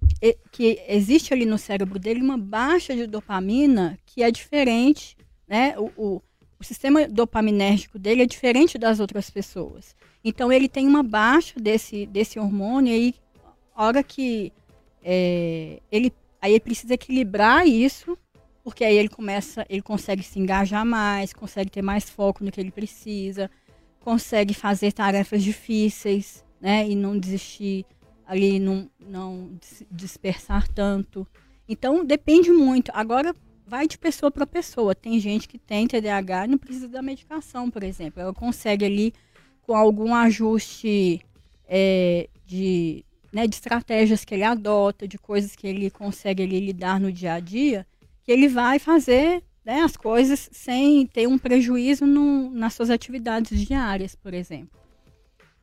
que 0.52 0.80
existe 0.86 1.34
ali 1.34 1.44
no 1.44 1.58
cérebro 1.58 1.98
dele 1.98 2.22
uma 2.22 2.38
baixa 2.38 2.94
de 2.94 3.08
dopamina 3.08 3.98
que 4.06 4.22
é 4.22 4.30
diferente, 4.30 5.16
né? 5.48 5.74
O, 5.76 5.90
o, 5.96 6.22
o 6.60 6.64
sistema 6.64 7.08
dopaminérgico 7.08 7.98
dele 7.98 8.22
é 8.22 8.26
diferente 8.26 8.78
das 8.78 9.00
outras 9.00 9.28
pessoas. 9.28 9.96
Então 10.22 10.52
ele 10.52 10.68
tem 10.68 10.86
uma 10.86 11.02
baixa 11.02 11.58
desse, 11.58 12.06
desse 12.06 12.38
hormônio 12.38 12.94
e 12.94 13.16
hora 13.74 14.00
que 14.00 14.52
é, 15.02 15.82
ele 15.90 16.12
aí 16.40 16.52
ele 16.52 16.60
precisa 16.60 16.94
equilibrar 16.94 17.66
isso, 17.66 18.16
porque 18.62 18.84
aí 18.84 18.96
ele 18.96 19.08
começa, 19.08 19.66
ele 19.68 19.82
consegue 19.82 20.22
se 20.22 20.38
engajar 20.38 20.86
mais, 20.86 21.32
consegue 21.32 21.68
ter 21.68 21.82
mais 21.82 22.08
foco 22.08 22.44
no 22.44 22.52
que 22.52 22.60
ele 22.60 22.70
precisa, 22.70 23.50
consegue 23.98 24.54
fazer 24.54 24.92
tarefas 24.92 25.42
difíceis, 25.42 26.44
né? 26.60 26.88
E 26.88 26.94
não 26.94 27.18
desistir 27.18 27.84
ali 28.28 28.60
não, 28.60 28.90
não 29.00 29.58
dispersar 29.90 30.68
tanto. 30.68 31.26
Então 31.66 32.04
depende 32.04 32.52
muito. 32.52 32.92
Agora 32.94 33.34
vai 33.66 33.88
de 33.88 33.96
pessoa 33.96 34.30
para 34.30 34.46
pessoa. 34.46 34.94
Tem 34.94 35.18
gente 35.18 35.48
que 35.48 35.58
tem 35.58 35.86
TDAH 35.86 36.44
e 36.44 36.48
não 36.48 36.58
precisa 36.58 36.86
da 36.86 37.00
medicação, 37.00 37.70
por 37.70 37.82
exemplo. 37.82 38.20
Ela 38.20 38.34
consegue 38.34 38.84
ali 38.84 39.14
com 39.62 39.74
algum 39.74 40.14
ajuste 40.14 41.22
é, 41.66 42.28
de, 42.46 43.02
né, 43.32 43.46
de 43.46 43.54
estratégias 43.54 44.26
que 44.26 44.34
ele 44.34 44.44
adota, 44.44 45.08
de 45.08 45.18
coisas 45.18 45.56
que 45.56 45.66
ele 45.66 45.90
consegue 45.90 46.42
ali, 46.42 46.60
lidar 46.60 47.00
no 47.00 47.10
dia 47.10 47.32
a 47.32 47.40
dia, 47.40 47.86
que 48.24 48.30
ele 48.30 48.48
vai 48.48 48.78
fazer 48.78 49.42
né, 49.64 49.80
as 49.80 49.96
coisas 49.96 50.50
sem 50.52 51.06
ter 51.06 51.26
um 51.26 51.38
prejuízo 51.38 52.06
no, 52.06 52.50
nas 52.50 52.74
suas 52.74 52.90
atividades 52.90 53.58
diárias, 53.58 54.14
por 54.14 54.34
exemplo. 54.34 54.78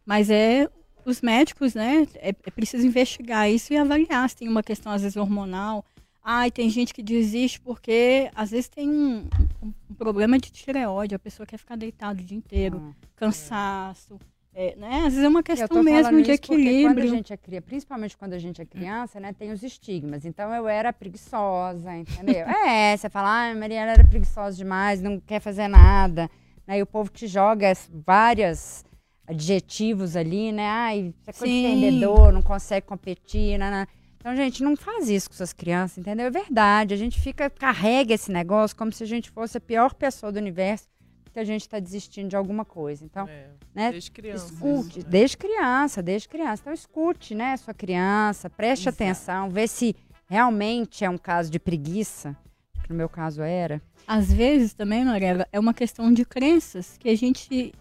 Mas 0.03 0.31
é 0.31 0.67
os 1.05 1.21
médicos, 1.21 1.73
né, 1.73 2.07
é, 2.15 2.29
é, 2.29 2.51
preciso 2.51 2.85
investigar 2.85 3.49
isso 3.49 3.71
e 3.71 3.77
avaliar 3.77 4.29
se 4.29 4.35
tem 4.35 4.47
uma 4.47 4.63
questão, 4.63 4.91
às 4.91 5.01
vezes, 5.01 5.17
hormonal. 5.17 5.85
Ai, 6.23 6.49
tem 6.49 6.69
gente 6.69 6.93
que 6.93 7.03
desiste 7.03 7.61
porque, 7.61 8.31
às 8.33 8.49
vezes, 8.49 8.67
tem 8.67 8.89
um, 8.89 9.27
um, 9.61 9.93
problema 9.95 10.39
de 10.39 10.51
tireoide, 10.51 11.13
a 11.13 11.19
pessoa 11.19 11.45
quer 11.45 11.57
ficar 11.57 11.75
deitada 11.75 12.19
o 12.19 12.23
dia 12.23 12.37
inteiro, 12.37 12.81
ah, 12.83 13.07
cansaço. 13.15 14.19
É, 14.57 14.73
né? 14.77 14.99
Às 14.99 15.13
vezes 15.13 15.23
é 15.23 15.27
uma 15.27 15.43
questão 15.43 15.83
mesmo 15.83 16.21
de 16.21 16.31
equilíbrio. 16.31 16.95
Quando 16.95 17.13
a 17.13 17.15
gente 17.17 17.33
é 17.33 17.37
criança, 17.37 17.65
principalmente 17.67 18.17
quando 18.17 18.33
a 18.33 18.39
gente 18.39 18.61
é 18.61 18.65
criança, 18.65 19.19
né, 19.19 19.33
tem 19.33 19.51
os 19.51 19.61
estigmas. 19.61 20.23
Então 20.23 20.51
eu 20.55 20.65
era 20.65 20.93
preguiçosa, 20.93 21.93
entendeu? 21.93 22.47
é, 22.65 22.95
você 22.95 23.09
fala, 23.09 23.27
ah, 23.27 23.51
a 23.51 23.55
Mariana 23.55 23.91
era 23.91 24.07
preguiçosa 24.07 24.55
demais, 24.55 25.01
não 25.01 25.19
quer 25.19 25.41
fazer 25.41 25.67
nada. 25.67 26.31
Aí 26.65 26.81
o 26.81 26.85
povo 26.85 27.11
te 27.11 27.27
joga 27.27 27.73
várias 28.05 28.85
adjetivos 29.28 30.15
ali, 30.15 30.51
né? 30.51 30.67
Ai, 30.67 31.13
você 31.23 31.30
é 31.30 31.34
coisa 31.34 31.53
de 31.53 31.61
vendedor, 31.61 32.34
não 32.34 32.41
consegue 32.41 32.86
competir, 32.86 33.57
né, 33.57 33.69
né? 33.69 33.88
Então, 34.17 34.36
gente, 34.36 34.63
não 34.63 34.76
faz 34.76 35.07
isso 35.07 35.30
com 35.30 35.36
suas 35.36 35.53
crianças, 35.53 35.99
entendeu? 35.99 36.26
É 36.26 36.32
verdade. 36.32 36.93
A 36.93 36.97
gente 36.97 37.19
fica, 37.19 37.49
carrega 37.49 38.13
esse 38.13 38.32
negócio 38.32 38.76
como 38.76 38.91
se 38.91 39.03
a 39.03 39.07
gente 39.07 39.30
fosse 39.30 39.57
a 39.57 39.61
pior 39.61 39.93
pessoa 39.93 40.32
do 40.32 40.39
universo 40.39 40.88
que 41.32 41.39
a 41.39 41.43
gente 41.43 41.61
está 41.61 41.80
desistindo 41.80 42.30
de 42.30 42.36
alguma 42.36 42.63
coisa. 42.63 43.03
Então, 43.03 43.28
é, 43.28 43.49
né? 43.73 43.91
Desde 43.91 44.09
criança. 44.09 44.45
Escute, 44.45 44.99
né? 44.99 45.05
desde 45.07 45.38
criança, 45.38 46.01
desde 46.01 46.30
criança. 46.30 46.61
Então, 46.61 46.73
escute, 46.73 47.36
né, 47.36 47.57
sua 47.57 47.73
criança, 47.73 48.49
preste 48.49 48.84
Exato. 48.84 49.03
atenção, 49.03 49.49
vê 49.49 49.67
se 49.67 49.95
realmente 50.28 51.03
é 51.03 51.09
um 51.09 51.17
caso 51.17 51.51
de 51.51 51.59
preguiça, 51.59 52.38
que 52.82 52.89
no 52.89 52.95
meu 52.95 53.09
caso 53.09 53.41
era. 53.41 53.82
Às 54.07 54.32
vezes 54.32 54.73
também, 54.73 55.03
Norela, 55.03 55.45
é 55.51 55.59
uma 55.59 55.73
questão 55.73 56.11
de 56.13 56.23
crenças 56.23 56.97
que 56.97 57.09
a 57.09 57.17
gente, 57.17 57.73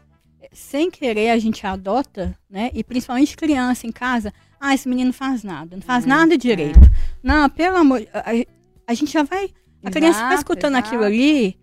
sem 0.53 0.90
querer, 0.90 1.30
a 1.30 1.38
gente 1.38 1.66
adota, 1.66 2.36
né? 2.49 2.70
E 2.74 2.82
principalmente 2.82 3.36
criança 3.36 3.86
em 3.86 3.92
casa, 3.92 4.32
ah, 4.61 4.74
esse 4.74 4.88
menino 4.88 5.12
faz 5.12 5.42
nada, 5.42 5.76
não 5.76 5.82
faz 5.82 6.05
é, 6.05 6.09
nada 6.09 6.38
direito. 6.38 6.78
É. 6.78 6.90
Não, 7.22 7.49
pelo 7.51 7.76
amor, 7.76 8.07
a, 8.12 8.30
a 8.86 8.95
gente 8.95 9.12
já 9.12 9.22
vai, 9.22 9.51
a 9.84 9.90
criança 9.90 10.22
está 10.22 10.34
escutando 10.34 10.74
exato. 10.74 10.88
aquilo 10.88 11.05
ali, 11.05 11.59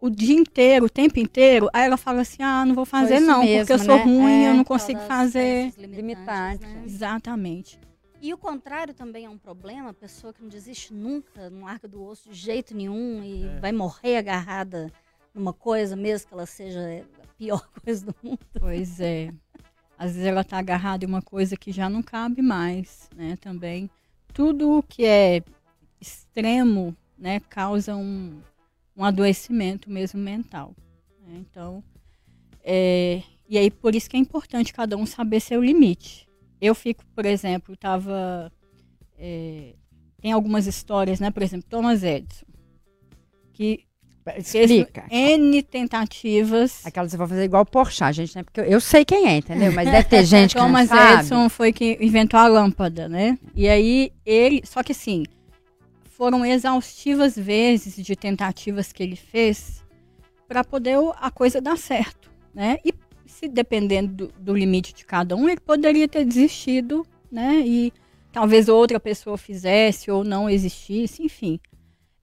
o 0.00 0.10
dia 0.10 0.36
inteiro, 0.36 0.86
o 0.86 0.90
tempo 0.90 1.18
inteiro, 1.18 1.68
aí 1.72 1.86
ela 1.86 1.96
fala 1.96 2.20
assim: 2.20 2.42
ah, 2.42 2.64
não 2.64 2.74
vou 2.74 2.84
fazer 2.84 3.20
não, 3.20 3.42
mesmo, 3.42 3.60
porque 3.60 3.72
eu 3.72 3.78
sou 3.78 3.96
né? 3.96 4.02
ruim, 4.02 4.44
é, 4.44 4.50
eu 4.50 4.54
não 4.54 4.64
consigo 4.64 5.00
fazer. 5.00 5.72
Limitantes. 5.78 6.68
Né? 6.68 6.82
Exatamente. 6.84 7.80
E 8.20 8.32
o 8.32 8.38
contrário 8.38 8.94
também 8.94 9.26
é 9.26 9.28
um 9.28 9.36
problema, 9.36 9.90
a 9.90 9.94
pessoa 9.94 10.32
que 10.32 10.40
não 10.40 10.48
desiste 10.48 10.94
nunca, 10.94 11.50
não 11.50 11.64
larga 11.64 11.86
do 11.86 12.02
osso 12.02 12.30
de 12.30 12.34
jeito 12.34 12.74
nenhum 12.74 13.22
e 13.22 13.44
é. 13.44 13.60
vai 13.60 13.72
morrer 13.72 14.16
agarrada 14.16 14.90
numa 15.34 15.52
coisa, 15.52 15.96
mesmo 15.96 16.28
que 16.28 16.34
ela 16.34 16.46
seja 16.46 17.04
pior 17.36 17.66
coisa 17.82 18.06
do 18.06 18.14
mundo. 18.22 18.40
Pois 18.58 19.00
é. 19.00 19.32
Às 19.98 20.12
vezes 20.12 20.26
ela 20.26 20.40
está 20.40 20.58
agarrada 20.58 21.04
em 21.04 21.08
uma 21.08 21.22
coisa 21.22 21.56
que 21.56 21.70
já 21.70 21.88
não 21.88 22.02
cabe 22.02 22.42
mais, 22.42 23.08
né? 23.14 23.36
Também. 23.40 23.88
Tudo 24.32 24.84
que 24.88 25.04
é 25.04 25.42
extremo, 26.00 26.96
né, 27.16 27.40
causa 27.40 27.94
um, 27.94 28.40
um 28.96 29.04
adoecimento 29.04 29.90
mesmo 29.90 30.20
mental. 30.20 30.74
Né? 31.20 31.36
Então, 31.38 31.82
é, 32.62 33.22
e 33.48 33.56
aí 33.56 33.70
por 33.70 33.94
isso 33.94 34.10
que 34.10 34.16
é 34.16 34.20
importante 34.20 34.72
cada 34.72 34.96
um 34.96 35.06
saber 35.06 35.40
seu 35.40 35.62
limite. 35.62 36.28
Eu 36.60 36.74
fico, 36.74 37.04
por 37.14 37.24
exemplo, 37.24 37.76
tava 37.76 38.52
é, 39.16 39.74
tem 40.20 40.32
algumas 40.32 40.66
histórias, 40.66 41.20
né? 41.20 41.30
Por 41.30 41.42
exemplo, 41.42 41.68
Thomas 41.68 42.02
Edison, 42.02 42.46
que 43.52 43.84
Explica. 44.36 45.04
N 45.10 45.62
tentativas. 45.62 46.84
Aquela 46.86 47.08
você 47.08 47.16
vai 47.16 47.28
fazer 47.28 47.44
igual 47.44 47.62
o 47.62 47.66
Porsche, 47.66 48.10
gente, 48.12 48.36
né? 48.36 48.42
Porque 48.42 48.60
eu, 48.60 48.64
eu 48.64 48.80
sei 48.80 49.04
quem 49.04 49.28
é, 49.28 49.36
entendeu? 49.36 49.70
Mas 49.72 49.90
deve 49.90 50.08
ter 50.08 50.24
gente 50.24 50.54
que 50.54 50.60
Thomas 50.60 50.88
não 50.88 50.96
sabe. 50.96 51.14
Edison 51.20 51.48
foi 51.48 51.72
quem 51.72 51.98
inventou 52.00 52.40
a 52.40 52.46
lâmpada, 52.46 53.08
né? 53.08 53.38
E 53.54 53.68
aí 53.68 54.12
ele, 54.24 54.62
só 54.64 54.82
que 54.82 54.92
assim, 54.92 55.24
foram 56.04 56.44
exaustivas 56.46 57.36
vezes 57.36 57.96
de 57.96 58.16
tentativas 58.16 58.92
que 58.92 59.02
ele 59.02 59.16
fez 59.16 59.84
para 60.48 60.64
poder 60.64 60.96
a 61.20 61.30
coisa 61.30 61.60
dar 61.60 61.76
certo, 61.76 62.30
né? 62.54 62.78
E 62.84 62.94
se 63.26 63.48
dependendo 63.48 64.12
do, 64.12 64.32
do, 64.38 64.54
limite 64.54 64.94
de 64.94 65.04
cada 65.04 65.34
um, 65.36 65.48
ele 65.48 65.60
poderia 65.60 66.08
ter 66.08 66.24
desistido, 66.24 67.06
né? 67.30 67.62
E 67.66 67.92
talvez 68.32 68.68
outra 68.68 69.00
pessoa 69.00 69.36
fizesse 69.36 70.10
ou 70.10 70.24
não 70.24 70.48
existisse, 70.48 71.22
enfim. 71.22 71.60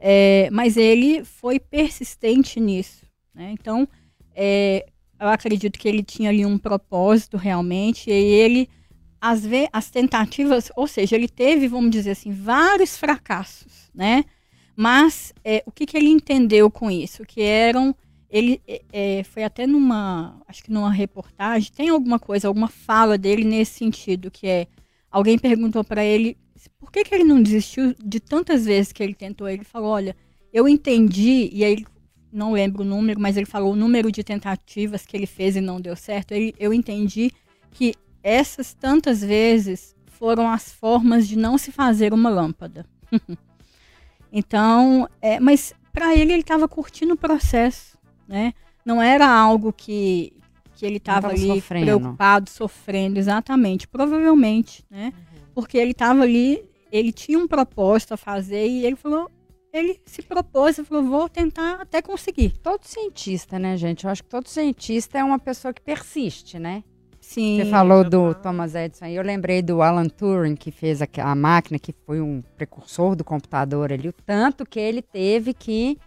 É, 0.04 0.50
mas 0.52 0.78
ele 0.78 1.24
foi 1.24 1.60
persistente 1.60 2.60
nisso, 2.60 3.06
né? 3.36 3.52
Então, 3.52 3.88
é, 4.36 4.88
eu 5.20 5.28
acredito 5.28 5.78
que 5.78 5.88
ele 5.88 6.02
tinha 6.02 6.30
ali 6.30 6.44
um 6.44 6.58
propósito 6.58 7.38
realmente 7.38 8.10
e 8.10 8.14
ele 8.14 8.68
as, 9.22 9.44
as 9.72 9.92
tentativas, 9.92 10.72
ou 10.76 10.88
seja, 10.88 11.16
ele 11.16 11.28
teve, 11.28 11.68
vamos 11.68 11.92
dizer 11.92 12.12
assim, 12.12 12.32
vários 12.32 12.98
fracassos, 12.98 13.92
né? 13.94 14.26
Mas 14.76 15.32
é, 15.46 15.62
o 15.68 15.72
que, 15.72 15.86
que 15.86 15.96
ele 15.96 16.10
entendeu 16.10 16.72
com 16.72 16.90
isso? 16.90 17.24
Que 17.24 17.42
eram 17.44 17.96
ele 18.28 18.62
é, 18.68 18.82
é, 18.94 19.24
foi 19.24 19.44
até 19.44 19.68
numa, 19.68 20.42
acho 20.48 20.64
que 20.64 20.72
numa 20.72 20.90
reportagem, 20.90 21.72
tem 21.72 21.90
alguma 21.90 22.18
coisa, 22.18 22.48
alguma 22.48 22.70
fala 22.70 23.18
dele 23.18 23.44
nesse 23.44 23.74
sentido, 23.74 24.32
que 24.32 24.48
é, 24.48 24.68
alguém 25.12 25.38
perguntou 25.38 25.84
para 25.84 26.04
ele 26.04 26.38
por 26.70 26.92
que, 26.92 27.04
que 27.04 27.14
ele 27.14 27.24
não 27.24 27.42
desistiu 27.42 27.96
de 28.04 28.20
tantas 28.20 28.66
vezes 28.66 28.92
que 28.92 29.02
ele 29.02 29.14
tentou. 29.14 29.48
Ele 29.48 29.64
falou, 29.64 29.90
olha, 29.90 30.16
eu 30.54 30.68
entendi, 30.68 31.50
e 31.52 31.64
aí 31.64 31.86
não 32.32 32.54
lembro 32.54 32.84
o 32.84 32.86
número, 32.86 33.20
mas 33.20 33.38
ele 33.38 33.46
falou 33.46 33.74
o 33.74 33.76
número 33.76 34.12
de 34.12 34.24
tentativas 34.24 35.06
que 35.06 35.16
ele 35.16 35.26
fez 35.26 35.56
e 35.56 35.62
não 35.62 35.82
deu 35.82 35.96
certo. 35.96 36.34
Ele, 36.34 36.56
eu 36.58 36.74
entendi 36.74 37.32
que 37.72 37.94
essas 38.24 38.74
tantas 38.74 39.22
vezes 39.22 39.96
foram 40.06 40.50
as 40.50 40.72
formas 40.72 41.28
de 41.28 41.38
não 41.38 41.58
se 41.58 41.72
fazer 41.72 42.14
uma 42.14 42.30
lâmpada. 42.30 42.86
então, 44.32 45.10
é, 45.22 45.40
mas 45.40 45.74
para 45.92 46.16
ele 46.16 46.32
ele 46.32 46.42
estava 46.42 46.68
curtindo 46.68 47.14
o 47.14 47.18
processo, 47.18 47.98
né? 48.28 48.54
Não 48.86 49.02
era 49.02 49.28
algo 49.28 49.74
que, 49.74 50.34
que 50.76 50.86
ele 50.86 50.98
estava 50.98 51.30
ali 51.30 51.48
sofrendo. 51.48 51.86
preocupado, 51.86 52.50
sofrendo, 52.50 53.20
exatamente. 53.20 53.88
Provavelmente, 53.88 54.84
né? 54.90 55.14
Uhum. 55.16 55.31
Porque 55.54 55.78
ele 55.78 55.92
estava 55.92 56.24
ali, 56.24 56.64
ele 56.92 57.12
tinha 57.12 57.38
um 57.38 57.48
propósito 57.48 58.14
a 58.14 58.18
fazer 58.18 58.68
e 58.68 58.86
ele 58.86 58.96
falou, 58.96 59.30
ele 59.74 60.02
se 60.06 60.22
propôs 60.22 60.78
e 60.78 60.84
falou, 60.84 61.04
vou 61.04 61.30
tentar 61.30 61.82
até 61.82 62.02
conseguir. 62.02 62.52
Todo 62.58 62.84
cientista, 62.84 63.58
né, 63.58 63.78
gente? 63.78 64.06
Eu 64.06 64.12
acho 64.12 64.24
que 64.24 64.30
todo 64.30 64.48
cientista 64.48 65.18
é 65.18 65.24
uma 65.24 65.40
pessoa 65.40 65.74
que 65.74 65.82
persiste, 65.82 66.60
né? 66.60 66.84
Sim. 67.20 67.58
Você 67.58 67.70
falou 67.70 68.04
do 68.04 68.34
Thomas 68.34 68.74
Edison. 68.74 69.06
Eu 69.06 69.24
lembrei 69.24 69.62
do 69.62 69.82
Alan 69.82 70.08
Turing, 70.08 70.56
que 70.56 70.72
fez 70.72 71.02
a, 71.02 71.08
a, 71.20 71.36
máquina, 71.36 71.78
que 71.78 71.94
foi 72.06 72.20
um 72.20 72.42
precursor 72.58 73.16
do 73.16 73.24
computador 73.24 73.94
ali. 73.94 74.10
O 74.10 74.14
tanto 74.14 74.66
que 74.66 74.80
ele 74.80 75.02
teve 75.04 75.54
que 75.54 75.98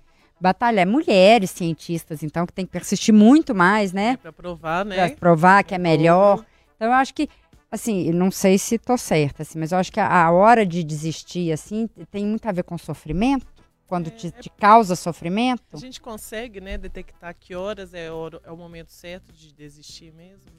batalhar. 0.41 0.87
Mulheres 0.87 1.51
cientistas, 1.51 2.23
então, 2.23 2.45
que 2.45 2.53
tem 2.53 2.67
que 2.67 2.73
persistir 2.73 3.15
muito 3.15 3.55
mais, 3.55 3.93
né? 3.93 4.11
É, 4.11 4.17
para 4.17 4.33
provar, 4.33 4.85
né? 4.85 4.97
Para 4.97 5.17
provar 5.17 5.65
que 5.65 5.75
é 5.75 5.79
melhor. 5.79 6.45
Então, 6.75 6.89
eu 6.89 6.93
acho 6.93 7.15
que, 7.15 7.29
assim, 7.75 8.11
não 8.13 8.31
sei 8.31 8.57
se 8.57 8.79
tô 8.79 8.97
certa, 8.97 9.43
assim, 9.43 9.59
mas 9.59 9.73
eu 9.73 9.79
acho 9.79 9.93
que 9.93 10.01
a, 10.01 10.25
a 10.25 10.31
hora 10.31 10.65
de 10.65 10.83
desistir, 10.83 11.53
assim, 11.53 11.89
tem 12.11 12.25
muito 12.25 12.47
a 12.47 12.53
ver 12.53 12.63
com 12.63 12.79
sofrimento 12.79 13.47
quando 13.87 14.09
é, 14.09 14.11
te, 14.11 14.31
te, 14.31 14.51
causa 14.51 14.97
sofrimento? 14.97 15.63
A 15.73 15.77
gente 15.77 16.01
consegue, 16.01 16.61
né, 16.61 16.79
detectar 16.79 17.35
que 17.39 17.55
horas 17.55 17.93
é 17.93 18.11
o, 18.11 18.29
é 18.45 18.51
o 18.51 18.57
momento 18.57 18.91
certo 18.93 19.33
de 19.33 19.53
desistir 19.53 20.13
mesmo? 20.13 20.51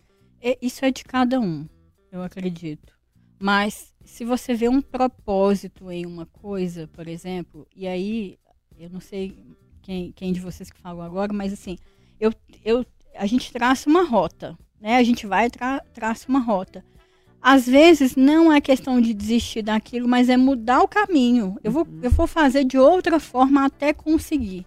É, 0.41 0.57
isso 0.61 0.85
é 0.85 0.91
de 0.91 1.03
cada 1.03 1.39
um, 1.39 1.67
eu 2.11 2.21
acredito. 2.21 2.93
Mas 3.39 3.93
se 4.03 4.23
você 4.23 4.53
vê 4.53 4.69
um 4.69 4.81
propósito 4.81 5.91
em 5.91 6.05
uma 6.05 6.25
coisa, 6.25 6.87
por 6.87 7.07
exemplo, 7.07 7.67
e 7.75 7.87
aí 7.87 8.37
eu 8.77 8.89
não 8.89 8.99
sei 8.99 9.43
quem, 9.81 10.11
quem 10.11 10.33
de 10.33 10.39
vocês 10.39 10.69
que 10.69 10.79
falou 10.79 11.01
agora, 11.01 11.33
mas 11.33 11.53
assim, 11.53 11.77
eu, 12.19 12.31
eu, 12.63 12.85
a 13.15 13.25
gente 13.25 13.51
traça 13.51 13.89
uma 13.89 14.03
rota, 14.03 14.57
né? 14.79 14.97
A 14.97 15.03
gente 15.03 15.25
vai 15.25 15.49
tra, 15.49 15.79
traça 15.93 16.27
uma 16.27 16.39
rota. 16.39 16.83
Às 17.47 17.67
vezes 17.67 18.15
não 18.15 18.51
é 18.51 18.59
questão 18.59 18.99
de 18.99 19.13
desistir 19.13 19.61
daquilo, 19.61 20.07
mas 20.07 20.29
é 20.29 20.35
mudar 20.35 20.81
o 20.81 20.87
caminho. 20.87 21.59
Eu 21.63 21.71
vou, 21.71 21.87
eu 22.01 22.09
vou 22.09 22.25
fazer 22.25 22.63
de 22.63 22.75
outra 22.75 23.19
forma 23.19 23.63
até 23.63 23.93
conseguir. 23.93 24.65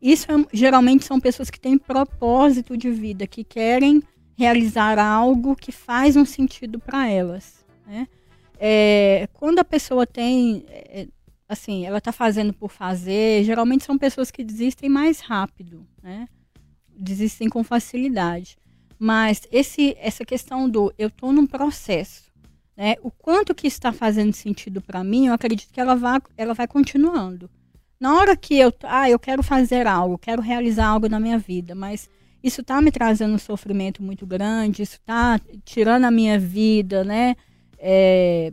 Isso 0.00 0.32
é, 0.32 0.46
geralmente 0.50 1.04
são 1.04 1.20
pessoas 1.20 1.50
que 1.50 1.60
têm 1.60 1.76
propósito 1.76 2.74
de 2.74 2.90
vida, 2.90 3.26
que 3.26 3.44
querem 3.44 4.02
realizar 4.34 4.98
algo 4.98 5.54
que 5.54 5.70
faz 5.70 6.16
um 6.16 6.24
sentido 6.24 6.80
para 6.80 7.06
elas. 7.06 7.66
Né? 7.86 8.08
É, 8.58 9.28
quando 9.34 9.58
a 9.58 9.64
pessoa 9.64 10.06
tem, 10.06 10.64
é, 10.70 11.06
assim, 11.46 11.84
ela 11.84 11.98
está 11.98 12.12
fazendo 12.12 12.54
por 12.54 12.70
fazer, 12.70 13.44
geralmente 13.44 13.84
são 13.84 13.98
pessoas 13.98 14.30
que 14.30 14.42
desistem 14.42 14.88
mais 14.88 15.20
rápido, 15.20 15.86
né? 16.02 16.26
desistem 16.96 17.50
com 17.50 17.62
facilidade. 17.62 18.56
Mas 19.02 19.48
esse, 19.50 19.96
essa 19.98 20.26
questão 20.26 20.68
do 20.68 20.92
eu 20.98 21.08
estou 21.08 21.32
num 21.32 21.46
processo, 21.46 22.30
né? 22.76 22.96
o 23.02 23.10
quanto 23.10 23.54
que 23.54 23.66
está 23.66 23.94
fazendo 23.94 24.34
sentido 24.34 24.82
para 24.82 25.02
mim, 25.02 25.28
eu 25.28 25.32
acredito 25.32 25.72
que 25.72 25.80
ela 25.80 25.96
vai, 25.96 26.20
ela 26.36 26.52
vai 26.52 26.68
continuando. 26.68 27.48
Na 27.98 28.14
hora 28.14 28.36
que 28.36 28.58
eu, 28.58 28.70
ah, 28.82 29.08
eu 29.08 29.18
quero 29.18 29.42
fazer 29.42 29.86
algo, 29.86 30.18
quero 30.18 30.42
realizar 30.42 30.86
algo 30.86 31.08
na 31.08 31.18
minha 31.18 31.38
vida, 31.38 31.74
mas 31.74 32.10
isso 32.44 32.60
está 32.60 32.78
me 32.82 32.92
trazendo 32.92 33.32
um 33.34 33.38
sofrimento 33.38 34.02
muito 34.02 34.26
grande, 34.26 34.82
isso 34.82 34.96
está 34.96 35.40
tirando 35.64 36.04
a 36.04 36.10
minha 36.10 36.38
vida, 36.38 37.02
né? 37.02 37.36
É, 37.78 38.52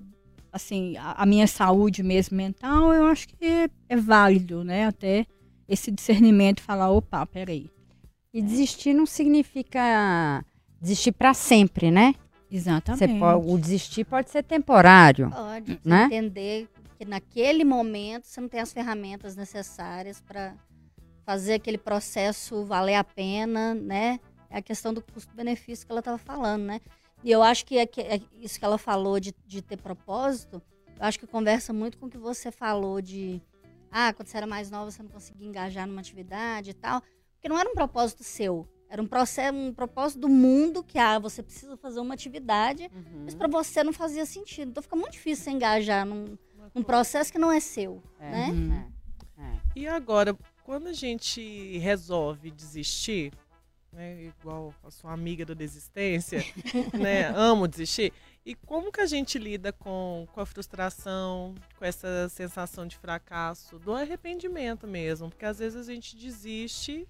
assim, 0.49 0.95
a, 0.95 1.23
a, 1.23 1.25
minha 1.25 1.45
saúde 1.45 2.01
mesmo 2.03 2.37
mental, 2.37 2.93
eu 2.93 3.05
acho 3.07 3.27
que 3.27 3.45
é, 3.45 3.69
é, 3.89 3.97
válido, 3.97 4.63
né? 4.63 4.85
Até 4.85 5.25
esse 5.67 5.91
discernimento 5.91 6.61
falar, 6.61 6.89
opa, 6.89 7.25
peraí. 7.25 7.69
E 8.33 8.41
desistir 8.41 8.93
não 8.93 9.05
significa 9.05 10.43
desistir 10.79 11.11
para 11.11 11.33
sempre, 11.33 11.89
né? 11.89 12.13
Exatamente. 12.51 13.19
Pode, 13.19 13.47
o 13.49 13.57
desistir 13.57 14.05
pode 14.05 14.29
ser 14.29 14.43
temporário. 14.43 15.29
Pode. 15.29 15.79
Né? 15.83 16.05
Entender 16.05 16.69
que 16.97 17.05
naquele 17.05 17.63
momento 17.63 18.25
você 18.25 18.41
não 18.41 18.47
tem 18.47 18.59
as 18.59 18.73
ferramentas 18.73 19.35
necessárias 19.35 20.21
para 20.21 20.55
fazer 21.25 21.55
aquele 21.55 21.77
processo 21.77 22.63
valer 22.63 22.95
a 22.95 23.03
pena, 23.03 23.75
né? 23.75 24.19
É 24.49 24.57
a 24.57 24.61
questão 24.61 24.93
do 24.93 25.01
custo-benefício 25.01 25.85
que 25.85 25.91
ela 25.91 25.99
estava 25.99 26.17
falando, 26.17 26.63
né? 26.63 26.79
E 27.23 27.31
eu 27.31 27.43
acho 27.43 27.65
que 27.65 27.77
é, 27.77 27.85
que 27.85 28.01
é, 28.01 28.21
isso 28.39 28.57
que 28.57 28.65
ela 28.65 28.77
falou 28.77 29.19
de, 29.19 29.33
de 29.45 29.61
ter 29.61 29.77
propósito 29.77 30.61
Eu 30.99 31.05
acho 31.05 31.19
que 31.19 31.27
conversa 31.27 31.73
muito 31.73 31.97
com 31.97 32.05
o 32.05 32.09
que 32.09 32.17
você 32.17 32.51
falou 32.51 33.01
de 33.01 33.41
ah, 33.91 34.13
quando 34.13 34.27
você 34.27 34.37
era 34.37 34.47
mais 34.47 34.69
nova 34.69 34.91
você 34.91 35.01
não 35.01 35.09
conseguia 35.09 35.47
engajar 35.47 35.87
numa 35.87 36.01
atividade 36.01 36.71
e 36.71 36.73
tal, 36.73 37.01
porque 37.37 37.49
não 37.49 37.57
era 37.57 37.69
um 37.69 37.73
propósito 37.73 38.23
seu. 38.23 38.67
Era 38.89 39.01
um, 39.01 39.07
processo, 39.07 39.55
um 39.55 39.73
propósito 39.73 40.21
do 40.21 40.29
mundo 40.29 40.83
que 40.83 40.97
ah, 40.97 41.19
você 41.19 41.43
precisa 41.43 41.75
fazer 41.75 41.99
uma 41.99 42.13
atividade, 42.13 42.89
uhum. 42.93 43.23
mas 43.25 43.35
para 43.35 43.47
você 43.47 43.83
não 43.83 43.91
fazia 43.91 44.25
sentido. 44.25 44.69
Então 44.69 44.81
fica 44.81 44.95
muito 44.95 45.11
difícil 45.11 45.43
você 45.43 45.51
engajar 45.51 46.05
num, 46.05 46.37
num 46.73 46.83
processo 46.83 47.31
que 47.31 47.37
não 47.37 47.51
é 47.51 47.59
seu, 47.59 48.01
é. 48.19 48.31
né? 48.31 48.49
Uhum. 48.49 48.91
É. 49.43 49.59
E 49.75 49.87
agora, 49.87 50.37
quando 50.63 50.87
a 50.87 50.93
gente 50.93 51.77
resolve 51.79 52.49
desistir, 52.49 53.33
né, 53.91 54.23
igual 54.23 54.73
a 54.83 54.89
sua 54.89 55.11
amiga 55.11 55.45
da 55.45 55.53
desistência, 55.53 56.43
né, 56.97 57.27
amo 57.35 57.67
desistir, 57.67 58.13
e 58.45 58.55
como 58.55 58.91
que 58.91 59.01
a 59.01 59.05
gente 59.05 59.37
lida 59.37 59.73
com, 59.73 60.25
com 60.31 60.39
a 60.39 60.45
frustração, 60.45 61.53
com 61.77 61.83
essa 61.83 62.29
sensação 62.29 62.87
de 62.87 62.97
fracasso, 62.97 63.77
do 63.79 63.93
arrependimento 63.93 64.87
mesmo? 64.87 65.29
Porque 65.29 65.45
às 65.45 65.59
vezes 65.59 65.77
a 65.77 65.93
gente 65.93 66.15
desiste 66.15 67.05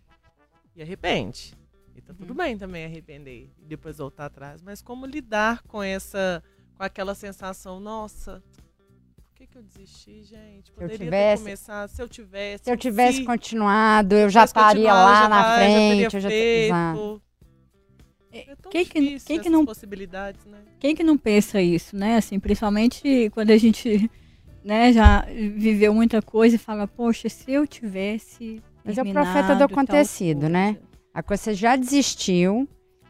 e 0.78 0.82
arrepende. 0.84 1.54
E 1.96 2.02
tá 2.02 2.14
uhum. 2.14 2.20
tudo 2.20 2.34
bem 2.36 2.58
também 2.58 2.86
arrepender 2.86 3.50
e 3.60 3.66
depois 3.66 3.98
voltar 3.98 4.28
atrás. 4.28 4.62
Mas 4.62 4.82
como 4.82 5.06
lidar 5.06 5.64
com 5.64 5.82
essa, 5.82 6.44
com 6.76 6.84
aquela 6.84 7.16
sensação, 7.16 7.80
nossa, 7.80 8.44
por 9.24 9.34
que, 9.34 9.48
que 9.48 9.58
eu 9.58 9.64
desisti, 9.64 10.24
gente? 10.24 10.72
Poderia 10.72 10.94
eu 10.94 11.00
tivesse, 11.00 11.44
começado, 11.44 11.90
se 11.90 12.02
eu 12.02 12.08
tivesse. 12.08 12.64
Se 12.64 12.72
eu 12.72 12.78
tivesse 12.78 13.18
se, 13.18 13.24
continuado, 13.26 14.14
eu 14.14 14.30
já 14.30 14.44
estaria 14.46 14.94
lá 14.94 15.28
na 15.28 15.56
frente. 15.56 16.16
Eu 16.16 16.22
já, 16.22 16.30
feito. 16.30 17.22
É, 18.32 18.56
quem 18.70 18.86
que, 18.86 19.20
quem 19.22 19.40
que 19.40 19.50
não 19.50 19.66
possibilidades, 19.66 20.46
né? 20.46 20.60
Quem 20.80 20.96
que 20.96 21.04
não 21.04 21.18
pensa 21.18 21.60
isso, 21.60 21.96
né? 21.96 22.18
Assim, 22.18 22.40
principalmente 22.40 23.32
quando 23.32 23.50
a 23.50 23.58
gente, 23.58 24.12
né, 24.64 24.94
já 24.94 25.26
viveu 25.56 25.92
muita 25.94 26.22
coisa 26.22 26.56
e 26.56 26.60
fala, 26.60 26.88
poxa, 26.88 27.30
se 27.30 27.52
eu 27.52 27.66
tivesse 27.66 28.62
Mas 28.88 28.98
é 28.98 29.02
o 29.02 29.12
profeta 29.12 29.54
do 29.54 29.66
acontecido, 29.66 30.48
né? 30.48 30.78
A 31.14 31.22
coisa 31.22 31.44
você 31.44 31.54
já 31.54 31.76
desistiu 31.76 32.68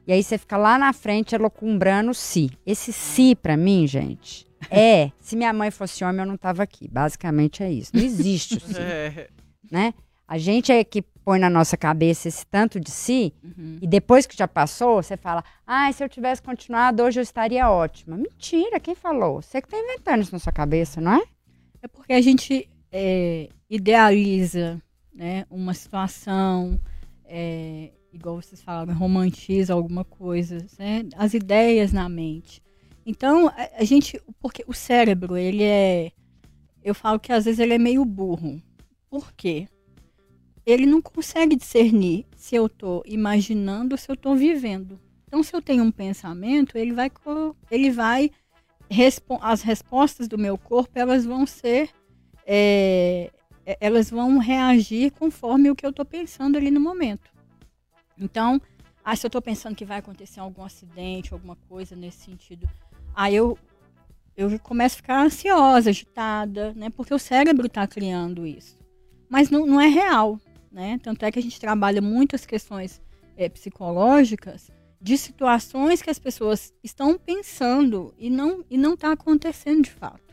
e 0.07 0.11
aí 0.11 0.23
você 0.23 0.37
fica 0.37 0.57
lá 0.57 0.79
na 0.79 0.91
frente 0.91 1.35
elocumbrando 1.35 2.13
si. 2.13 2.49
Esse 2.65 2.91
si 2.91 3.35
para 3.35 3.55
mim, 3.55 3.85
gente, 3.85 4.47
é, 4.71 5.11
se 5.19 5.35
minha 5.35 5.53
mãe 5.53 5.69
fosse 5.69 6.03
homem 6.03 6.21
eu 6.21 6.25
não 6.25 6.37
tava 6.37 6.63
aqui. 6.63 6.87
Basicamente 6.87 7.61
é 7.61 7.71
isso. 7.71 7.91
Não 7.93 8.03
existe 8.03 8.57
o 8.57 8.59
si, 8.59 8.73
é. 8.81 9.29
né? 9.71 9.93
A 10.27 10.37
gente 10.37 10.71
é 10.71 10.83
que 10.83 11.03
põe 11.23 11.39
na 11.39 11.49
nossa 11.49 11.77
cabeça 11.77 12.27
esse 12.27 12.45
tanto 12.45 12.79
de 12.79 12.89
si, 12.89 13.33
uhum. 13.43 13.79
e 13.81 13.87
depois 13.87 14.25
que 14.25 14.35
já 14.35 14.47
passou, 14.47 15.01
você 15.01 15.15
fala, 15.15 15.43
ah, 15.65 15.91
se 15.91 16.03
eu 16.03 16.09
tivesse 16.09 16.41
continuado, 16.41 17.03
hoje 17.03 17.19
eu 17.19 17.23
estaria 17.23 17.69
ótima. 17.69 18.17
Mentira, 18.17 18.79
quem 18.79 18.95
falou? 18.95 19.41
Você 19.41 19.61
que 19.61 19.67
está 19.67 19.77
inventando 19.77 20.21
isso 20.21 20.31
na 20.33 20.39
sua 20.39 20.53
cabeça, 20.53 20.99
não 20.99 21.13
é? 21.13 21.23
É 21.81 21.87
porque 21.87 22.13
a 22.13 22.21
gente 22.21 22.69
é, 22.91 23.49
idealiza 23.69 24.81
né, 25.17 25.45
uma 25.49 25.73
situação, 25.73 26.79
é, 27.25 27.91
igual 28.13 28.41
vocês 28.41 28.61
falaram, 28.61 28.93
romantiza 28.93 29.73
alguma 29.73 30.05
coisa, 30.05 30.65
né, 30.77 31.03
as 31.15 31.33
ideias 31.33 31.91
na 31.91 32.07
mente. 32.07 32.61
Então, 33.05 33.47
a, 33.49 33.69
a 33.79 33.83
gente, 33.83 34.21
porque 34.39 34.63
o 34.67 34.73
cérebro, 34.73 35.35
ele 35.35 35.63
é, 35.63 36.11
eu 36.83 36.95
falo 36.95 37.19
que 37.19 37.33
às 37.33 37.45
vezes 37.45 37.59
ele 37.59 37.73
é 37.73 37.77
meio 37.77 38.05
burro. 38.05 38.61
Por 39.09 39.33
quê? 39.33 39.67
ele 40.67 40.85
não 40.85 41.01
consegue 41.01 41.55
discernir 41.55 42.25
se 42.35 42.53
eu 42.53 42.65
estou 42.65 43.01
imaginando 43.05 43.93
ou 43.93 43.97
se 43.97 44.11
eu 44.11 44.15
estou 44.15 44.35
vivendo. 44.35 44.99
Então, 45.25 45.41
se 45.41 45.55
eu 45.55 45.61
tenho 45.61 45.81
um 45.81 45.91
pensamento, 45.91 46.77
ele 46.77 46.91
vai, 46.91 47.09
ele 47.71 47.89
vai 47.89 48.31
as 49.41 49.61
respostas 49.61 50.27
do 50.27 50.37
meu 50.37 50.57
corpo 50.57 50.91
elas 50.95 51.23
vão 51.23 51.45
ser, 51.45 51.89
é, 52.45 53.31
elas 53.79 54.09
vão 54.09 54.37
reagir 54.37 55.11
conforme 55.11 55.69
o 55.69 55.75
que 55.75 55.85
eu 55.85 55.89
estou 55.89 56.05
pensando 56.05 56.57
ali 56.57 56.71
no 56.71 56.79
momento. 56.79 57.29
Então, 58.17 58.61
ah, 59.03 59.15
se 59.15 59.25
eu 59.25 59.29
estou 59.29 59.41
pensando 59.41 59.75
que 59.75 59.85
vai 59.85 59.99
acontecer 59.99 60.39
algum 60.39 60.63
acidente, 60.63 61.33
alguma 61.33 61.55
coisa 61.67 61.95
nesse 61.95 62.25
sentido, 62.25 62.69
aí 63.15 63.35
eu 63.35 63.57
eu 64.35 64.59
começo 64.59 64.95
a 64.95 64.97
ficar 64.97 65.25
ansiosa, 65.25 65.89
agitada, 65.89 66.71
né? 66.75 66.91
Porque 66.91 67.11
o 67.11 67.17
cérebro 67.17 67.65
está 67.65 67.87
criando 67.87 68.45
isso. 68.45 68.77
Mas 69.27 69.49
não, 69.49 69.65
não 69.65 69.81
é 69.81 69.87
real 69.87 70.39
né? 70.77 70.99
Tanto 71.01 71.23
é 71.23 71.31
que 71.31 71.39
a 71.39 71.41
gente 71.41 71.59
trabalha 71.59 72.01
muitas 72.01 72.45
questões 72.45 73.01
é, 73.35 73.49
psicológicas 73.49 74.69
de 75.01 75.17
situações 75.17 76.01
que 76.01 76.09
as 76.09 76.19
pessoas 76.19 76.73
estão 76.83 77.17
pensando 77.17 78.13
e 78.17 78.29
não 78.29 78.63
e 78.69 78.77
não 78.77 78.93
está 78.93 79.11
acontecendo 79.11 79.83
de 79.83 79.91
fato. 79.91 80.26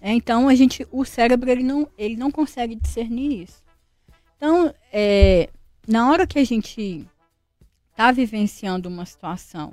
É, 0.00 0.12
então 0.12 0.48
a 0.48 0.54
gente, 0.54 0.86
o 0.90 1.04
cérebro 1.04 1.50
ele 1.50 1.62
não 1.62 1.88
ele 1.98 2.16
não 2.16 2.30
consegue 2.30 2.74
discernir 2.74 3.42
isso. 3.42 3.62
Então 4.36 4.72
é, 4.92 5.48
na 5.86 6.10
hora 6.10 6.26
que 6.26 6.38
a 6.38 6.44
gente 6.44 7.06
está 7.90 8.12
vivenciando 8.12 8.88
uma 8.88 9.04
situação 9.04 9.72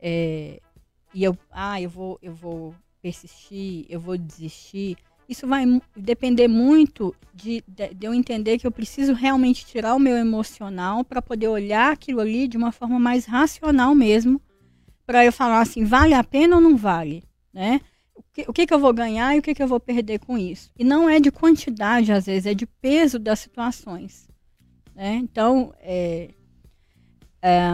é, 0.00 0.60
e 1.12 1.22
eu 1.22 1.36
ah 1.50 1.80
eu 1.80 1.90
vou 1.90 2.18
eu 2.22 2.34
vou 2.34 2.74
persistir 3.02 3.84
eu 3.88 4.00
vou 4.00 4.16
desistir 4.16 4.96
isso 5.30 5.46
vai 5.46 5.64
depender 5.96 6.48
muito 6.48 7.14
de, 7.32 7.62
de, 7.68 7.94
de, 7.94 8.04
eu 8.04 8.12
entender 8.12 8.58
que 8.58 8.66
eu 8.66 8.72
preciso 8.72 9.12
realmente 9.12 9.64
tirar 9.64 9.94
o 9.94 10.00
meu 10.00 10.16
emocional 10.16 11.04
para 11.04 11.22
poder 11.22 11.46
olhar 11.46 11.92
aquilo 11.92 12.20
ali 12.20 12.48
de 12.48 12.56
uma 12.56 12.72
forma 12.72 12.98
mais 12.98 13.26
racional 13.26 13.94
mesmo, 13.94 14.42
para 15.06 15.24
eu 15.24 15.32
falar 15.32 15.60
assim, 15.60 15.84
vale 15.84 16.14
a 16.14 16.24
pena 16.24 16.56
ou 16.56 16.60
não 16.60 16.76
vale, 16.76 17.22
né? 17.52 17.80
O 18.46 18.52
que, 18.52 18.66
que, 18.66 18.72
eu 18.72 18.78
vou 18.78 18.92
ganhar 18.92 19.34
e 19.34 19.40
o 19.40 19.42
que, 19.42 19.54
que 19.54 19.62
eu 19.62 19.66
vou 19.66 19.80
perder 19.80 20.20
com 20.20 20.38
isso? 20.38 20.70
E 20.78 20.84
não 20.84 21.08
é 21.08 21.18
de 21.18 21.32
quantidade, 21.32 22.12
às 22.12 22.26
vezes, 22.26 22.46
é 22.46 22.54
de 22.54 22.64
peso 22.64 23.18
das 23.18 23.40
situações. 23.40 24.28
Né? 24.94 25.14
Então, 25.16 25.74
é, 25.80 26.30
é, 27.42 27.68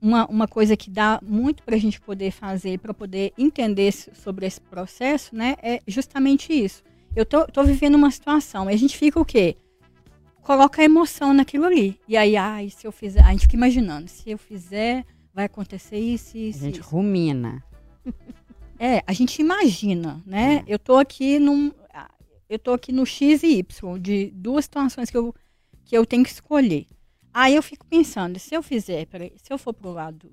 uma, 0.00 0.26
uma 0.26 0.48
coisa 0.48 0.76
que 0.76 0.90
dá 0.90 1.20
muito 1.22 1.62
para 1.62 1.76
a 1.76 1.78
gente 1.78 2.00
poder 2.00 2.30
fazer, 2.30 2.78
para 2.78 2.94
poder 2.94 3.32
entender 3.36 3.92
sobre 3.92 4.46
esse 4.46 4.60
processo, 4.60 5.34
né, 5.34 5.56
é 5.62 5.80
justamente 5.86 6.52
isso. 6.52 6.82
Eu 7.14 7.26
tô, 7.26 7.46
tô 7.46 7.64
vivendo 7.64 7.94
uma 7.94 8.10
situação, 8.10 8.70
e 8.70 8.74
a 8.74 8.76
gente 8.76 8.96
fica 8.96 9.20
o 9.20 9.24
quê? 9.24 9.56
Coloca 10.42 10.80
a 10.80 10.84
emoção 10.84 11.34
naquilo 11.34 11.64
ali. 11.64 12.00
E 12.08 12.16
aí, 12.16 12.36
ai, 12.36 12.70
se 12.70 12.86
eu 12.86 12.92
fizer. 12.92 13.22
A 13.22 13.32
gente 13.32 13.42
fica 13.42 13.56
imaginando, 13.56 14.08
se 14.08 14.30
eu 14.30 14.38
fizer, 14.38 15.04
vai 15.34 15.44
acontecer 15.44 15.98
isso, 15.98 16.38
isso. 16.38 16.60
A 16.60 16.62
gente 16.62 16.80
isso. 16.80 16.88
rumina. 16.88 17.62
É, 18.78 19.02
a 19.06 19.12
gente 19.12 19.40
imagina, 19.40 20.22
né? 20.24 20.64
É. 20.66 20.74
Eu 20.74 20.78
tô 20.78 20.96
aqui 20.96 21.38
num. 21.38 21.72
Eu 22.48 22.58
tô 22.58 22.72
aqui 22.72 22.92
no 22.92 23.04
X 23.04 23.42
e 23.42 23.58
Y, 23.58 23.98
de 24.00 24.30
duas 24.34 24.64
situações 24.64 25.10
que 25.10 25.16
eu, 25.16 25.34
que 25.84 25.96
eu 25.96 26.06
tenho 26.06 26.24
que 26.24 26.30
escolher. 26.30 26.86
Aí 27.32 27.54
eu 27.54 27.62
fico 27.62 27.84
pensando, 27.84 28.38
se 28.38 28.54
eu 28.54 28.62
fizer, 28.62 29.06
peraí, 29.06 29.32
se 29.36 29.52
eu 29.52 29.58
for 29.58 29.74
pro 29.74 29.92
lado 29.92 30.32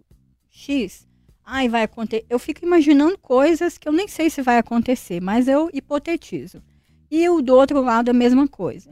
X, 0.49 1.05
ai, 1.43 1.67
vai 1.67 1.83
acontecer. 1.83 2.25
Eu 2.29 2.39
fico 2.39 2.63
imaginando 2.63 3.17
coisas 3.17 3.77
que 3.77 3.87
eu 3.87 3.91
nem 3.91 4.07
sei 4.07 4.29
se 4.29 4.41
vai 4.41 4.57
acontecer, 4.57 5.21
mas 5.21 5.47
eu 5.49 5.69
hipotetizo. 5.73 6.63
E 7.11 7.27
o 7.27 7.41
do 7.41 7.53
outro 7.53 7.81
lado 7.81 8.09
a 8.09 8.13
mesma 8.13 8.47
coisa. 8.47 8.91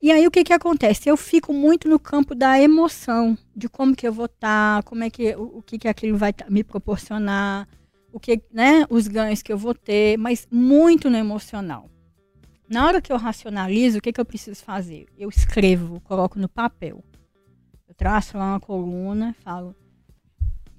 E 0.00 0.10
aí 0.10 0.26
o 0.26 0.30
que 0.30 0.42
que 0.42 0.52
acontece? 0.52 1.08
Eu 1.08 1.16
fico 1.16 1.52
muito 1.52 1.88
no 1.88 1.98
campo 1.98 2.34
da 2.34 2.60
emoção, 2.60 3.38
de 3.54 3.68
como 3.68 3.94
que 3.94 4.08
eu 4.08 4.12
vou 4.12 4.24
estar, 4.24 4.78
tá, 4.78 4.82
como 4.82 5.04
é 5.04 5.10
que 5.10 5.34
o, 5.36 5.58
o 5.58 5.62
que 5.62 5.78
que 5.78 5.86
aquilo 5.86 6.18
vai 6.18 6.32
tá, 6.32 6.46
me 6.50 6.64
proporcionar, 6.64 7.68
o 8.12 8.20
que, 8.20 8.42
né, 8.52 8.86
os 8.90 9.08
ganhos 9.08 9.42
que 9.42 9.52
eu 9.52 9.58
vou 9.58 9.74
ter, 9.74 10.18
mas 10.18 10.46
muito 10.50 11.08
no 11.08 11.16
emocional. 11.16 11.90
Na 12.68 12.86
hora 12.86 13.02
que 13.02 13.12
eu 13.12 13.16
racionalizo, 13.16 13.98
o 13.98 14.00
que 14.00 14.12
que 14.12 14.20
eu 14.20 14.24
preciso 14.24 14.62
fazer? 14.62 15.06
Eu 15.18 15.28
escrevo, 15.28 16.00
coloco 16.00 16.38
no 16.38 16.48
papel. 16.48 17.02
Eu 17.88 17.94
traço 17.94 18.38
lá 18.38 18.52
uma 18.52 18.60
coluna, 18.60 19.34
falo 19.40 19.74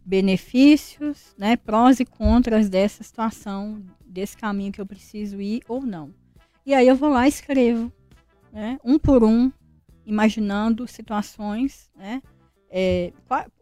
benefícios, 0.05 1.34
né, 1.38 1.55
prós 1.55 1.99
e 1.99 2.05
contras 2.05 2.69
dessa 2.69 3.03
situação, 3.03 3.81
desse 4.05 4.36
caminho 4.36 4.71
que 4.71 4.81
eu 4.81 4.86
preciso 4.86 5.41
ir 5.41 5.63
ou 5.67 5.81
não. 5.81 6.13
E 6.65 6.73
aí 6.73 6.88
eu 6.88 6.95
vou 6.95 7.09
lá 7.09 7.25
e 7.25 7.29
escrevo, 7.29 7.91
né, 8.51 8.77
um 8.84 8.99
por 8.99 9.23
um, 9.23 9.51
imaginando 10.05 10.88
situações, 10.88 11.89
né, 11.95 12.21
é, 12.69 13.13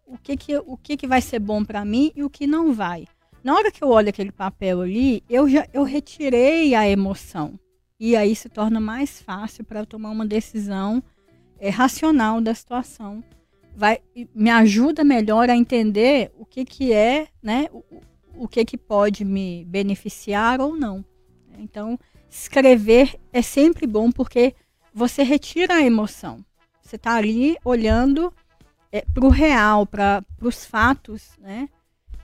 o 0.05 0.17
que 0.17 0.36
que, 0.36 0.57
o 0.57 0.78
que 0.78 0.97
que 0.97 1.07
vai 1.07 1.22
ser 1.22 1.39
bom 1.39 1.63
para 1.63 1.86
mim 1.86 2.11
e 2.15 2.24
o 2.24 2.30
que 2.30 2.47
não 2.47 2.74
vai. 2.74 3.05
Na 3.43 3.55
hora 3.55 3.71
que 3.71 3.83
eu 3.83 3.89
olho 3.89 4.09
aquele 4.09 4.31
papel 4.31 4.81
ali, 4.81 5.23
eu 5.29 5.49
já 5.49 5.67
eu 5.73 5.83
retirei 5.83 6.75
a 6.75 6.87
emoção 6.87 7.59
e 7.99 8.15
aí 8.15 8.35
se 8.35 8.49
torna 8.49 8.79
mais 8.79 9.21
fácil 9.21 9.63
para 9.63 9.79
eu 9.79 9.85
tomar 9.85 10.11
uma 10.11 10.25
decisão 10.25 11.03
é, 11.59 11.69
racional 11.69 12.41
da 12.41 12.53
situação 12.53 13.23
vai 13.75 13.99
me 14.35 14.49
ajuda 14.49 15.03
melhor 15.03 15.49
a 15.49 15.55
entender 15.55 16.31
o 16.37 16.45
que, 16.45 16.65
que 16.65 16.93
é, 16.93 17.27
né, 17.41 17.67
o, 17.71 17.83
o 18.35 18.47
que, 18.47 18.63
que 18.65 18.77
pode 18.77 19.23
me 19.23 19.65
beneficiar 19.65 20.59
ou 20.59 20.75
não. 20.75 21.03
Então, 21.57 21.97
escrever 22.29 23.19
é 23.31 23.41
sempre 23.41 23.87
bom 23.87 24.11
porque 24.11 24.53
você 24.93 25.23
retira 25.23 25.75
a 25.75 25.81
emoção. 25.81 26.43
Você 26.81 26.95
está 26.95 27.15
ali 27.15 27.57
olhando 27.63 28.33
é, 28.91 29.01
para 29.01 29.25
o 29.25 29.29
real, 29.29 29.85
para 29.85 30.23
os 30.41 30.65
fatos, 30.65 31.31
né? 31.39 31.69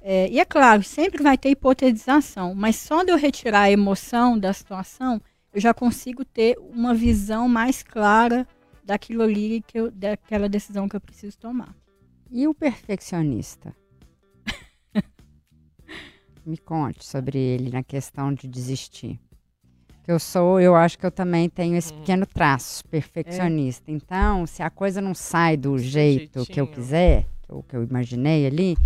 É, 0.10 0.30
e 0.30 0.39
é 0.39 0.45
claro, 0.45 0.82
sempre 0.84 1.22
vai 1.22 1.38
ter 1.38 1.49
hipotetização, 1.49 2.55
mas 2.55 2.78
só 2.78 3.03
de 3.03 3.12
eu 3.12 3.18
retirar 3.18 3.64
a 3.64 3.72
emoção 3.72 4.39
da 4.39 4.53
situação, 4.53 5.22
eu 5.53 5.60
já 5.60 5.74
consigo 5.74 6.24
ter 6.24 6.58
uma 6.60 6.93
visão 6.93 7.49
mais 7.49 7.84
clara 7.84 8.47
daquilo 8.86 9.22
ali, 9.22 9.62
que 9.68 9.78
eu, 9.78 9.91
daquela 9.91 10.47
decisão 10.47 10.88
que 10.88 10.95
eu 10.95 11.01
preciso 11.01 11.38
tomar. 11.38 11.76
E 12.32 12.47
o 12.47 12.53
perfeccionista? 12.53 13.76
Me 16.47 16.58
conte 16.58 17.05
sobre 17.05 17.38
ele 17.38 17.70
na 17.70 17.84
questão 17.84 18.34
de 18.34 18.47
desistir. 18.47 19.20
Eu 20.08 20.20
sou, 20.20 20.58
eu 20.62 20.74
acho 20.74 20.97
que 20.97 21.05
eu 21.05 21.12
também 21.12 21.49
tenho 21.49 21.76
esse 21.76 21.93
hum. 21.93 21.99
pequeno 21.99 22.26
traço 22.26 22.82
perfeccionista. 22.86 23.91
É. 23.91 23.93
Então, 23.93 24.47
se 24.47 24.64
a 24.64 24.70
coisa 24.70 25.01
não 25.01 25.14
sai 25.14 25.58
do 25.58 25.78
jeito 25.78 26.45
que 26.45 26.62
eu 26.62 26.66
quiser, 26.66 27.28
eu, 27.49 27.62
que 27.62 27.76
eu 27.76 27.84
imaginei 27.84 28.47
ali, 28.47 28.78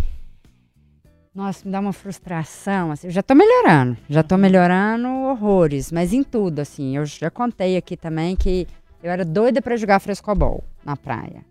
nossa, 1.34 1.66
me 1.66 1.72
dá 1.72 1.80
uma 1.80 1.94
frustração. 1.94 2.92
Assim, 2.92 3.08
eu 3.08 3.12
já 3.12 3.24
tô 3.24 3.34
melhorando, 3.34 3.98
já 4.10 4.22
tô 4.22 4.36
uhum. 4.36 4.42
melhorando 4.42 5.08
horrores, 5.08 5.92
mas 5.92 6.14
em 6.14 6.24
tudo, 6.24 6.60
assim. 6.60 6.98
Eu 6.98 7.06
já 7.06 7.30
contei 7.30 7.78
aqui 7.78 7.96
também 7.96 8.36
que 8.36 8.68
eu 9.02 9.10
era 9.10 9.24
doida 9.24 9.62
para 9.62 9.78
jogar 9.78 10.00
frescobol 10.00 10.64
na 10.84 10.98
praia. 10.98 11.46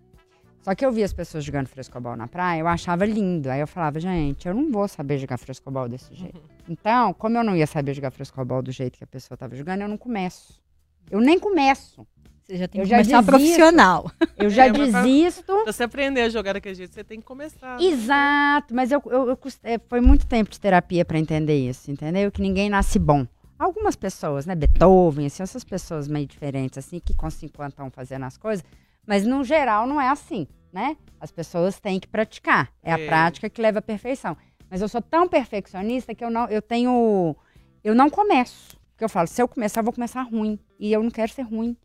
Só 0.61 0.75
que 0.75 0.85
eu 0.85 0.91
via 0.91 1.05
as 1.05 1.13
pessoas 1.13 1.43
jogando 1.43 1.67
frescobol 1.67 2.15
na 2.15 2.27
praia, 2.27 2.59
eu 2.59 2.67
achava 2.67 3.03
lindo. 3.03 3.49
Aí 3.49 3.59
eu 3.59 3.67
falava, 3.67 3.99
gente, 3.99 4.47
eu 4.47 4.53
não 4.53 4.71
vou 4.71 4.87
saber 4.87 5.17
jogar 5.17 5.37
frescobol 5.37 5.89
desse 5.89 6.13
jeito. 6.13 6.37
Uhum. 6.37 6.43
Então, 6.69 7.13
como 7.15 7.35
eu 7.35 7.43
não 7.43 7.55
ia 7.55 7.65
saber 7.65 7.95
jogar 7.95 8.11
frescobol 8.11 8.61
do 8.61 8.71
jeito 8.71 8.99
que 8.99 9.03
a 9.03 9.07
pessoa 9.07 9.35
estava 9.35 9.55
jogando, 9.55 9.81
eu 9.81 9.87
não 9.87 9.97
começo. 9.97 10.61
Eu 11.09 11.19
nem 11.19 11.39
começo. 11.39 12.05
Você 12.51 12.57
já 12.57 12.67
tem 12.67 12.81
eu 12.81 12.85
que 12.85 12.91
começar 12.91 13.21
desisto. 13.21 13.31
profissional. 13.31 14.11
Eu 14.35 14.49
já 14.49 14.65
é, 14.65 14.71
desisto. 14.71 15.63
Pra 15.63 15.71
você 15.71 15.83
aprender 15.83 16.21
a 16.21 16.29
jogar 16.29 16.53
daquele 16.53 16.75
jeito, 16.75 16.93
você 16.93 17.01
tem 17.01 17.19
que 17.19 17.25
começar. 17.25 17.79
Né? 17.79 17.85
Exato, 17.85 18.75
mas 18.75 18.91
eu, 18.91 19.01
eu, 19.05 19.29
eu, 19.29 19.39
é, 19.63 19.79
foi 19.87 20.01
muito 20.01 20.27
tempo 20.27 20.49
de 20.49 20.59
terapia 20.59 21.05
para 21.05 21.17
entender 21.17 21.55
isso, 21.55 21.89
entendeu? 21.89 22.29
Que 22.29 22.41
ninguém 22.41 22.69
nasce 22.69 22.99
bom. 22.99 23.25
Algumas 23.57 23.95
pessoas, 23.95 24.45
né, 24.45 24.53
Beethoven, 24.53 25.27
assim, 25.27 25.43
essas 25.43 25.63
pessoas 25.63 26.09
meio 26.09 26.27
diferentes, 26.27 26.77
assim, 26.77 26.99
que 26.99 27.13
com 27.13 27.29
50 27.29 27.69
estão 27.69 27.89
fazendo 27.89 28.25
as 28.25 28.35
coisas, 28.35 28.65
mas 29.07 29.25
no 29.25 29.45
geral 29.45 29.87
não 29.87 30.01
é 30.01 30.09
assim, 30.09 30.45
né? 30.73 30.97
As 31.21 31.31
pessoas 31.31 31.79
têm 31.79 32.01
que 32.01 32.07
praticar. 32.07 32.69
É, 32.83 32.91
é. 32.91 32.93
a 32.95 32.97
prática 32.97 33.49
que 33.49 33.61
leva 33.61 33.79
à 33.79 33.81
perfeição. 33.81 34.35
Mas 34.69 34.81
eu 34.81 34.89
sou 34.89 35.01
tão 35.01 35.25
perfeccionista 35.25 36.13
que 36.13 36.25
eu 36.25 36.29
não, 36.29 36.47
eu 36.47 36.61
tenho, 36.61 37.33
eu 37.81 37.95
não 37.95 38.09
começo. 38.09 38.77
Porque 38.89 39.05
eu 39.05 39.09
falo, 39.09 39.27
se 39.27 39.41
eu 39.41 39.47
começar, 39.47 39.79
eu 39.79 39.85
vou 39.85 39.93
começar 39.93 40.21
ruim. 40.23 40.59
E 40.77 40.91
eu 40.91 41.01
não 41.01 41.11
quero 41.11 41.31
ser 41.31 41.43
ruim. 41.43 41.77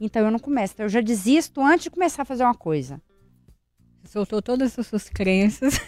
Então 0.00 0.24
eu 0.24 0.30
não 0.30 0.38
começo. 0.38 0.72
Então, 0.74 0.86
eu 0.86 0.90
já 0.90 1.00
desisto 1.00 1.60
antes 1.60 1.84
de 1.84 1.90
começar 1.90 2.22
a 2.22 2.24
fazer 2.24 2.42
uma 2.42 2.54
coisa. 2.54 3.00
Soltou 4.04 4.40
todas 4.40 4.78
as 4.78 4.86
suas 4.86 5.08
crenças. 5.08 5.78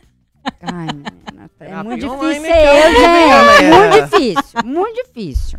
Ai, 0.60 0.86
menina, 0.86 1.48
tá, 1.56 1.64
é 1.64 1.82
muito 1.82 2.00
difícil 2.00 2.42
ser 2.42 2.66
eu, 2.66 2.92
gente. 3.00 3.70
Muito 3.70 4.10
difícil, 4.10 4.60
muito 4.64 5.04
difícil. 5.04 5.58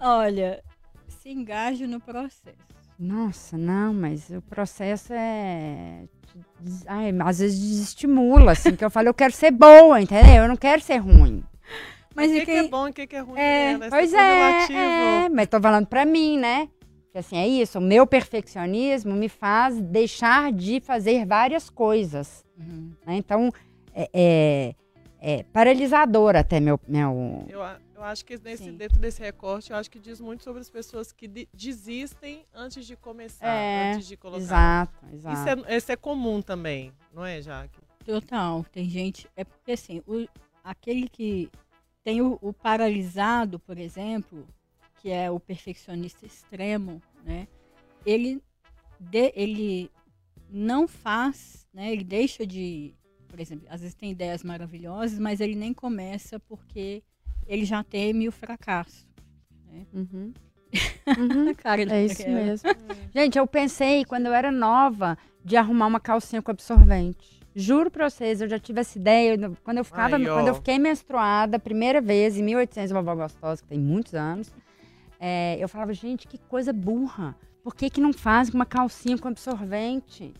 Olha, 0.00 0.62
se 1.08 1.30
engaje 1.30 1.86
no 1.86 2.00
processo. 2.00 2.56
Nossa, 2.98 3.56
não, 3.58 3.92
mas 3.92 4.30
o 4.30 4.40
processo 4.42 5.12
é. 5.12 6.04
Ai, 6.86 7.14
às 7.24 7.38
vezes 7.38 7.60
desestimula, 7.60 8.52
assim, 8.52 8.74
que 8.74 8.84
eu 8.84 8.90
falo, 8.90 9.08
eu 9.08 9.14
quero 9.14 9.32
ser 9.32 9.50
boa, 9.50 10.00
entendeu? 10.00 10.42
Eu 10.42 10.48
não 10.48 10.56
quero 10.56 10.80
ser 10.80 10.96
ruim. 10.96 11.44
Mas 12.14 12.30
o 12.30 12.34
que, 12.34 12.46
que, 12.46 12.50
é 12.50 12.68
bom 12.68 12.88
e 12.88 12.90
o 12.90 12.94
que, 12.94 13.06
que 13.06 13.16
é 13.16 13.20
ruim? 13.20 13.38
É, 13.38 13.78
né? 13.78 13.88
Pois 13.90 14.12
é, 14.12 14.72
é, 14.72 15.28
mas 15.28 15.46
tô 15.46 15.60
falando 15.60 15.86
pra 15.86 16.04
mim, 16.04 16.36
né? 16.36 16.68
Assim, 17.20 17.36
é 17.36 17.46
isso, 17.46 17.78
o 17.78 17.82
meu 17.82 18.06
perfeccionismo 18.06 19.14
me 19.14 19.28
faz 19.28 19.80
deixar 19.80 20.52
de 20.52 20.80
fazer 20.80 21.26
várias 21.26 21.68
coisas. 21.68 22.44
Uhum. 22.58 22.92
Né? 23.06 23.16
Então, 23.16 23.52
é, 23.94 24.10
é, 24.12 24.74
é, 25.20 25.42
paralisador 25.44 26.36
até 26.36 26.60
meu... 26.60 26.78
meu... 26.86 27.44
Eu, 27.48 27.60
eu 27.98 28.04
acho 28.04 28.24
que 28.24 28.38
nesse, 28.38 28.70
dentro 28.70 29.00
desse 29.00 29.20
recorte, 29.20 29.72
eu 29.72 29.76
acho 29.76 29.90
que 29.90 29.98
diz 29.98 30.20
muito 30.20 30.44
sobre 30.44 30.60
as 30.60 30.70
pessoas 30.70 31.10
que 31.10 31.26
de, 31.26 31.48
desistem 31.52 32.44
antes 32.54 32.86
de 32.86 32.94
começar, 32.94 33.48
é, 33.48 33.92
antes 33.94 34.06
de 34.06 34.16
colocar. 34.16 34.38
Exato, 34.38 35.06
exato. 35.12 35.36
Isso 35.36 35.66
é, 35.66 35.76
isso 35.76 35.92
é 35.92 35.96
comum 35.96 36.40
também, 36.40 36.92
não 37.12 37.24
é, 37.24 37.42
Jaque? 37.42 37.80
Total. 38.04 38.64
Tem 38.70 38.88
gente. 38.88 39.28
É 39.34 39.42
porque 39.42 39.72
assim, 39.72 40.00
o, 40.06 40.28
aquele 40.62 41.08
que 41.08 41.50
tem 42.04 42.22
o, 42.22 42.38
o, 42.40 42.52
paralisado, 42.52 43.58
por 43.58 43.76
exemplo, 43.78 44.46
que 45.02 45.10
é 45.10 45.30
o 45.30 45.40
perfeccionista 45.40 46.24
extremo, 46.24 47.02
né? 47.24 47.48
Ele, 48.04 48.42
de, 48.98 49.32
ele 49.34 49.90
não 50.50 50.88
faz, 50.88 51.66
né? 51.72 51.92
Ele 51.92 52.04
deixa 52.04 52.46
de, 52.46 52.94
por 53.28 53.38
exemplo, 53.40 53.66
às 53.68 53.80
vezes 53.80 53.94
tem 53.94 54.10
ideias 54.10 54.42
maravilhosas, 54.42 55.18
mas 55.18 55.40
ele 55.40 55.54
nem 55.54 55.72
começa 55.72 56.40
porque 56.40 57.02
ele 57.46 57.64
já 57.64 57.82
teme 57.82 58.28
o 58.28 58.32
fracasso. 58.32 59.06
Né? 59.66 59.86
Uhum. 59.92 60.32
Uhum. 61.16 61.54
Cara, 61.56 61.82
é 61.82 62.04
isso 62.04 62.28
mesmo. 62.28 62.68
Gente, 63.14 63.38
eu 63.38 63.46
pensei 63.46 64.04
quando 64.04 64.26
eu 64.26 64.34
era 64.34 64.50
nova 64.50 65.16
de 65.44 65.56
arrumar 65.56 65.86
uma 65.86 66.00
calcinha 66.00 66.42
com 66.42 66.50
absorvente. 66.50 67.38
Juro 67.54 67.90
pra 67.90 68.08
vocês, 68.08 68.40
eu 68.40 68.48
já 68.48 68.58
tive 68.58 68.80
essa 68.80 68.98
ideia. 68.98 69.36
Quando 69.64 69.78
eu, 69.78 69.84
ficava, 69.84 70.16
Ai, 70.16 70.24
quando 70.24 70.48
eu 70.48 70.54
fiquei 70.54 70.78
menstruada, 70.78 71.56
a 71.56 71.60
primeira 71.60 72.00
vez, 72.00 72.36
em 72.36 72.42
1800, 72.42 72.92
vovó 72.92 73.14
gostosa, 73.14 73.62
que 73.62 73.68
tem 73.68 73.78
muitos 73.78 74.14
anos, 74.14 74.52
é, 75.18 75.56
eu 75.60 75.68
falava, 75.68 75.92
gente, 75.92 76.26
que 76.26 76.38
coisa 76.38 76.72
burra. 76.72 77.36
Por 77.62 77.74
que, 77.74 77.90
que 77.90 78.00
não 78.00 78.12
faz 78.12 78.48
uma 78.50 78.64
calcinha 78.64 79.18
com 79.18 79.28
absorvente? 79.28 80.32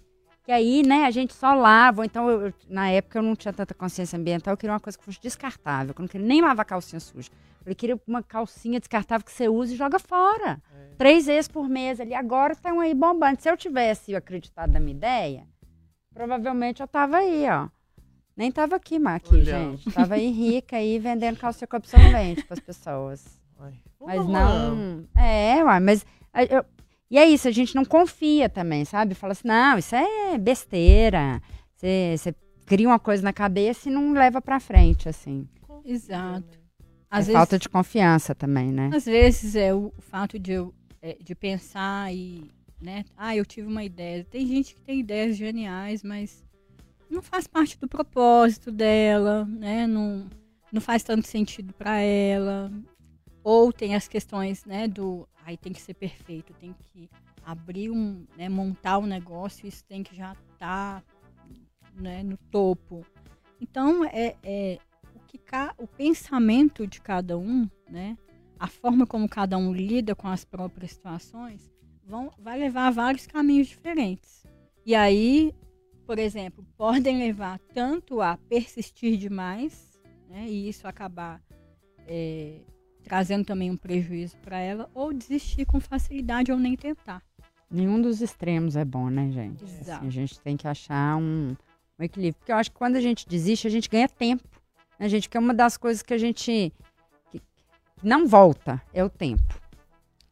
Que 0.44 0.52
aí, 0.52 0.82
né, 0.82 1.04
a 1.04 1.10
gente 1.10 1.34
só 1.34 1.52
lava. 1.52 2.06
Então, 2.06 2.30
eu, 2.30 2.54
na 2.68 2.88
época, 2.90 3.18
eu 3.18 3.22
não 3.22 3.36
tinha 3.36 3.52
tanta 3.52 3.74
consciência 3.74 4.18
ambiental, 4.18 4.54
eu 4.54 4.56
queria 4.56 4.72
uma 4.72 4.80
coisa 4.80 4.96
que 4.96 5.04
fosse 5.04 5.20
descartável. 5.20 5.94
Eu 5.94 6.00
não 6.00 6.08
queria 6.08 6.26
nem 6.26 6.40
lavar 6.40 6.64
calcinha 6.64 7.00
suja. 7.00 7.30
Eu 7.66 7.74
queria 7.74 8.00
uma 8.06 8.22
calcinha 8.22 8.78
descartável 8.78 9.24
que 9.26 9.32
você 9.32 9.48
usa 9.48 9.74
e 9.74 9.76
joga 9.76 9.98
fora. 9.98 10.62
É. 10.74 10.94
Três 10.96 11.26
vezes 11.26 11.48
por 11.48 11.68
mês 11.68 12.00
ali. 12.00 12.14
Agora 12.14 12.54
estão 12.54 12.80
aí 12.80 12.94
bombando. 12.94 13.42
Se 13.42 13.50
eu 13.50 13.56
tivesse 13.56 14.16
acreditado 14.16 14.72
na 14.72 14.80
minha 14.80 14.96
ideia, 14.96 15.46
provavelmente 16.14 16.80
eu 16.80 16.88
tava 16.88 17.18
aí, 17.18 17.44
ó. 17.50 17.68
Nem 18.34 18.50
tava 18.50 18.76
aqui, 18.76 18.96
aqui 19.04 19.34
Olha. 19.34 19.44
gente. 19.44 19.90
Tava 19.90 20.14
aí 20.14 20.30
rica 20.30 20.76
aí 20.76 20.98
vendendo 20.98 21.36
calcinha 21.36 21.66
com 21.66 21.76
absorvente 21.76 22.44
para 22.44 22.54
as 22.54 22.60
pessoas. 22.60 23.37
Ai. 23.58 23.74
Mas 24.00 24.26
não. 24.26 25.04
É, 25.16 25.62
ué, 25.64 25.80
mas 25.80 26.06
eu, 26.50 26.64
e 27.10 27.18
é 27.18 27.24
isso, 27.24 27.48
a 27.48 27.50
gente 27.50 27.74
não 27.74 27.84
confia 27.84 28.48
também, 28.48 28.84
sabe? 28.84 29.14
Fala 29.14 29.32
assim, 29.32 29.48
não, 29.48 29.78
isso 29.78 29.94
é 29.94 30.36
besteira. 30.38 31.42
Você 31.74 32.34
cria 32.66 32.88
uma 32.88 32.98
coisa 32.98 33.22
na 33.22 33.32
cabeça 33.32 33.88
e 33.88 33.92
não 33.92 34.12
leva 34.12 34.42
pra 34.42 34.60
frente, 34.60 35.08
assim. 35.08 35.48
Exato. 35.84 36.58
É 36.80 36.86
Às 37.10 37.24
é 37.24 37.26
vezes, 37.26 37.32
falta 37.32 37.58
de 37.58 37.68
confiança 37.68 38.34
também, 38.34 38.70
né? 38.70 38.90
Às 38.92 39.06
vezes 39.06 39.56
é 39.56 39.74
o 39.74 39.92
fato 39.98 40.38
de, 40.38 40.52
eu, 40.52 40.74
é, 41.00 41.16
de 41.18 41.34
pensar 41.34 42.12
e, 42.14 42.50
né? 42.80 43.04
Ah, 43.16 43.34
eu 43.34 43.46
tive 43.46 43.66
uma 43.66 43.82
ideia. 43.82 44.24
Tem 44.24 44.46
gente 44.46 44.74
que 44.74 44.82
tem 44.82 45.00
ideias 45.00 45.34
geniais, 45.34 46.02
mas 46.02 46.44
não 47.08 47.22
faz 47.22 47.46
parte 47.46 47.78
do 47.78 47.88
propósito 47.88 48.70
dela, 48.70 49.46
né? 49.46 49.86
Não, 49.86 50.26
não 50.70 50.80
faz 50.80 51.02
tanto 51.02 51.26
sentido 51.26 51.72
para 51.72 51.98
ela. 52.00 52.70
Ou 53.50 53.72
tem 53.72 53.94
as 53.94 54.06
questões, 54.06 54.66
né, 54.66 54.86
do 54.86 55.26
aí 55.42 55.56
tem 55.56 55.72
que 55.72 55.80
ser 55.80 55.94
perfeito, 55.94 56.52
tem 56.60 56.74
que 56.74 57.08
abrir 57.42 57.90
um, 57.90 58.26
né, 58.36 58.46
montar 58.46 58.98
um 58.98 59.06
negócio, 59.06 59.66
isso 59.66 59.82
tem 59.84 60.02
que 60.02 60.14
já 60.14 60.32
estar 60.52 61.00
tá, 61.00 61.04
né, 61.94 62.22
no 62.22 62.36
topo. 62.36 63.06
Então 63.58 64.04
é, 64.04 64.36
é 64.42 64.78
o 65.14 65.20
que 65.20 65.40
o 65.78 65.86
pensamento 65.86 66.86
de 66.86 67.00
cada 67.00 67.38
um, 67.38 67.66
né, 67.88 68.18
a 68.60 68.66
forma 68.66 69.06
como 69.06 69.26
cada 69.26 69.56
um 69.56 69.72
lida 69.72 70.14
com 70.14 70.28
as 70.28 70.44
próprias 70.44 70.90
situações, 70.90 71.72
vão, 72.04 72.30
vai 72.38 72.58
levar 72.58 72.88
a 72.88 72.90
vários 72.90 73.26
caminhos 73.26 73.68
diferentes. 73.68 74.46
E 74.84 74.94
aí, 74.94 75.54
por 76.04 76.18
exemplo, 76.18 76.62
podem 76.76 77.16
levar 77.16 77.58
tanto 77.72 78.20
a 78.20 78.36
persistir 78.36 79.16
demais, 79.16 79.98
né, 80.28 80.44
e 80.46 80.68
isso 80.68 80.86
acabar 80.86 81.42
é, 82.06 82.60
trazendo 83.08 83.44
também 83.44 83.70
um 83.70 83.76
prejuízo 83.76 84.36
para 84.38 84.58
ela, 84.58 84.90
ou 84.94 85.12
desistir 85.12 85.64
com 85.64 85.80
facilidade 85.80 86.52
ou 86.52 86.58
nem 86.58 86.76
tentar. 86.76 87.22
Nenhum 87.70 88.00
dos 88.00 88.20
extremos 88.20 88.76
é 88.76 88.84
bom, 88.84 89.08
né, 89.08 89.30
gente? 89.30 89.64
Assim, 89.64 90.06
a 90.06 90.10
gente 90.10 90.38
tem 90.40 90.56
que 90.56 90.68
achar 90.68 91.16
um, 91.16 91.56
um, 91.98 92.04
equilíbrio. 92.04 92.38
Porque 92.38 92.52
eu 92.52 92.56
acho 92.56 92.70
que 92.70 92.76
quando 92.76 92.96
a 92.96 93.00
gente 93.00 93.28
desiste, 93.28 93.66
a 93.66 93.70
gente 93.70 93.88
ganha 93.88 94.08
tempo. 94.08 94.42
Né, 94.98 95.08
gente? 95.08 95.28
Que 95.28 95.36
é 95.36 95.40
uma 95.40 95.54
das 95.54 95.76
coisas 95.76 96.02
que 96.02 96.12
a 96.12 96.18
gente 96.18 96.72
que 97.30 97.42
não 98.02 98.26
volta, 98.26 98.80
é 98.92 99.02
o 99.02 99.08
tempo. 99.10 99.42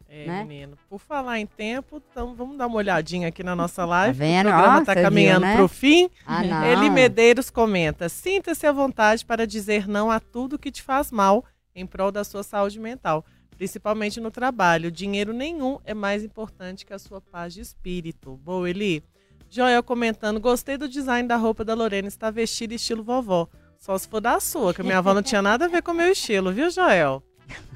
É, 0.08 0.26
né? 0.26 0.44
menino. 0.44 0.78
Por 0.88 0.98
falar 0.98 1.40
em 1.40 1.46
tempo, 1.46 2.02
então 2.10 2.34
vamos 2.34 2.56
dar 2.56 2.66
uma 2.66 2.76
olhadinha 2.76 3.28
aqui 3.28 3.42
na 3.42 3.56
nossa 3.56 3.82
tá 3.82 3.86
live. 3.86 4.18
Tá 4.18 4.24
vendo? 4.24 4.46
O 4.48 4.52
programa 4.52 4.80
está 4.80 4.94
caminhando 4.94 5.46
para 5.46 5.64
o 5.64 5.68
fim. 5.68 6.08
Ah, 6.24 6.42
não. 6.42 6.64
Eli 6.64 6.88
Medeiros 6.88 7.50
comenta: 7.50 8.08
sinta-se 8.08 8.66
à 8.66 8.72
vontade 8.72 9.26
para 9.26 9.46
dizer 9.46 9.86
não 9.86 10.10
a 10.10 10.20
tudo 10.20 10.58
que 10.58 10.70
te 10.70 10.82
faz 10.82 11.10
mal 11.10 11.44
em 11.76 11.86
prol 11.86 12.10
da 12.10 12.24
sua 12.24 12.42
saúde 12.42 12.80
mental, 12.80 13.24
principalmente 13.56 14.18
no 14.18 14.30
trabalho. 14.30 14.90
Dinheiro 14.90 15.32
nenhum 15.32 15.78
é 15.84 15.92
mais 15.92 16.24
importante 16.24 16.86
que 16.86 16.94
a 16.94 16.98
sua 16.98 17.20
paz 17.20 17.52
de 17.52 17.60
espírito. 17.60 18.36
Boa, 18.38 18.68
Eli. 18.68 19.04
Joel 19.48 19.82
comentando, 19.82 20.40
gostei 20.40 20.76
do 20.76 20.88
design 20.88 21.28
da 21.28 21.36
roupa 21.36 21.64
da 21.64 21.74
Lorena, 21.74 22.08
está 22.08 22.30
vestida 22.30 22.74
estilo 22.74 23.04
vovó. 23.04 23.46
Só 23.78 23.96
se 23.96 24.08
for 24.08 24.20
da 24.20 24.40
sua, 24.40 24.74
que 24.74 24.80
a 24.80 24.84
minha 24.84 24.98
avó 24.98 25.14
não 25.14 25.22
tinha 25.22 25.42
nada 25.42 25.66
a 25.66 25.68
ver 25.68 25.82
com 25.82 25.92
o 25.92 25.94
meu 25.94 26.10
estilo, 26.10 26.50
viu, 26.50 26.70
Joel? 26.70 27.22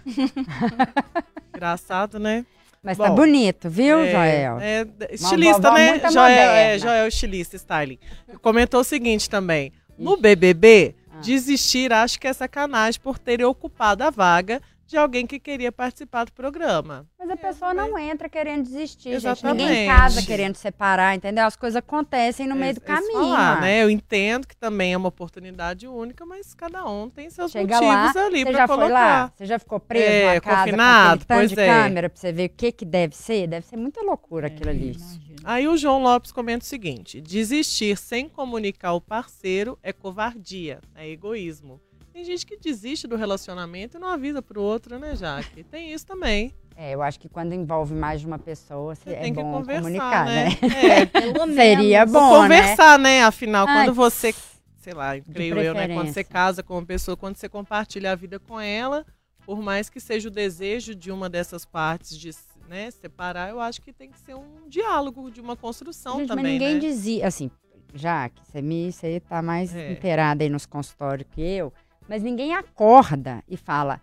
Engraçado, 1.54 2.18
né? 2.18 2.44
Mas 2.82 2.96
tá 2.96 3.04
Bom, 3.04 3.10
tá 3.10 3.16
bonito, 3.16 3.68
viu, 3.68 3.98
é, 3.98 4.10
Joel? 4.10 4.58
É, 4.60 4.86
estilista, 5.10 5.70
né? 5.70 6.10
Joel, 6.10 6.50
é, 6.50 6.78
Joel, 6.78 7.06
estilista, 7.06 7.56
styling. 7.56 7.98
Comentou 8.40 8.80
o 8.80 8.84
seguinte 8.84 9.28
também. 9.28 9.72
No 9.98 10.16
BBB. 10.16 10.96
Desistir 11.20 11.92
acho 11.92 12.18
que 12.18 12.26
é 12.26 12.32
sacanagem 12.32 13.00
por 13.00 13.18
terem 13.18 13.46
ocupado 13.46 14.04
a 14.04 14.10
vaga 14.10 14.60
de 14.90 14.96
alguém 14.96 15.24
que 15.24 15.38
queria 15.38 15.70
participar 15.70 16.24
do 16.24 16.32
programa. 16.32 17.06
Mas 17.16 17.30
a 17.30 17.36
pessoa 17.36 17.72
não 17.72 17.96
entra 17.96 18.28
querendo 18.28 18.64
desistir, 18.64 19.10
Exatamente. 19.10 19.60
gente. 19.60 19.70
Ninguém 19.70 19.88
casa 19.88 20.22
querendo 20.26 20.56
separar, 20.56 21.14
entendeu? 21.14 21.46
As 21.46 21.54
coisas 21.54 21.76
acontecem 21.76 22.48
no 22.48 22.56
é, 22.56 22.58
meio 22.58 22.74
do 22.74 22.80
caminho. 22.80 23.12
Falar, 23.12 23.60
né? 23.60 23.84
Eu 23.84 23.88
entendo 23.88 24.48
que 24.48 24.56
também 24.56 24.92
é 24.92 24.96
uma 24.96 25.08
oportunidade 25.08 25.86
única, 25.86 26.26
mas 26.26 26.54
cada 26.54 26.84
um 26.84 27.08
tem 27.08 27.30
seus 27.30 27.52
Chega 27.52 27.80
motivos 27.80 28.14
lá, 28.14 28.26
ali 28.26 28.44
para 28.44 28.66
colocar. 28.66 28.84
Foi 28.84 28.92
lá? 28.92 29.32
Você 29.36 29.46
já 29.46 29.58
ficou 29.60 29.78
preso 29.78 30.06
é, 30.06 30.34
na 30.34 30.40
casa 30.40 30.56
confinado, 30.64 31.20
com 31.20 31.34
pois 31.34 31.50
de 31.50 31.60
é. 31.60 31.66
câmera 31.66 32.10
para 32.10 32.20
você 32.20 32.32
ver 32.32 32.46
o 32.46 32.50
que 32.50 32.72
que 32.72 32.84
deve 32.84 33.16
ser? 33.16 33.46
Deve 33.46 33.66
ser 33.66 33.76
muita 33.76 34.02
loucura 34.02 34.48
é, 34.48 34.50
aquilo 34.50 34.70
ali. 34.70 34.96
Aí 35.44 35.66
o 35.66 35.76
João 35.76 36.02
Lopes 36.02 36.32
comenta 36.32 36.64
o 36.64 36.68
seguinte: 36.68 37.20
desistir 37.20 37.96
sem 37.96 38.28
comunicar 38.28 38.92
o 38.92 39.00
parceiro 39.00 39.78
é 39.82 39.92
covardia, 39.92 40.80
é 40.94 41.08
egoísmo. 41.08 41.80
Tem 42.12 42.24
gente 42.24 42.44
que 42.44 42.56
desiste 42.56 43.06
do 43.06 43.16
relacionamento 43.16 43.96
e 43.96 44.00
não 44.00 44.08
avisa 44.08 44.42
pro 44.42 44.60
outro, 44.60 44.98
né, 44.98 45.14
Jaque? 45.14 45.62
Tem 45.64 45.92
isso 45.92 46.06
também. 46.06 46.52
É, 46.76 46.94
eu 46.94 47.02
acho 47.02 47.20
que 47.20 47.28
quando 47.28 47.52
envolve 47.52 47.94
mais 47.94 48.20
de 48.20 48.26
uma 48.26 48.38
pessoa, 48.38 48.94
você 48.94 49.10
é 49.10 49.20
tem 49.20 49.32
bom 49.32 49.42
que 49.42 49.58
conversar, 49.58 49.82
comunicar, 49.82 50.26
né? 50.26 50.44
né? 50.62 51.00
É, 51.00 51.06
pelo 51.06 51.54
Seria 51.54 52.06
bom, 52.06 52.40
Conversar, 52.40 52.98
né? 52.98 53.18
né? 53.18 53.24
Afinal, 53.24 53.66
Antes, 53.68 53.74
quando 53.74 53.94
você, 53.94 54.34
sei 54.78 54.94
lá, 54.94 55.20
creio 55.20 55.58
eu, 55.60 55.74
né? 55.74 55.88
Quando 55.88 56.12
você 56.12 56.24
casa 56.24 56.62
com 56.62 56.74
uma 56.74 56.86
pessoa, 56.86 57.16
quando 57.16 57.36
você 57.36 57.48
compartilha 57.48 58.12
a 58.12 58.14
vida 58.14 58.38
com 58.38 58.58
ela, 58.58 59.04
por 59.44 59.60
mais 59.60 59.90
que 59.90 60.00
seja 60.00 60.28
o 60.28 60.30
desejo 60.30 60.94
de 60.94 61.10
uma 61.12 61.28
dessas 61.28 61.64
partes 61.64 62.18
de 62.18 62.32
né, 62.70 62.88
separar, 62.92 63.50
eu 63.50 63.60
acho 63.60 63.82
que 63.82 63.92
tem 63.92 64.08
que 64.08 64.18
ser 64.20 64.36
um 64.36 64.68
diálogo, 64.68 65.28
de 65.28 65.40
uma 65.40 65.56
construção 65.56 66.18
Gente, 66.18 66.28
também, 66.28 66.44
mas 66.44 66.52
ninguém 66.52 66.74
né? 66.74 66.78
dizia, 66.78 67.26
assim, 67.26 67.50
já 67.92 68.28
que 68.28 68.40
você 68.46 68.62
me, 68.62 68.92
você 68.92 69.18
tá 69.18 69.42
mais 69.42 69.74
é. 69.74 69.90
inteirada 69.90 70.44
aí 70.44 70.48
nos 70.48 70.66
consultórios 70.66 71.26
que 71.32 71.40
eu, 71.42 71.72
mas 72.08 72.22
ninguém 72.22 72.54
acorda 72.54 73.42
e 73.48 73.56
fala: 73.56 74.00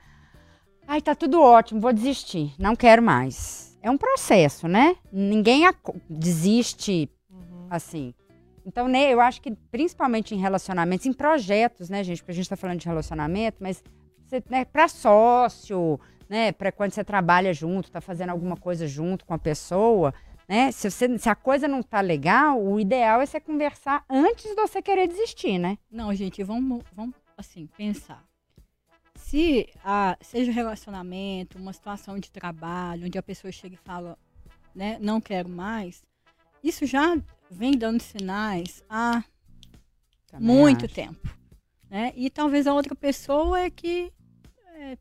ai, 0.86 1.02
tá 1.02 1.16
tudo 1.16 1.42
ótimo, 1.42 1.80
vou 1.80 1.94
desistir, 1.94 2.54
não 2.60 2.76
quero 2.76 3.02
mais. 3.02 3.78
É 3.82 3.90
um 3.90 3.98
processo, 3.98 4.68
né? 4.68 4.98
Ninguém 5.14 5.64
desiste 6.10 7.10
uhum. 7.32 7.68
assim. 7.70 8.14
Então, 8.66 8.90
né, 8.90 9.14
eu 9.14 9.22
acho 9.22 9.42
que 9.42 9.56
principalmente 9.72 10.36
em 10.36 10.40
relacionamentos, 10.40 11.06
em 11.06 11.14
projetos, 11.14 11.90
né, 11.90 12.04
gente? 12.04 12.18
Porque 12.18 12.32
a 12.32 12.36
gente 12.36 12.44
está 12.44 12.58
falando 12.58 12.80
de 12.82 12.86
relacionamento, 12.86 13.60
mas 13.62 13.82
né, 14.50 14.66
para 14.66 14.90
sócio, 14.90 15.98
né? 16.30 16.52
Para 16.52 16.72
quando 16.72 16.92
você 16.92 17.04
trabalha 17.04 17.54
junto, 17.54 17.92
tá 17.92 18.02
fazendo 18.02 18.30
alguma 18.30 18.58
coisa 18.58 18.88
junto 18.88 19.26
com 19.26 19.34
a 19.34 19.40
pessoa, 19.40 20.14
né? 20.48 20.72
Se, 20.72 20.90
você, 20.90 21.18
se 21.18 21.30
a 21.30 21.36
coisa 21.36 21.68
não 21.68 21.84
tá 21.84 22.00
legal, 22.00 22.62
o 22.62 22.80
ideal 22.80 23.22
é 23.22 23.26
você 23.26 23.40
conversar 23.40 24.04
antes 24.10 24.46
de 24.46 24.56
você 24.56 24.82
querer 24.82 25.08
desistir, 25.08 25.58
né? 25.58 25.78
Não, 25.92 26.14
gente, 26.14 26.44
vamos, 26.44 26.84
vamos 26.94 27.16
assim, 27.38 27.68
pensar. 27.78 28.24
Se 29.16 29.68
a, 29.84 30.18
seja 30.22 30.52
um 30.52 30.54
relacionamento, 30.54 31.58
uma 31.58 31.74
situação 31.74 32.18
de 32.18 32.32
trabalho, 32.32 33.06
onde 33.06 33.18
a 33.18 33.24
pessoa 33.24 33.52
chega 33.52 33.76
e 33.76 33.78
fala, 33.78 34.18
né, 34.74 34.98
não 35.02 35.20
quero 35.20 35.50
mais, 35.50 36.04
isso 36.64 36.86
já 36.86 37.18
vem 37.50 37.72
dando 37.72 38.02
sinais 38.02 38.84
há 38.90 39.24
Também 40.28 40.48
muito 40.48 40.86
acho. 40.86 40.94
tempo. 40.94 41.38
Né? 41.90 42.14
E 42.16 42.30
talvez 42.30 42.68
a 42.68 42.74
outra 42.74 42.96
pessoa 42.96 43.60
é 43.60 43.70
que 43.70 44.12
é, 44.76 44.98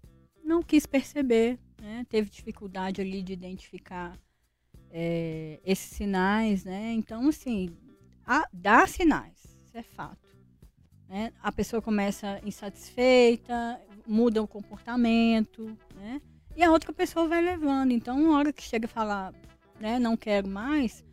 não 0.46 0.62
quis 0.62 0.86
perceber, 0.86 1.58
né? 1.82 2.06
teve 2.08 2.30
dificuldade 2.30 3.00
ali 3.00 3.20
de 3.20 3.32
identificar 3.32 4.16
é, 4.90 5.60
esses 5.64 5.90
sinais, 5.90 6.64
né? 6.64 6.92
Então, 6.92 7.28
assim, 7.28 7.76
dá 8.52 8.86
sinais, 8.86 9.58
isso 9.66 9.76
é 9.76 9.82
fato. 9.82 10.26
Né? 11.08 11.32
A 11.42 11.50
pessoa 11.50 11.82
começa 11.82 12.40
insatisfeita, 12.44 13.80
muda 14.06 14.42
o 14.42 14.46
comportamento, 14.46 15.76
né? 15.96 16.22
E 16.56 16.62
a 16.62 16.70
outra 16.70 16.92
pessoa 16.92 17.28
vai 17.28 17.42
levando. 17.42 17.90
Então, 17.90 18.18
na 18.18 18.38
hora 18.38 18.52
que 18.52 18.62
chega 18.62 18.86
a 18.86 18.88
falar, 18.88 19.34
né, 19.78 19.98
não 19.98 20.16
quero 20.16 20.48
mais, 20.48 21.04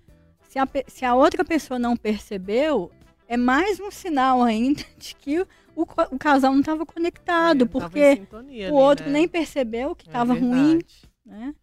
se 0.48 0.58
a, 0.58 0.68
se 0.88 1.04
a 1.04 1.16
outra 1.16 1.44
pessoa 1.44 1.78
não 1.78 1.98
percebeu, 1.98 2.92
é 3.28 3.36
mais 3.36 3.80
um 3.80 3.92
sinal 3.92 4.42
ainda 4.42 4.84
de 4.98 5.16
que 5.16 5.46
o, 5.76 5.84
o 5.84 6.20
casal 6.20 6.52
não 6.52 6.60
estava 6.60 6.86
conectado, 6.86 7.64
é, 7.64 7.68
porque 7.68 8.16
sintonia, 8.18 8.72
o 8.72 8.76
outro 8.76 9.06
né? 9.06 9.14
nem 9.14 9.28
percebeu 9.28 9.96
que 9.96 10.06
estava 10.06 10.36
é 10.36 10.40
ruim, 10.40 10.80
né? 11.26 11.54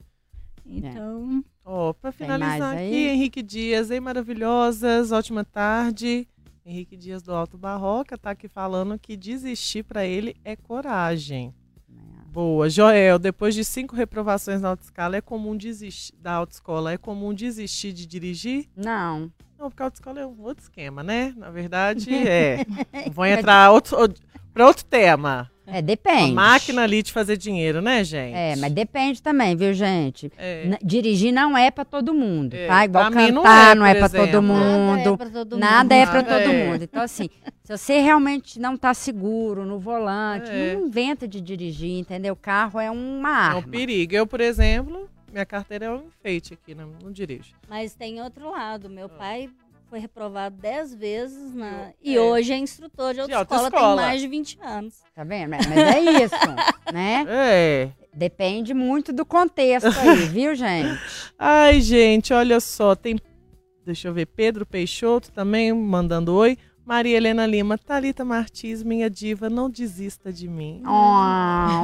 Então... 0.66 1.44
Oh, 1.64 1.94
para 1.94 2.11
finalizar 2.11 2.74
aqui, 2.74 3.08
Henrique 3.08 3.42
Dias, 3.42 3.90
hein, 3.90 4.00
maravilhosas, 4.00 5.12
ótima 5.12 5.44
tarde. 5.44 6.26
Henrique 6.64 6.96
Dias 6.96 7.22
do 7.22 7.32
Alto 7.32 7.56
Barroca 7.56 8.16
está 8.16 8.30
aqui 8.30 8.48
falando 8.48 8.98
que 8.98 9.16
desistir 9.16 9.84
para 9.84 10.04
ele 10.04 10.36
é 10.44 10.56
coragem. 10.56 11.54
Boa. 12.32 12.70
Joel, 12.70 13.18
depois 13.18 13.56
de 13.56 13.64
cinco 13.64 13.96
reprovações 13.96 14.61
na 14.61 14.68
autoescola, 14.68 15.16
é 15.16 15.20
comum 15.20 15.56
desistir 15.56 16.14
da 16.16 16.34
autoescola, 16.34 16.92
é 16.92 16.96
comum 16.96 17.34
desistir 17.34 17.92
de 17.92 18.06
dirigir? 18.06 18.68
Não. 18.76 19.32
Não, 19.61 19.68
porque 19.68 19.82
a 19.82 19.86
autoescola 19.86 20.20
é 20.20 20.26
um 20.26 20.40
outro 20.40 20.62
esquema, 20.62 21.02
né? 21.02 21.34
Na 21.36 21.50
verdade, 21.50 22.08
é. 22.16 22.64
Vou 23.12 23.26
entrar 23.26 23.70
outro, 23.70 23.94
para 24.54 24.66
outro 24.66 24.82
tema. 24.86 25.50
É, 25.66 25.82
depende. 25.82 26.32
A 26.32 26.34
máquina 26.34 26.82
ali 26.82 27.02
de 27.02 27.12
fazer 27.12 27.36
dinheiro, 27.36 27.82
né, 27.82 28.02
gente? 28.02 28.34
É, 28.34 28.56
mas 28.56 28.72
depende 28.72 29.22
também, 29.22 29.54
viu, 29.54 29.72
gente? 29.74 30.32
É. 30.36 30.78
Dirigir 30.82 31.30
não 31.30 31.56
é 31.56 31.70
para 31.70 31.84
todo 31.84 32.14
mundo, 32.14 32.54
é. 32.54 32.66
tá? 32.66 32.84
Igual 32.86 33.11
pra 33.11 33.20
cantar 33.20 33.32
não 33.32 33.46
é, 33.46 33.74
não 33.74 33.86
é 33.86 33.94
para 33.94 34.08
todo 34.08 34.42
mundo. 34.42 34.56
Nada 34.96 35.04
é 35.14 35.16
para 35.16 35.30
todo 35.30 35.52
mundo. 35.52 35.61
Nada 35.61 35.94
é 35.94 36.06
para 36.06 36.22
todo 36.24 36.52
é. 36.52 36.64
mundo. 36.64 36.82
Então, 36.82 37.02
assim, 37.02 37.28
se 37.62 37.76
você 37.76 38.00
realmente 38.00 38.58
não 38.58 38.78
tá 38.78 38.94
seguro 38.94 39.66
no 39.66 39.78
volante, 39.78 40.50
é. 40.50 40.74
não 40.74 40.86
inventa 40.86 41.28
de 41.28 41.38
dirigir, 41.38 41.98
entendeu? 41.98 42.32
O 42.32 42.36
carro 42.36 42.80
é 42.80 42.90
uma 42.90 43.28
arma. 43.28 43.61
É 43.61 43.64
um 43.66 43.70
perigo. 43.70 44.14
Eu, 44.14 44.26
por 44.26 44.40
exemplo, 44.40 45.08
minha 45.31 45.47
carteira 45.47 45.87
é 45.87 45.91
um 45.91 46.07
enfeite 46.07 46.55
aqui, 46.55 46.74
não, 46.74 46.89
não 47.03 47.12
dirijo. 47.12 47.55
Mas 47.68 47.95
tem 47.95 48.20
outro 48.20 48.51
lado. 48.51 48.89
Meu 48.89 49.07
ah. 49.07 49.09
pai 49.09 49.51
foi 49.89 49.99
reprovado 49.99 50.57
10 50.57 50.95
vezes 50.95 51.55
na... 51.55 51.93
e 52.01 52.16
é. 52.16 52.20
hoje 52.20 52.53
é 52.53 52.59
instrutor 52.59 53.12
de 53.12 53.20
autoescola, 53.20 53.64
autoescola, 53.64 53.97
tem 53.97 54.07
mais 54.07 54.20
de 54.20 54.28
20 54.28 54.59
anos. 54.62 55.01
Tá 55.14 55.24
vendo? 55.24 55.51
Mas 55.51 55.66
é 55.66 56.24
isso, 56.24 56.35
né? 56.93 57.24
É. 57.28 57.91
Depende 58.14 58.74
muito 58.74 59.12
do 59.12 59.24
contexto 59.24 59.87
aí, 59.87 60.26
viu, 60.31 60.55
gente? 60.55 61.01
Ai, 61.39 61.81
gente, 61.81 62.33
olha 62.33 62.61
só, 62.61 62.95
tem 62.95 63.16
Deixa 63.85 64.09
eu 64.09 64.14
ver, 64.14 64.26
Pedro 64.26 64.64
Peixoto 64.64 65.33
também 65.33 65.72
mandando 65.72 66.35
oi. 66.35 66.57
Maria 66.85 67.16
Helena 67.16 67.47
Lima, 67.47 67.78
Talita 67.78 68.24
Martins, 68.24 68.83
minha 68.83 69.09
diva, 69.09 69.49
não 69.49 69.70
desista 69.70 70.33
de 70.33 70.49
mim. 70.49 70.83
Oh, 70.85 70.89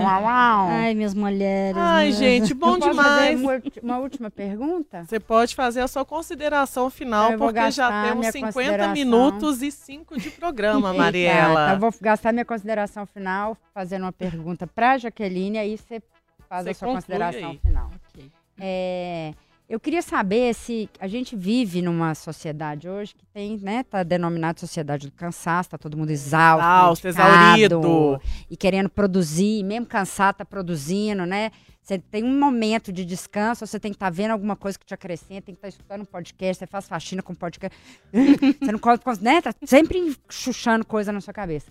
uau, 0.07 0.22
uau. 0.22 0.68
Ai, 0.68 0.94
minhas 0.94 1.14
mulheres. 1.14 1.76
Ai, 1.76 2.07
minhas... 2.07 2.18
gente, 2.18 2.54
bom 2.54 2.78
demais. 2.78 3.40
Uma, 3.40 3.62
uma, 3.82 3.98
última 3.98 4.30
pergunta? 4.30 5.04
Você 5.04 5.20
pode 5.20 5.54
fazer 5.54 5.80
a 5.80 5.88
sua 5.88 6.04
consideração 6.04 6.88
final, 6.90 7.36
porque 7.36 7.70
já 7.70 8.04
temos 8.04 8.26
50 8.26 8.88
minutos 8.88 9.62
e 9.62 9.70
5 9.70 10.18
de 10.18 10.30
programa, 10.30 10.92
Mariela. 10.94 11.72
eu 11.72 11.78
vou 11.78 11.94
gastar 12.00 12.32
minha 12.32 12.44
consideração 12.44 13.07
final 13.07 13.57
fazendo 13.74 14.02
uma 14.02 14.12
pergunta 14.12 14.66
para 14.66 14.98
Jaqueline, 14.98 15.59
aí 15.59 15.76
você 15.76 16.02
faz 16.48 16.64
você 16.64 16.70
a 16.70 16.74
sua 16.74 16.88
consideração 16.88 17.50
aí. 17.50 17.59
final. 17.59 17.90
Okay. 18.12 18.30
É, 18.59 19.34
eu 19.68 19.80
queria 19.80 20.00
saber 20.00 20.54
se 20.54 20.88
a 21.00 21.08
gente 21.08 21.34
vive 21.34 21.82
numa 21.82 22.14
sociedade 22.14 22.88
hoje 22.88 23.14
que 23.14 23.26
tem, 23.26 23.58
né, 23.58 23.82
tá 23.82 24.04
denominado 24.04 24.60
sociedade 24.60 25.08
do 25.08 25.12
cansaço, 25.12 25.70
tá 25.70 25.78
todo 25.78 25.96
mundo 25.96 26.10
exausto, 26.10 27.08
exaurido 27.08 28.20
e 28.48 28.56
querendo 28.56 28.88
produzir, 28.88 29.64
mesmo 29.64 29.86
cansado 29.86 30.36
tá 30.36 30.44
produzindo, 30.44 31.26
né? 31.26 31.50
Você 31.82 31.98
tem 31.98 32.24
um 32.24 32.38
momento 32.38 32.92
de 32.92 33.04
descanso, 33.04 33.66
você 33.66 33.78
tem 33.78 33.92
que 33.92 33.96
estar 33.96 34.06
tá 34.06 34.10
vendo 34.10 34.32
alguma 34.32 34.56
coisa 34.56 34.78
que 34.78 34.84
te 34.84 34.94
acrescenta, 34.94 35.42
tem 35.42 35.54
que 35.54 35.58
estar 35.58 35.62
tá 35.62 35.68
escutando 35.68 36.02
um 36.02 36.04
podcast, 36.04 36.58
você 36.58 36.66
faz 36.66 36.88
faxina 36.88 37.22
com 37.22 37.34
podcast. 37.34 37.76
você 38.12 38.72
não 38.72 38.78
consegue, 38.78 39.24
né? 39.24 39.40
Tá 39.40 39.52
sempre 39.64 40.16
chuchando 40.28 40.84
coisa 40.84 41.12
na 41.12 41.20
sua 41.20 41.32
cabeça. 41.32 41.70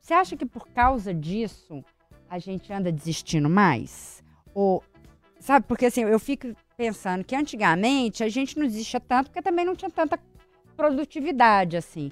Você 0.00 0.14
acha 0.14 0.36
que 0.36 0.46
por 0.46 0.68
causa 0.68 1.12
disso 1.12 1.84
a 2.28 2.38
gente 2.38 2.72
anda 2.72 2.92
desistindo 2.92 3.48
mais? 3.50 4.22
Ou 4.54 4.84
sabe, 5.40 5.66
porque 5.66 5.86
assim, 5.86 6.02
eu 6.02 6.18
fico 6.20 6.54
pensando 6.76 7.24
que 7.24 7.34
antigamente 7.34 8.22
a 8.22 8.28
gente 8.28 8.58
não 8.58 8.64
existia 8.64 9.00
tanto 9.00 9.30
porque 9.30 9.42
também 9.42 9.64
não 9.64 9.76
tinha 9.76 9.90
tanta 9.90 10.18
produtividade 10.76 11.76
assim. 11.76 12.10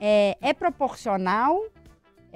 É, 0.00 0.36
é 0.40 0.52
proporcional 0.52 1.60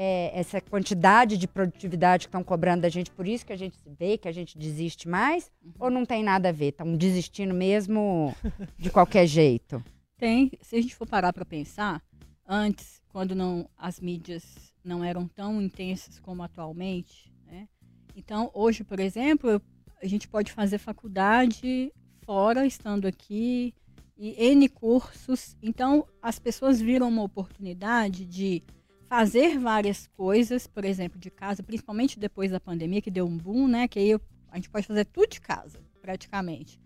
é, 0.00 0.30
essa 0.32 0.60
quantidade 0.60 1.36
de 1.36 1.48
produtividade 1.48 2.26
que 2.26 2.28
estão 2.28 2.44
cobrando 2.44 2.82
da 2.82 2.88
gente, 2.88 3.10
por 3.10 3.26
isso 3.26 3.44
que 3.44 3.52
a 3.52 3.56
gente 3.56 3.76
se 3.76 3.90
vê, 3.90 4.16
que 4.16 4.28
a 4.28 4.32
gente 4.32 4.56
desiste 4.56 5.08
mais? 5.08 5.50
Uhum. 5.60 5.72
Ou 5.80 5.90
não 5.90 6.06
tem 6.06 6.22
nada 6.22 6.50
a 6.50 6.52
ver? 6.52 6.68
Estão 6.68 6.96
desistindo 6.96 7.52
mesmo 7.52 8.32
de 8.78 8.90
qualquer 8.90 9.26
jeito? 9.26 9.82
Tem. 10.16 10.52
Se 10.60 10.76
a 10.76 10.80
gente 10.80 10.94
for 10.94 11.06
parar 11.06 11.32
para 11.32 11.44
pensar, 11.44 12.00
antes, 12.46 13.02
quando 13.08 13.34
não 13.34 13.68
as 13.76 13.98
mídias 13.98 14.44
não 14.84 15.02
eram 15.02 15.26
tão 15.26 15.60
intensas 15.60 16.20
como 16.20 16.44
atualmente, 16.44 17.32
né? 17.44 17.68
Então, 18.14 18.52
hoje, 18.54 18.84
por 18.84 19.00
exemplo, 19.00 19.60
a 20.03 20.07
gente 20.07 20.28
pode 20.28 20.53
fazer 20.53 20.78
faculdade 20.78 21.92
fora, 22.24 22.66
estando 22.66 23.07
aqui, 23.07 23.74
e 24.16 24.34
N 24.51 24.68
cursos. 24.68 25.57
Então, 25.62 26.07
as 26.20 26.38
pessoas 26.38 26.80
viram 26.80 27.09
uma 27.09 27.22
oportunidade 27.22 28.26
de 28.26 28.62
fazer 29.09 29.59
várias 29.59 30.07
coisas, 30.09 30.66
por 30.66 30.84
exemplo, 30.84 31.18
de 31.18 31.30
casa, 31.30 31.62
principalmente 31.62 32.18
depois 32.18 32.51
da 32.51 32.61
pandemia, 32.61 33.01
que 33.01 33.11
deu 33.11 33.26
um 33.26 33.36
boom, 33.36 33.66
né? 33.66 33.88
Que 33.88 33.99
aí 33.99 34.14
a 34.51 34.57
gente 34.57 34.68
pode 34.68 34.86
fazer 34.86 35.05
tudo 35.07 35.30
de 35.30 35.40
casa, 35.40 35.78
praticamente. 36.03 36.78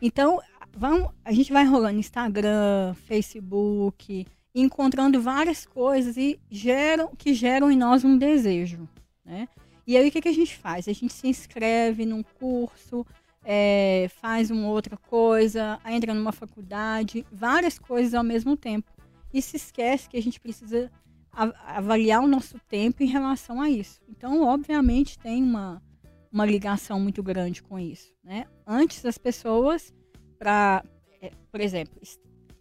Então, 0.00 0.40
vamos, 0.76 1.10
a 1.24 1.32
gente 1.32 1.52
vai 1.52 1.64
rolando 1.64 1.98
Instagram, 1.98 2.94
Facebook, 3.06 4.26
encontrando 4.54 5.20
várias 5.22 5.64
coisas 5.64 6.16
e 6.16 6.38
geram, 6.50 7.14
que 7.16 7.32
geram 7.32 7.70
em 7.70 7.76
nós 7.76 8.04
um 8.04 8.18
desejo, 8.18 8.88
né? 9.24 9.48
E 9.86 9.96
aí 9.96 10.08
o 10.08 10.12
que, 10.12 10.20
que 10.20 10.28
a 10.28 10.34
gente 10.34 10.56
faz? 10.56 10.88
A 10.88 10.92
gente 10.92 11.12
se 11.12 11.26
inscreve 11.26 12.06
num 12.06 12.22
curso, 12.22 13.04
é, 13.44 14.08
faz 14.20 14.50
uma 14.50 14.68
outra 14.68 14.96
coisa, 14.96 15.78
entra 15.86 16.14
numa 16.14 16.32
faculdade, 16.32 17.26
várias 17.32 17.78
coisas 17.78 18.14
ao 18.14 18.22
mesmo 18.22 18.56
tempo. 18.56 18.90
E 19.32 19.40
se 19.40 19.56
esquece 19.56 20.08
que 20.08 20.16
a 20.16 20.22
gente 20.22 20.38
precisa 20.38 20.90
avaliar 21.32 22.22
o 22.22 22.28
nosso 22.28 22.58
tempo 22.68 23.02
em 23.02 23.06
relação 23.06 23.60
a 23.60 23.70
isso. 23.70 24.00
Então, 24.08 24.42
obviamente, 24.42 25.18
tem 25.18 25.42
uma, 25.42 25.82
uma 26.30 26.44
ligação 26.44 27.00
muito 27.00 27.22
grande 27.22 27.62
com 27.62 27.78
isso. 27.78 28.12
Né? 28.22 28.46
Antes, 28.66 29.04
as 29.06 29.16
pessoas, 29.16 29.94
para, 30.38 30.84
é, 31.20 31.30
por 31.50 31.60
exemplo, 31.60 31.98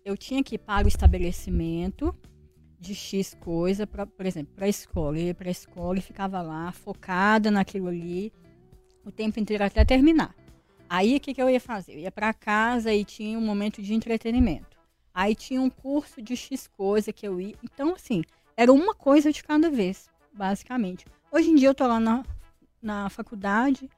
eu 0.06 0.16
tinha 0.16 0.42
que 0.42 0.56
ir 0.56 0.60
para 0.60 0.86
o 0.86 0.88
estabelecimento 0.88 2.16
de 2.82 2.96
X 2.96 3.38
coisa, 3.40 3.86
pra, 3.86 4.08
por 4.08 4.26
exemplo, 4.26 4.54
para 4.56 4.66
a 4.66 4.70
escola. 4.70 5.18
Eu 5.18 5.28
ia 5.28 5.36
para 5.36 5.48
a 5.48 5.52
escola 5.52 6.00
e 6.00 6.02
ficava 6.02 6.42
lá, 6.42 6.72
focada 6.72 7.52
naquilo 7.52 7.88
ali, 7.88 8.34
o 9.06 9.12
tempo 9.12 9.40
inteiro 9.40 9.64
até 9.64 9.86
terminar. 9.86 10.36
Aí, 10.90 11.16
o 11.16 11.20
que, 11.20 11.34
que 11.34 11.42
eu 11.42 11.50
ia 11.50 11.60
fazer? 11.60 11.94
Eu 11.94 12.00
ia 12.00 12.12
para 12.12 12.34
casa 12.34 12.92
e 12.92 13.06
tinha 13.06 13.38
um 13.38 13.46
momento 13.46 13.82
de 13.82 13.94
entretenimento. 13.94 14.78
Aí 15.14 15.36
tinha 15.36 15.62
um 15.62 15.70
curso 15.70 16.22
de 16.22 16.36
X 16.36 16.68
coisa 16.68 17.14
que 17.14 17.26
eu 17.26 17.40
ia. 17.40 17.56
Então, 17.64 17.94
assim, 17.94 18.24
era 18.58 18.74
uma 18.74 18.96
coisa 18.96 19.32
de 19.32 19.44
cada 19.44 19.70
vez, 19.70 20.10
basicamente. 20.34 21.06
Hoje 21.32 21.50
em 21.50 21.56
dia 21.56 21.70
eu 21.70 21.76
tô 21.76 21.86
lá 21.88 22.00
na, 22.00 22.26
na 22.82 23.10
faculdade, 23.10 23.90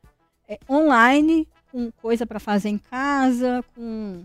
é, 0.47 0.59
online, 0.69 1.47
com 1.71 1.89
coisa 1.91 2.25
para 2.25 2.39
fazer 2.39 2.69
em 2.69 2.77
casa, 2.77 3.63
com 3.73 4.23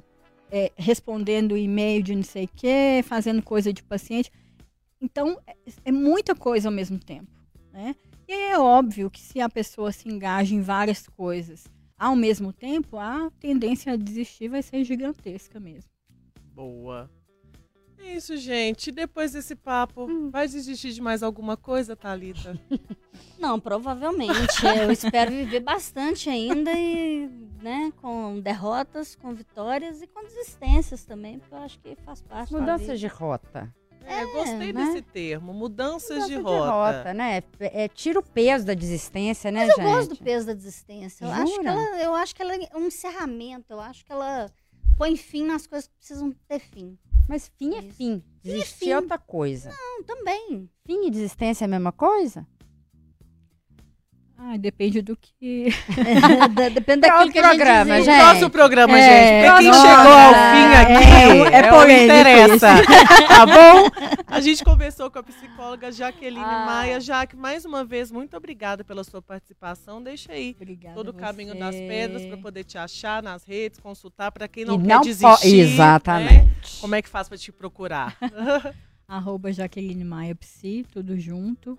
é, 0.51 0.73
respondendo 0.77 1.57
e-mail 1.57 2.03
de 2.03 2.15
não 2.15 2.23
sei 2.23 2.45
o 2.45 2.51
quê, 2.55 3.03
fazendo 3.05 3.43
coisa 3.43 3.73
de 3.73 3.83
paciente. 3.83 4.31
Então, 5.01 5.41
é, 5.47 5.57
é 5.85 5.93
muita 5.93 6.35
coisa 6.35 6.69
ao 6.69 6.75
mesmo 6.75 6.99
tempo, 6.99 7.31
né? 7.73 7.95
E 8.27 8.33
é 8.33 8.59
óbvio 8.59 9.11
que 9.11 9.21
se 9.21 9.41
a 9.41 9.49
pessoa 9.49 9.93
se 9.93 10.09
engaja 10.09 10.55
em 10.55 10.61
várias 10.61 11.07
coisas 11.09 11.65
ao 11.99 12.15
mesmo 12.15 12.53
tempo, 12.53 12.97
a 12.97 13.31
tendência 13.41 13.93
a 13.93 13.97
desistir 13.97 14.49
vai 14.49 14.63
ser 14.63 14.85
gigantesca 14.85 15.59
mesmo. 15.59 15.91
Boa. 16.55 17.11
É 17.99 18.15
isso, 18.15 18.37
gente. 18.37 18.93
Depois 18.93 19.33
desse 19.33 19.57
papo, 19.57 20.05
hum. 20.05 20.31
vai 20.31 20.47
desistir 20.47 20.93
de 20.93 21.03
mais 21.03 21.23
alguma 21.23 21.57
coisa, 21.57 21.97
Thalita? 21.97 22.59
Não, 23.39 23.59
provavelmente. 23.59 24.65
Eu 24.81 24.93
espero 24.93 25.33
viver 25.33 25.61
bastante 25.61 26.31
ainda 26.31 26.71
e, 26.73 27.29
né, 27.61 27.93
com 27.97 28.41
derrotas, 28.41 29.17
com 29.17 29.35
vitórias 29.35 30.01
e 30.01 30.07
com 30.07 30.23
desistências 30.23 31.05
também, 31.05 31.41
porque 31.41 31.55
eu 31.55 31.59
acho 31.59 31.79
que 31.81 31.97
faz 31.97 32.23
parte 32.23 32.53
Mudanças 32.53 33.01
de 33.01 33.09
rota. 33.09 33.75
É, 34.09 34.21
é 34.21 34.27
gostei 34.27 34.73
né? 34.73 34.85
desse 34.85 35.03
termo, 35.03 35.53
mudanças 35.53 36.11
Mudança 36.11 36.27
de 36.27 36.37
rota. 36.37 36.65
De 36.65 36.71
rota, 36.71 37.15
né? 37.15 37.43
É, 37.61 37.89
tira 37.89 38.19
o 38.19 38.23
peso 38.23 38.65
da 38.65 38.75
desistência, 38.75 39.51
né, 39.51 39.67
Mas 39.67 39.77
gente? 39.77 39.85
eu 39.85 39.93
gosto 39.93 40.09
do 40.11 40.17
peso 40.17 40.47
da 40.47 40.55
desistência. 40.55 41.25
Eu 41.25 41.31
acho, 41.31 41.61
que 41.61 41.67
ela, 41.67 42.03
eu 42.03 42.15
acho 42.15 42.35
que 42.35 42.43
ela 42.43 42.55
é 42.55 42.77
um 42.77 42.87
encerramento, 42.87 43.73
eu 43.73 43.81
acho 43.81 44.05
que 44.05 44.13
ela 44.13 44.51
põe 44.97 45.17
fim 45.17 45.45
nas 45.45 45.67
coisas 45.67 45.87
que 45.87 45.95
precisam 45.97 46.33
ter 46.49 46.59
fim. 46.59 46.99
Mas 47.29 47.51
fim 47.59 47.77
é 47.77 47.83
fim. 47.83 48.23
Desistir 48.43 48.89
é, 48.89 48.93
é 48.93 48.97
outra 48.97 49.19
coisa. 49.19 49.71
Não, 49.71 50.03
também. 50.03 50.69
Fim 50.87 51.07
e 51.07 51.11
desistência 51.11 51.65
é 51.65 51.67
a 51.67 51.69
mesma 51.69 51.93
coisa? 51.93 52.47
Ah, 54.41 54.57
depende 54.57 55.03
do 55.03 55.17
que. 55.17 55.69
É, 56.59 56.71
depende 56.71 57.01
daquilo 57.07 57.33
que 57.33 57.41
programa, 57.41 57.95
a 57.95 57.97
gente 57.99 58.07
gente. 58.07 58.23
Nosso 58.23 58.51
programa, 58.51 58.99
é, 58.99 59.03
gente. 59.03 59.47
Pra 59.47 59.59
quem 59.59 59.73
chegou 59.73 60.13
ao 60.13 60.33
fim 60.33 60.69
aqui, 60.79 61.05
é, 61.05 61.57
é, 61.57 61.59
é 61.59 61.71
polêmico 61.71 62.05
interessa. 62.05 62.69
tá 63.29 63.47
bom? 63.47 64.25
A 64.27 64.41
gente 64.41 64.65
conversou 64.65 65.11
com 65.11 65.19
a 65.19 65.23
psicóloga 65.23 65.91
Jaqueline 65.91 66.43
ah. 66.43 66.67
Maia. 66.67 67.01
Jaque, 67.01 67.37
mais 67.37 67.65
uma 67.65 67.85
vez, 67.85 68.13
muito 68.13 68.37
obrigada 68.37 68.85
pela 68.85 69.03
sua 69.03 69.21
participação. 69.21 70.03
Deixa 70.03 70.33
aí 70.33 70.55
Obrigada 70.57 70.95
todo 70.95 71.09
o 71.09 71.15
caminho 71.15 71.59
das 71.59 71.75
pedras 71.75 72.25
para 72.25 72.37
poder 72.37 72.65
te 72.65 72.79
achar 72.79 73.23
nas 73.23 73.45
redes, 73.45 73.81
consultar 73.81 74.31
para 74.31 74.47
quem 74.47 74.65
não 74.65 74.77
e 74.77 74.79
quer 74.79 74.87
não 74.87 75.01
desistir. 75.01 75.59
Exatamente. 75.59 76.33
Né? 76.35 76.51
Como 76.81 76.95
é 76.95 77.03
que 77.03 77.09
faz 77.09 77.29
para 77.29 77.39
te 77.39 77.51
procurar? 77.51 78.17
Arroba 79.07 79.53
Jaqueline 79.53 80.05
Maia 80.05 80.35
Psi, 80.35 80.87
tudo 80.93 81.19
junto. 81.19 81.79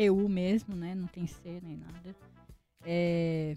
QU 0.00 0.28
mesmo, 0.28 0.74
né? 0.74 0.94
Não 0.94 1.06
tem 1.06 1.26
C 1.26 1.60
nem 1.62 1.76
nada. 1.76 2.16
É, 2.84 3.56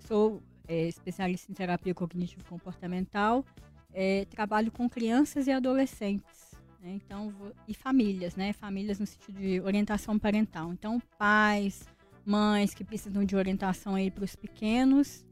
sou 0.00 0.42
é, 0.68 0.86
especialista 0.86 1.50
em 1.50 1.54
terapia 1.54 1.94
cognitivo 1.94 2.44
comportamental. 2.44 3.44
É, 3.92 4.26
trabalho 4.26 4.70
com 4.70 4.88
crianças 4.88 5.46
e 5.46 5.50
adolescentes. 5.50 6.54
Né? 6.80 6.92
Então, 6.92 7.34
e 7.66 7.74
famílias, 7.74 8.36
né? 8.36 8.52
Famílias 8.52 8.98
no 8.98 9.06
sentido 9.06 9.40
de 9.40 9.60
orientação 9.60 10.18
parental. 10.18 10.72
Então, 10.72 11.00
pais, 11.18 11.88
mães 12.24 12.74
que 12.74 12.84
precisam 12.84 13.24
de 13.24 13.34
orientação 13.34 13.94
aí 13.94 14.10
para 14.10 14.24
os 14.24 14.36
pequenos. 14.36 15.24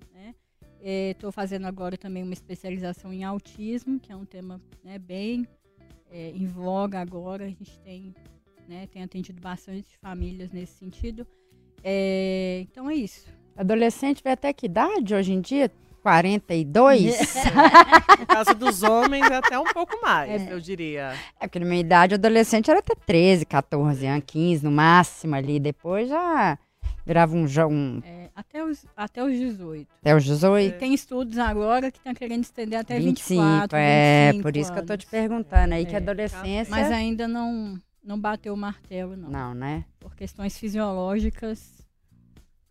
Estou 0.80 1.28
né? 1.28 1.32
fazendo 1.32 1.66
agora 1.66 1.96
também 1.98 2.22
uma 2.22 2.32
especialização 2.32 3.12
em 3.12 3.24
autismo, 3.24 3.98
que 3.98 4.12
é 4.12 4.16
um 4.16 4.24
tema 4.24 4.60
né, 4.82 4.98
bem 4.98 5.46
é, 6.10 6.30
em 6.30 6.46
voga 6.46 7.00
agora. 7.00 7.44
A 7.44 7.48
gente 7.48 7.78
tem 7.80 8.14
né? 8.68 8.86
Tenho 8.86 9.04
atendido 9.04 9.40
bastante 9.40 9.96
famílias 9.98 10.52
nesse 10.52 10.74
sentido. 10.74 11.26
É, 11.82 12.60
então 12.70 12.88
é 12.90 12.94
isso. 12.94 13.26
Adolescente 13.56 14.22
vai 14.22 14.34
até 14.34 14.52
que 14.52 14.66
idade 14.66 15.14
hoje 15.14 15.32
em 15.32 15.40
dia? 15.40 15.70
42? 16.02 17.34
no 18.20 18.26
caso 18.26 18.54
dos 18.54 18.82
homens, 18.82 19.28
é 19.30 19.36
até 19.36 19.58
um 19.58 19.64
pouco 19.64 20.00
mais, 20.00 20.46
é. 20.46 20.52
eu 20.52 20.60
diria. 20.60 21.12
É 21.40 21.46
porque 21.46 21.58
na 21.58 21.66
minha 21.66 21.80
idade, 21.80 22.14
adolescente 22.14 22.70
era 22.70 22.80
até 22.80 22.94
13, 22.94 23.44
14 23.44 24.06
anos, 24.06 24.24
15 24.26 24.64
no 24.64 24.70
máximo 24.70 25.34
ali. 25.34 25.58
Depois 25.58 26.08
já 26.08 26.56
virava 27.04 27.34
um. 27.34 27.46
um... 27.68 28.02
É, 28.04 28.30
até, 28.34 28.64
os, 28.64 28.86
até 28.96 29.24
os 29.24 29.36
18. 29.36 29.88
Até 30.00 30.14
os 30.14 30.24
18? 30.24 30.74
É. 30.74 30.78
Tem 30.78 30.94
estudos 30.94 31.36
agora 31.36 31.90
que 31.90 31.98
estão 31.98 32.14
querendo 32.14 32.44
estender 32.44 32.78
até 32.78 32.98
25, 32.98 33.42
24. 33.42 33.76
É, 33.76 34.26
25 34.32 34.42
por 34.42 34.56
isso 34.56 34.70
anos. 34.70 34.70
que 34.70 34.84
eu 34.84 34.86
tô 34.86 34.96
te 34.96 35.06
perguntando 35.06 35.74
aí, 35.74 35.84
que 35.84 35.94
é. 35.94 35.98
adolescência. 35.98 36.70
Mas 36.70 36.92
ainda 36.92 37.26
não 37.26 37.78
não 38.08 38.18
bateu 38.18 38.54
o 38.54 38.56
martelo, 38.56 39.14
não. 39.14 39.28
Não, 39.28 39.54
né? 39.54 39.84
Por 40.00 40.16
questões 40.16 40.58
fisiológicas. 40.58 41.86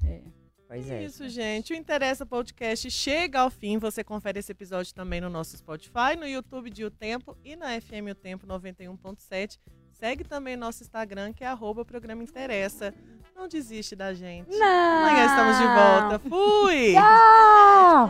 É. 0.04 0.24
Pois 0.68 0.90
é. 0.90 1.04
Isso, 1.06 1.30
gente. 1.30 1.74
O 1.74 1.76
Interessa 1.76 2.26
Podcast 2.26 2.90
chega 2.90 3.42
ao 3.42 3.52
fim. 3.52 3.78
Você 3.78 4.04
confere 4.04 4.40
esse 4.40 4.52
episódio 4.52 4.96
também 4.96 5.22
no 5.22 5.30
nosso 5.30 5.56
Spotify, 5.56 6.16
no 6.18 6.28
YouTube 6.28 6.72
de 6.72 6.84
O 6.84 6.90
Tempo 6.90 7.38
e 7.44 7.56
na 7.56 7.80
FM 7.80 8.10
O 8.12 8.16
Tempo 8.16 8.48
91.7. 8.48 9.60
Segue 9.94 10.24
também 10.24 10.58
nosso 10.58 10.82
Instagram, 10.82 11.32
que 11.34 11.44
é 11.44 11.48
arroba 11.48 11.86
programa 11.86 12.24
Interessa. 12.24 12.92
Não 13.36 13.48
desiste 13.48 13.96
da 13.96 14.16
gente. 14.16 14.50
Não. 14.50 15.08
Amanhã 15.08 15.26
estamos 15.28 15.58
de 15.60 15.68
volta. 15.68 16.20
Fui! 16.28 16.94
Tchau! 16.94 18.10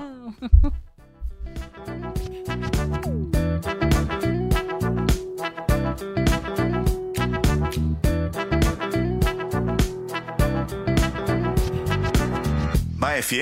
Na 13.18 13.24
FM 13.24 13.36